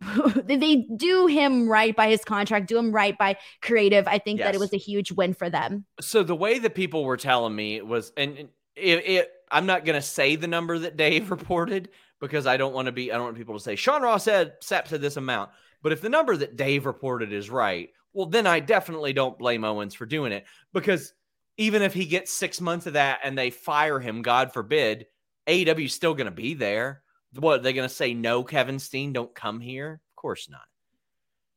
[0.44, 4.06] they do him right by his contract, do him right by creative.
[4.08, 5.84] I think that it was a huge win for them.
[6.00, 10.00] So the way that people were telling me was, and it, it I'm not going
[10.00, 11.90] to say the number that Dave reported
[12.20, 14.54] because I don't want to be, I don't want people to say Sean Ross said
[14.62, 15.50] Sapp said this amount.
[15.82, 19.64] But if the number that Dave reported is right, well, then I definitely don't blame
[19.64, 21.12] Owens for doing it because
[21.56, 25.06] even if he gets six months of that and they fire him, God forbid,
[25.46, 27.02] AEW is still going to be there.
[27.34, 28.14] What are they're going to say?
[28.14, 30.00] No, Kevin Steen, don't come here.
[30.10, 30.62] Of course not.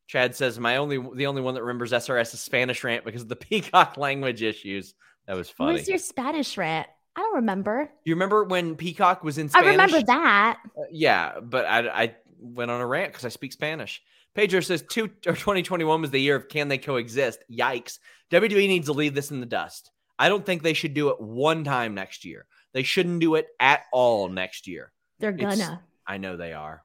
[0.08, 3.30] Chad says my only the only one that remembers SRS is Spanish rant because of
[3.30, 4.94] the Peacock language issues.
[5.28, 5.74] That was funny.
[5.76, 6.88] Where's your Spanish rant?
[7.16, 7.92] I don't remember.
[8.06, 9.68] you remember when Peacock was in Spanish?
[9.68, 10.60] I remember that.
[10.78, 14.02] Uh, yeah, but I, I went on a rant because I speak Spanish.
[14.36, 17.44] Pedro says two or 2021 was the year of can they coexist?
[17.52, 18.00] Yikes.
[18.32, 19.92] WWE needs to leave this in the dust.
[20.18, 22.46] I don't think they should do it one time next year.
[22.74, 24.92] They shouldn't do it at all next year.
[25.24, 25.82] They're gonna.
[26.06, 26.84] I know they are.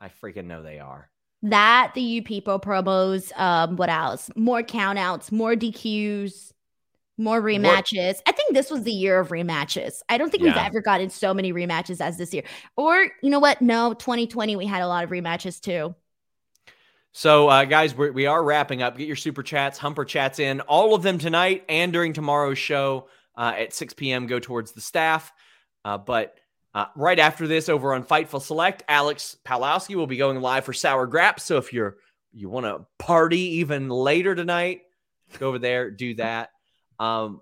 [0.00, 1.10] I freaking know they are.
[1.42, 3.36] That the you people promos.
[3.36, 4.30] Um, what else?
[4.36, 6.52] More countouts, more DQs,
[7.18, 8.20] more rematches.
[8.26, 10.02] I think this was the year of rematches.
[10.08, 12.44] I don't think we've ever gotten so many rematches as this year.
[12.76, 13.60] Or you know what?
[13.60, 15.96] No, 2020 we had a lot of rematches too.
[17.10, 18.96] So, uh, guys, we're, we are wrapping up.
[18.96, 23.08] Get your super chats, humper chats in, all of them tonight and during tomorrow's show
[23.36, 24.28] uh, at 6 p.m.
[24.28, 25.32] Go towards the staff.
[25.84, 26.36] Uh, but
[26.74, 30.72] uh, right after this, over on Fightful Select, Alex Palowski will be going live for
[30.72, 31.40] Sour Grap.
[31.40, 31.96] So if you're
[32.32, 34.82] you want to party even later tonight,
[35.38, 36.50] go over there, do that.
[36.98, 37.40] Um,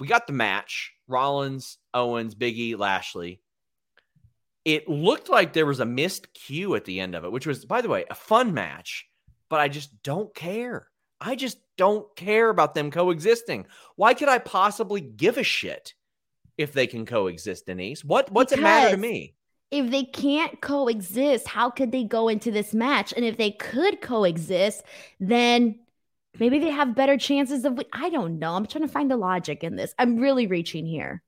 [0.00, 3.40] we got the match: Rollins, Owens, Biggie, Lashley.
[4.64, 7.66] It looked like there was a missed cue at the end of it, which was,
[7.66, 9.06] by the way, a fun match,
[9.50, 10.88] but I just don't care.
[11.20, 13.66] I just don't care about them coexisting.
[13.96, 15.92] Why could I possibly give a shit
[16.58, 18.04] if they can coexist, Denise?
[18.04, 19.34] What what's it matter to me?
[19.70, 23.12] if they can't coexist, how could they go into this match?
[23.16, 24.84] And if they could coexist,
[25.18, 25.80] then
[26.38, 27.80] maybe they have better chances of.
[27.92, 28.54] I don't know.
[28.54, 29.92] I'm trying to find the logic in this.
[29.98, 31.22] I'm really reaching here.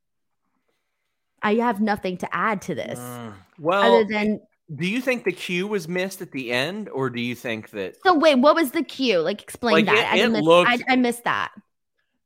[1.43, 4.41] I have nothing to add to this Mm, well, other than.
[4.75, 7.97] do you think the cue was missed at the end, or do you think that
[8.05, 9.19] So wait, what was the cue?
[9.21, 10.15] Like, explain Like, that.
[10.15, 11.53] it- I, it missed, looked- I, I missed that.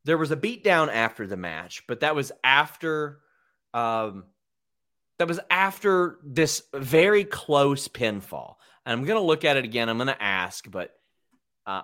[0.05, 3.19] There was a beatdown after the match, but that was after
[3.73, 4.25] um
[5.19, 8.55] that was after this very close pinfall.
[8.85, 9.89] And I'm gonna look at it again.
[9.89, 10.93] I'm gonna ask, but
[11.65, 11.83] uh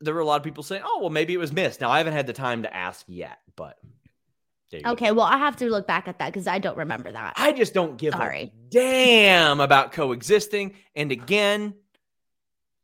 [0.00, 1.98] there were a lot of people saying, "Oh, well, maybe it was missed." Now I
[1.98, 3.78] haven't had the time to ask yet, but
[4.74, 4.90] you go.
[4.92, 7.34] Okay, well, I have to look back at that because I don't remember that.
[7.36, 8.52] I just don't give Sorry.
[8.52, 10.74] a damn about coexisting.
[10.94, 11.74] And again,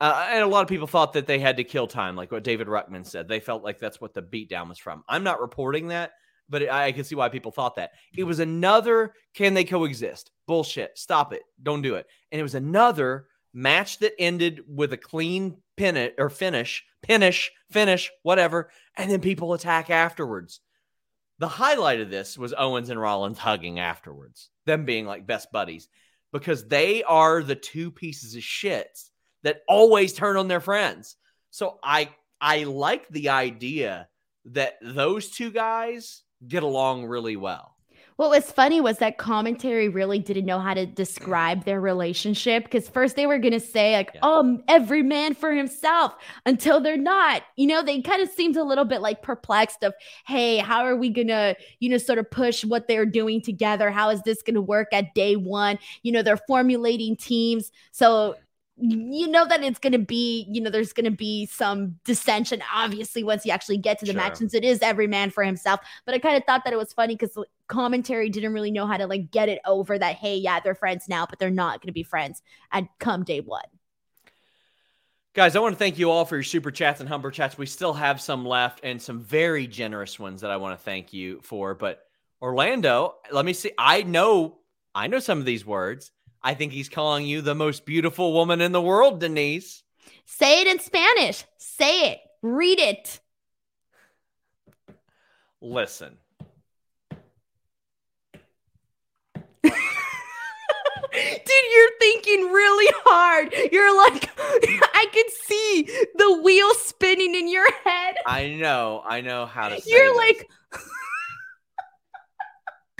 [0.01, 2.43] Uh, and a lot of people thought that they had to kill time, like what
[2.43, 3.29] David Ruckman said.
[3.29, 5.05] They felt like that's what the beatdown was from.
[5.07, 6.13] I'm not reporting that,
[6.49, 7.93] but I I can see why people thought that.
[8.17, 10.31] It was another can they coexist?
[10.47, 10.97] Bullshit.
[10.97, 11.43] Stop it.
[11.63, 12.07] Don't do it.
[12.33, 18.11] And it was another match that ended with a clean pin or finish, finish, finish,
[18.23, 20.61] whatever, and then people attack afterwards.
[21.39, 25.89] The highlight of this was Owens and Rollins hugging afterwards, them being like best buddies,
[26.33, 29.10] because they are the two pieces of shits
[29.43, 31.17] that always turn on their friends.
[31.51, 32.11] So I
[32.41, 34.09] I like the idea
[34.47, 37.75] that those two guys get along really well.
[38.17, 42.87] What was funny was that commentary really didn't know how to describe their relationship because
[42.87, 44.21] first they were going to say, like, Yeah.
[44.23, 46.15] oh, every man for himself
[46.45, 47.43] until they're not.
[47.57, 49.95] You know, they kind of seemed a little bit like perplexed of,
[50.27, 53.91] hey, how are we going to, you know, sort of push what they're doing together?
[53.91, 55.79] How is this going to work at day one?
[56.03, 57.73] You know, they're formulating teams.
[57.91, 58.35] So,
[58.81, 62.63] you know that it's going to be, you know, there's going to be some dissension,
[62.75, 64.37] obviously, once you actually get to the match, Sure.
[64.37, 65.81] since it is every man for himself.
[66.07, 67.37] But I kind of thought that it was funny because
[67.69, 71.09] commentary didn't really know how to like get it over that hey yeah they're friends
[71.09, 72.43] now but they're not going to be friends
[72.73, 73.63] at come day one
[75.33, 77.57] Guys, I want to thank you all for your super chats and humper chats.
[77.57, 81.13] We still have some left and some very generous ones that I want to thank
[81.13, 81.73] you for.
[81.73, 82.03] But
[82.43, 83.71] Orlando, let me see.
[83.79, 84.59] I know,
[84.93, 86.11] I know some of these words.
[86.43, 89.83] I think he's calling you the most beautiful woman in the world, Denise.
[90.25, 91.45] say it in spanish.
[91.59, 92.21] Say it.
[92.43, 93.21] Read it.
[95.63, 96.17] Listen,
[99.63, 99.73] dude
[101.13, 103.53] you're thinking really hard.
[103.71, 105.83] You're like i could see
[106.15, 108.15] the wheel spinning in your head.
[108.27, 110.17] I know, I know how to say you're this.
[110.17, 110.49] like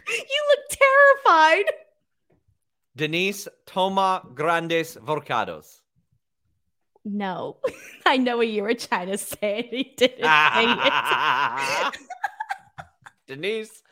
[0.09, 0.79] you look
[1.25, 1.65] terrified
[3.01, 5.81] Denise toma grandes volcados.
[7.03, 7.57] no
[8.05, 11.91] i know what you were trying to say and he didn't ah.
[11.95, 12.07] say it
[13.27, 13.83] Denise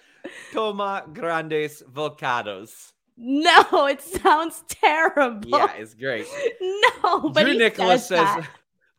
[0.52, 2.92] toma grandes volcados.
[3.16, 6.26] no it sounds terrible Yeah, it's great.
[6.60, 8.44] no but Drew Nicholas says says.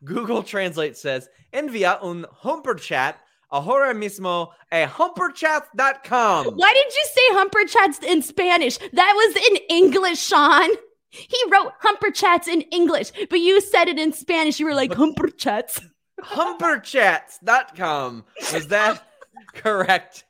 [0.02, 3.14] Google Translate says, envia un humperchat
[3.50, 6.46] ahora mismo a humperchat.com.
[6.56, 8.78] Why did you say humper chats in Spanish?
[8.78, 10.68] That was in English, Sean.
[11.10, 14.60] He wrote humper chats in English, but you said it in Spanish.
[14.60, 15.80] You were like humper chats.
[16.22, 18.24] Humperchats.com.
[18.52, 19.02] Was that
[19.54, 20.24] correct,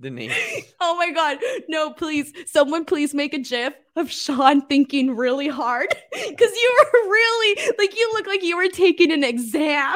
[0.00, 0.32] Denise?
[0.80, 1.38] Oh my god.
[1.68, 2.32] No, please.
[2.46, 5.94] Someone please make a gif of Sean thinking really hard.
[6.12, 9.94] Cause you were really like you look like you were taking an exam.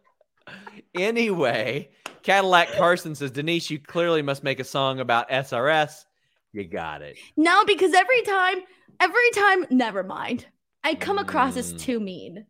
[0.95, 1.89] anyway,
[2.23, 6.05] Cadillac Carson says, Denise, you clearly must make a song about SRS.
[6.53, 7.17] You got it.
[7.37, 8.59] No, because every time,
[8.99, 10.45] every time, never mind.
[10.83, 11.79] I come across as Mm.
[11.79, 12.45] too mean.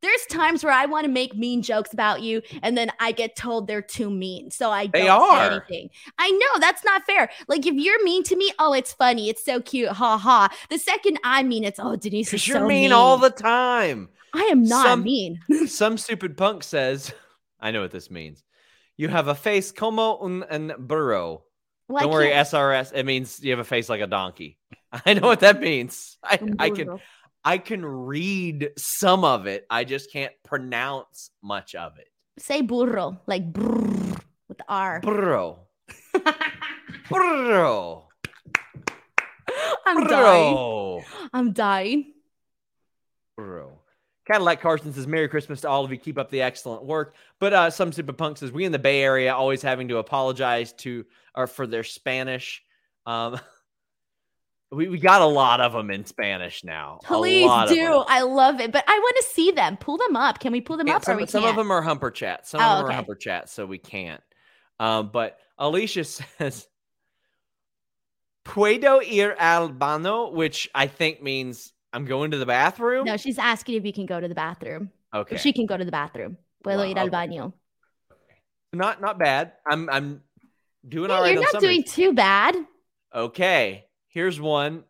[0.00, 3.36] There's times where I want to make mean jokes about you, and then I get
[3.36, 4.50] told they're too mean.
[4.50, 5.90] So I They don't say anything.
[6.18, 7.30] I know that's not fair.
[7.46, 10.48] Like if you're mean to me, oh, it's funny, it's so cute, ha ha.
[10.70, 14.08] The second I mean, it's oh, Denise is you're so mean, all the time.
[14.34, 15.40] I am not Some- mean.
[15.66, 17.12] Some stupid punk says,
[17.60, 18.42] I know what this means.
[18.96, 21.44] You have a face como un, un burro.
[21.88, 22.92] Well, Don't worry, SRS.
[22.94, 24.58] It means you have a face like a donkey.
[25.06, 26.16] I know what that means.
[26.24, 26.98] I, I can
[27.44, 29.66] I can read some of it.
[29.68, 32.06] I just can't pronounce much of it.
[32.38, 35.00] say burro like brrr, with the R.
[35.00, 35.58] Burro.
[37.10, 38.08] Burro.
[39.84, 41.04] I'm dying.
[41.32, 42.12] I'm dying.
[43.36, 43.81] Burro.
[44.26, 45.98] Cadillac Carson says, Merry Christmas to all of you.
[45.98, 47.14] Keep up the excellent work.
[47.40, 50.72] But uh, some super punk says, We in the Bay Area always having to apologize
[50.74, 51.04] to
[51.34, 52.62] or for their Spanish.
[53.04, 53.40] Um,
[54.70, 57.00] we, we got a lot of them in Spanish now.
[57.04, 58.04] Please do.
[58.06, 59.76] I love it, but I want to see them.
[59.76, 60.38] Pull them up.
[60.38, 61.02] Can we pull them Yeah, up?
[61.02, 61.50] or some, we some can't?
[61.50, 62.50] of them are humper chats.
[62.50, 62.92] Some Oh, of them okay.
[62.94, 64.22] are humper chats, so we can't.
[64.78, 66.04] Um, but Alicia
[66.38, 66.68] says,
[68.44, 73.04] Puedo ir al baño, which I think means I'm going to the bathroom.
[73.04, 74.90] No, she's asking if you can go to the bathroom.
[75.14, 75.34] okay.
[75.34, 76.36] If she can go to the bathroom.
[76.64, 77.16] Puedo Wow, ir al okay.
[77.16, 77.52] baño.
[78.72, 79.52] not not bad.
[79.66, 80.22] I'm I'm
[80.88, 81.34] doing Yeah, all right.
[81.34, 82.56] you're not doing too bad.
[83.14, 84.84] Okay, here's one.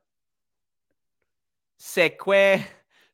[1.78, 2.62] Se que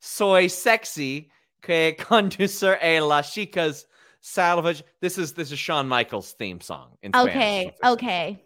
[0.01, 1.31] soy sexy
[1.63, 3.85] que conducir a las chicas
[4.21, 4.83] salvage.
[5.01, 6.99] This is this is Shawn Michaels theme song.
[7.03, 7.31] In Spanish.
[7.33, 7.93] Okay, That's what it says.
[7.95, 8.43] okay.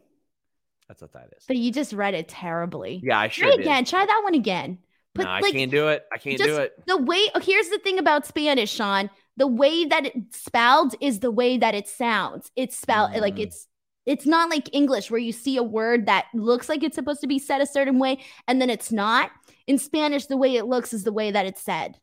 [0.88, 1.44] That's what that is.
[1.48, 3.00] But you just read it terribly.
[3.02, 3.44] Yeah, I should.
[3.44, 3.84] Try again.
[3.84, 4.78] Try that one again.
[5.14, 6.04] Put no, I like can't do it.
[6.12, 6.72] I can't do it.
[6.86, 9.10] the way oh, here's the thing about Spanish, Sean.
[9.36, 12.50] The way that it's spelled is the way that it sounds.
[12.56, 13.44] It's spelled like Mm.
[13.44, 13.68] it's
[14.04, 17.28] it's not like English where you see a word that looks like it's supposed to
[17.28, 18.18] be said a certain way
[18.48, 19.30] and then it's not.
[19.66, 21.98] In Spanish, the way it looks is the way that it's said.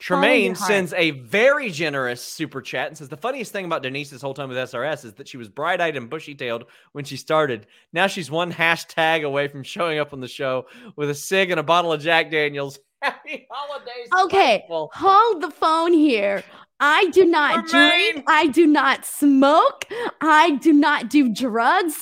[0.00, 4.22] Tremaine sends a very generous super chat and says the funniest thing about Denise this
[4.22, 7.18] whole time with SRS is that she was bright eyed and bushy tailed when she
[7.18, 7.66] started.
[7.92, 10.66] Now she's one hashtag away from showing up on the show
[10.96, 12.78] with a cig and a bottle of Jack Daniels.
[13.02, 14.08] Happy holidays.
[14.24, 14.90] Okay, Spiteful.
[14.94, 16.42] hold the phone here.
[16.80, 18.12] I do not Remain.
[18.12, 18.24] drink.
[18.26, 19.84] I do not smoke.
[20.22, 22.00] I do not do drugs.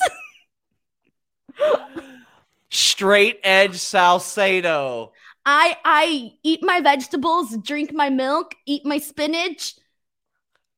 [2.70, 5.12] Straight edge Salcedo.
[5.50, 9.76] I I eat my vegetables, drink my milk, eat my spinach.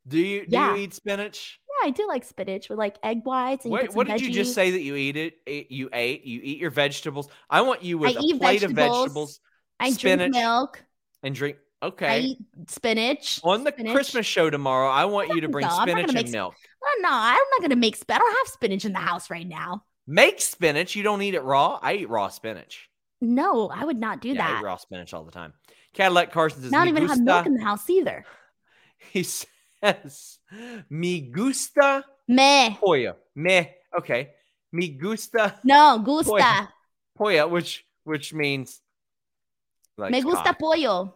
[0.06, 0.76] Do you do Yeah.
[0.76, 1.60] you eat spinach?
[1.68, 4.30] Yeah, I do like spinach with like egg whites and you Wait, what did you
[4.30, 5.34] just say that you eat it?
[5.46, 6.24] eh, You ate.
[6.24, 7.28] You eat your vegetables.
[7.48, 8.98] I want you with I a eat plate of vegetables.
[8.98, 9.40] vegetables
[9.80, 10.18] I spinach.
[10.32, 10.84] drink milk.
[11.24, 11.56] and drink.
[11.82, 12.06] Okay.
[12.06, 12.38] I eat
[12.68, 13.40] spinach.
[13.42, 13.92] On the spinach.
[13.92, 16.54] Christmas show tomorrow, I want you to bring No, spinach and milk.
[16.82, 18.20] Oh, no, I'm not gonna make spinach.
[18.20, 19.84] I don't have spinach in the house right now.
[20.06, 20.94] Make spinach.
[20.94, 21.78] You don't eat it raw.
[21.82, 22.89] I eat raw spinach.
[23.20, 24.60] No, I would not do yeah, I that.
[24.60, 25.52] eat raw spinach all the time.
[25.92, 28.24] Cadillac Carson says, Not "Me even have milk in the house either.
[29.12, 30.38] He says,
[30.90, 34.30] "Me gusta me pollo." me." Okay.
[34.72, 36.68] Me gusta No, gusta.
[37.16, 38.80] pollo, which which means
[39.96, 41.14] like Me gusta pollo.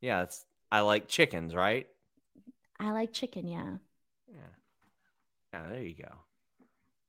[0.00, 1.86] Yeah, it's I like chickens, right?
[2.78, 3.76] I like chicken, yeah.
[4.28, 4.52] Yeah.
[5.54, 6.12] Yeah, there you go.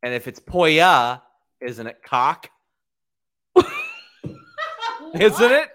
[0.03, 1.21] And if it's poya,
[1.61, 2.49] isn't it cock?
[5.21, 5.69] Isn't it?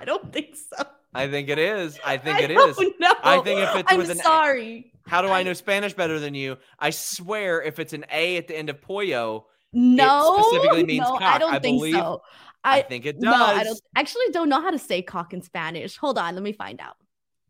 [0.00, 0.84] I don't think so.
[1.14, 1.98] I think it is.
[2.04, 2.78] I think I it is.
[2.98, 3.14] know.
[3.22, 4.92] I think if it's I'm with an A- sorry.
[5.06, 6.56] How do I know Spanish better than you?
[6.78, 11.16] I swear if it's an A at the end of pollo, No, specifically means no,
[11.16, 12.22] I don't I think believe- so.
[12.66, 13.24] I, I, think it does.
[13.24, 15.98] no, I don't actually don't know how to say cock in Spanish.
[15.98, 16.96] Hold on, let me find out.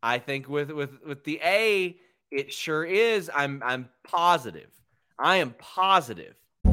[0.02, 1.97] I think with with with the A,
[2.32, 3.31] it sure is.
[3.32, 4.70] I'm I'm positive.
[5.16, 6.35] I am positive.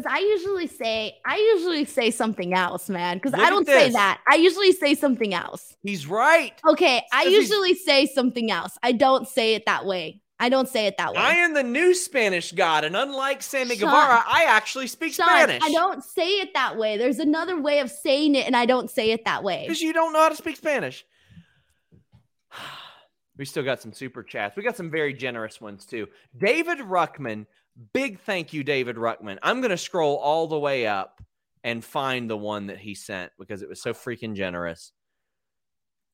[0.00, 3.18] Because I usually say, I usually say something else, man.
[3.18, 4.20] Because I don't say that.
[4.30, 5.76] I usually say something else.
[5.82, 6.54] He's right.
[6.66, 8.78] Okay, I usually say something else.
[8.82, 10.22] I don't say it that way.
[10.38, 11.18] I don't say it that way.
[11.18, 15.26] I am the new Spanish god, and unlike Sammy Sean- Guevara, I actually speak Sean,
[15.28, 15.62] Spanish.
[15.62, 16.96] I don't say it that way.
[16.96, 19.64] There's another way of saying it, and I don't say it that way.
[19.66, 21.04] because you don't know how to speak Spanish.
[23.36, 24.54] We still got some super chats.
[24.54, 26.08] We got some very generous ones too.
[26.36, 27.46] David Ruckman,
[27.92, 29.38] big thank you, David Ruckman.
[29.42, 31.22] I'm gonna scroll all the way up
[31.64, 34.92] and find the one that he sent because it was so freaking generous.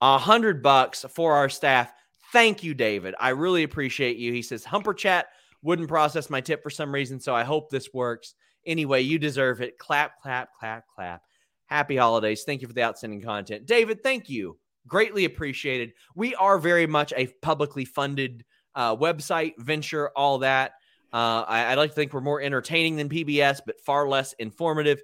[0.01, 1.93] A hundred bucks for our staff.
[2.33, 3.15] Thank you, David.
[3.19, 4.33] I really appreciate you.
[4.33, 5.27] He says Humper Chat
[5.63, 8.35] wouldn't process my tip for some reason, so I hope this works.
[8.67, 9.79] Anyway, you deserve it.
[9.79, 11.23] Clap, clap, clap, clap.
[11.67, 12.45] Happy holidays.
[12.45, 13.67] Thank you for the outstanding content.
[13.67, 14.59] David, thank you.
[14.87, 15.93] Greatly appreciated.
[16.15, 18.45] We are very much a publicly funded
[18.75, 20.73] uh, website, venture, all that.
[21.13, 25.03] Uh, I, I like to think we're more entertaining than PBS, but far less informative.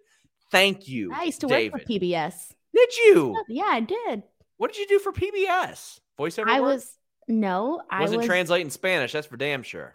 [0.51, 1.12] Thank you.
[1.15, 1.73] I used to David.
[1.73, 2.53] work for PBS.
[2.74, 3.37] Did you?
[3.49, 4.23] Yeah, I did.
[4.57, 6.01] What did you do for PBS?
[6.19, 6.74] Voiceover I work?
[6.74, 6.99] was
[7.29, 9.12] no, I Wasn't was translating Spanish.
[9.12, 9.93] That's for damn sure.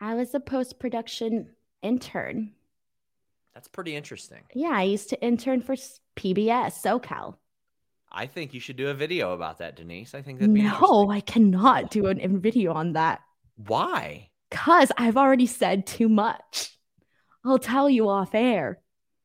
[0.00, 1.50] I was a post production
[1.82, 2.52] intern.
[3.54, 4.40] That's pretty interesting.
[4.54, 5.74] Yeah, I used to intern for
[6.16, 7.36] PBS SoCal.
[8.10, 10.14] I think you should do a video about that, Denise.
[10.14, 11.10] I think that'd be No.
[11.10, 13.20] I cannot do an, a video on that
[13.56, 14.29] Why?
[14.50, 16.76] Because I've already said too much.
[17.44, 18.80] I'll tell you off air.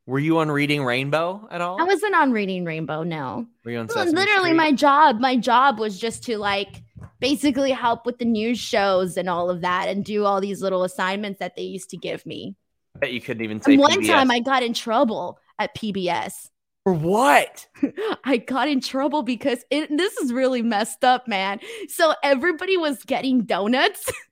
[0.06, 1.80] Were you on Reading Rainbow at all?
[1.80, 3.02] I wasn't on Reading Rainbow.
[3.02, 4.56] No, Were you on Sesame literally, Street?
[4.56, 5.18] my job.
[5.20, 6.82] My job was just to like
[7.18, 10.84] basically help with the news shows and all of that, and do all these little
[10.84, 12.54] assignments that they used to give me.
[13.00, 14.06] bet you couldn't even say And one PBS.
[14.06, 16.50] time, I got in trouble at PBS.
[16.84, 17.66] For what?
[18.24, 21.58] I got in trouble because it, this is really messed up, man.
[21.88, 24.08] So everybody was getting donuts.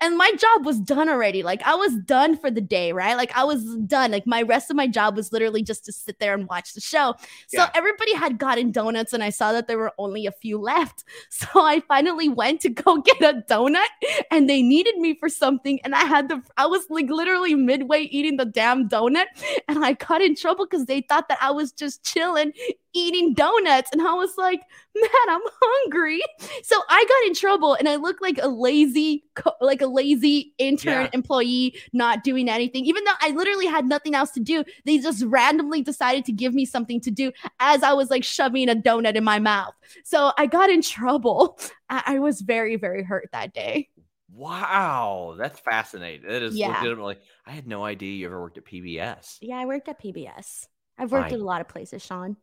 [0.00, 1.42] and my job was done already.
[1.42, 3.16] Like I was done for the day, right?
[3.16, 4.10] Like I was done.
[4.10, 6.80] Like my rest of my job was literally just to sit there and watch the
[6.80, 7.14] show.
[7.48, 7.70] So Yeah.
[7.74, 11.04] everybody had gotten donuts, and I saw that there were only a few left.
[11.30, 13.86] So I finally went to go get a donut,
[14.30, 16.40] and they needed me for something, and I had the.
[16.56, 19.26] I was like literally midway eating the damn donut,
[19.68, 22.52] and I got in trouble because they thought that I was just chilling
[22.94, 24.60] eating donuts, and I was like,
[24.94, 26.20] man, I'm hungry.
[26.62, 29.24] So I got in trouble and I looked like a lazy,
[29.60, 31.10] like a lazy intern Yeah.
[31.12, 34.64] employee not doing anything, even though I literally had nothing else to do.
[34.86, 38.68] They just randomly decided to give me something to do as I was like shoving
[38.68, 39.74] a donut in my mouth.
[40.04, 41.58] So I got in trouble.
[41.90, 43.88] I, I was very, very hurt that day.
[44.32, 46.28] Wow, that's fascinating.
[46.28, 46.68] That is Yeah.
[46.78, 47.18] legitimately.
[47.46, 49.38] I had no idea you ever worked at PBS.
[49.40, 50.66] Yeah, I worked at PBS.
[50.98, 52.36] I've worked My- at a lot of places, Sean.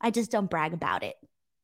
[0.00, 1.16] I just don't brag about it.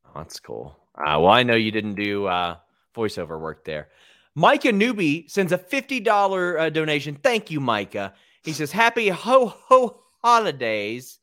[0.07, 0.77] Oh, that's cool.
[0.97, 2.57] Uh, well, I know you didn't do uh,
[2.95, 3.89] voiceover work there.
[4.35, 7.17] Micah Newby sends a $50 uh, donation.
[7.23, 8.15] Thank you, Micah.
[8.43, 11.21] He says, Happy ho ho holidays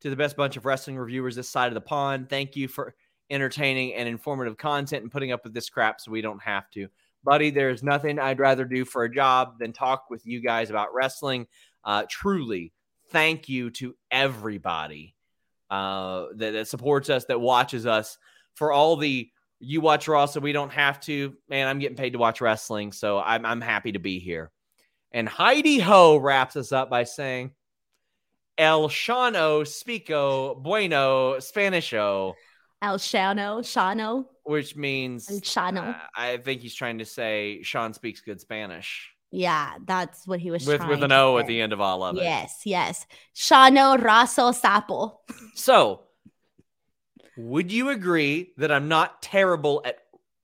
[0.00, 2.28] to the best bunch of wrestling reviewers this side of the pond.
[2.28, 2.94] Thank you for
[3.30, 6.88] entertaining and informative content and putting up with this crap so we don't have to.
[7.24, 10.92] Buddy, there's nothing I'd rather do for a job than talk with you guys about
[10.92, 11.46] wrestling.
[11.82, 12.74] Uh, truly,
[13.10, 15.13] thank you to everybody
[15.74, 18.18] uh, that, that supports us, that watches us
[18.54, 19.28] for all the
[19.60, 21.34] you watch Raw so we don't have to.
[21.48, 24.50] Man, I'm getting paid to watch wrestling, so I'm I'm happy to be here.
[25.12, 27.52] And Heidi Ho wraps us up by saying,
[28.58, 32.34] El Shano Spico Bueno Spanisho,
[32.82, 35.94] El Shano, Shano, which means El Shano.
[35.94, 40.50] uh, I think he's trying to say Sean speaks good Spanish yeah, that's what he
[40.50, 42.22] was with trying with an O at the end of all of it.
[42.22, 43.06] Yes, yes.
[43.34, 45.16] Shano Raso Sapo.
[45.56, 46.02] So,
[47.36, 49.98] would you agree that I'm not terrible at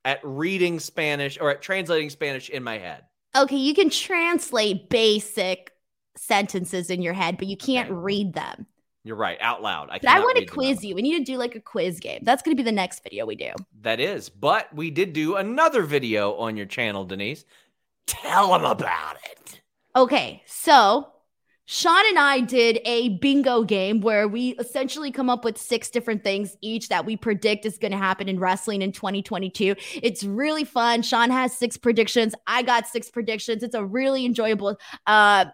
[0.04, 3.04] at reading Spanish or at translating Spanish in my head?
[3.36, 5.72] Okay, you can translate basic
[6.16, 7.94] sentences in your head, but you can't Okay.
[7.94, 8.66] read them.
[9.04, 9.88] You're right, out loud.
[9.90, 10.94] I, But I want to quiz you.
[10.94, 12.20] We need to do like a quiz game.
[12.22, 13.52] That's going to be the next video we do.
[13.82, 17.44] That is, but we did do another video on your channel, Denise.
[18.10, 19.60] Tell them about it.
[19.94, 21.06] Okay, so
[21.64, 26.24] Sean and I did a bingo game where we essentially come up with six different
[26.24, 29.76] things each that we predict is going to happen in wrestling in 2022.
[30.02, 31.02] It's really fun.
[31.02, 32.34] Sean has six predictions.
[32.48, 33.62] I got six predictions.
[33.62, 34.76] It's a really enjoyable,
[35.06, 35.44] uh,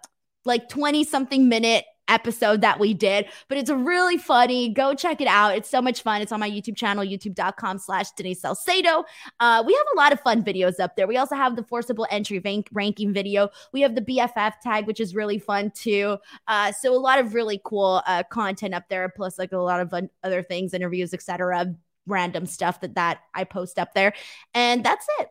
[0.46, 5.28] like 20 something minute episode that we did but it's really funny go check it
[5.28, 9.04] out it's so much fun it's on my youtube channel youtube.com slash denise salcedo
[9.40, 12.06] uh, we have a lot of fun videos up there we also have the forcible
[12.10, 16.18] entry rank- ranking video we have the BFF tag, which is really fun too.
[16.46, 19.80] Uh, so a lot of really cool uh, content up there, plus like a lot
[19.80, 21.74] of other things, interviews, etc.
[22.06, 24.14] Random stuff that that I post up there,
[24.54, 25.28] and that's it.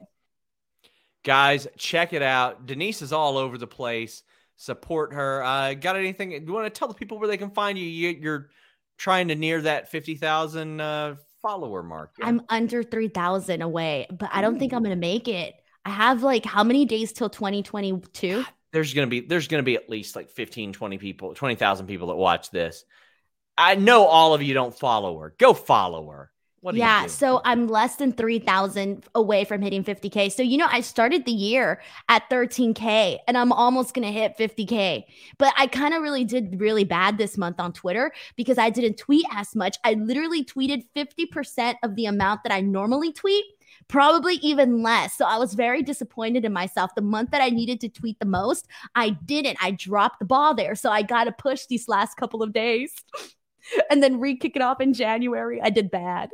[1.24, 2.66] Guys, check it out.
[2.66, 4.24] Denise is all over the place.
[4.58, 5.44] Support her.
[5.44, 6.32] Uh, got anything?
[6.32, 7.86] You want to tell the people where they can find you?
[7.86, 8.50] you you're
[8.98, 12.16] trying to near that 50,000 uh, follower mark.
[12.18, 12.28] yeah?
[12.28, 15.56] I'm under three thousand away, but I don't think I'm gonna make it.
[15.84, 18.46] I have like how many days till 2022?
[18.76, 22.16] there's gonna be there's gonna be at least like 15 20 people 20000 people that
[22.16, 22.84] watch this
[23.58, 26.30] i know all of you don't follow her go follow her
[26.66, 30.32] what yeah, so I'm less than 3,000 away from hitting 50K.
[30.32, 31.80] So, you know, I started the year
[32.10, 35.04] at 13K and I'm almost going to hit 50K.
[35.38, 38.98] But I kind of really did really bad this month on Twitter because I didn't
[38.98, 39.78] tweet as much.
[39.84, 43.46] I literally tweeted 50% of the amount that I normally tweet,
[43.88, 45.16] probably even less.
[45.16, 46.96] So I was very disappointed in myself.
[46.96, 49.60] The month that I needed to tweet the most, I didn't.
[49.62, 50.74] I dropped the ball there.
[50.74, 52.92] So I got to push these last couple of days
[53.92, 55.62] and then re kick it off in January.
[55.62, 56.32] I did bad.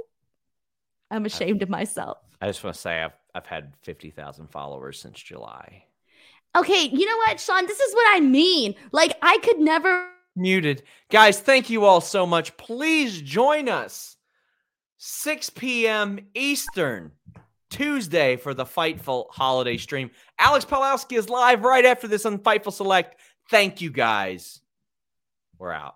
[1.11, 2.17] I'm ashamed of myself.
[2.41, 5.83] i just want to say i've i've had 50000 followers since july
[6.53, 7.65] Okay, you know what, Sean?
[7.65, 8.75] This is what I mean.
[8.91, 10.09] Like, I could never.
[10.35, 14.17] muted guys thank you all so much please join us
[14.97, 17.11] 6 p.m eastern
[17.69, 20.09] tuesday for the fightful holiday stream
[20.39, 23.15] alex palowski is live right after this on fightful select
[23.49, 24.59] thank you guys
[25.57, 25.95] we're out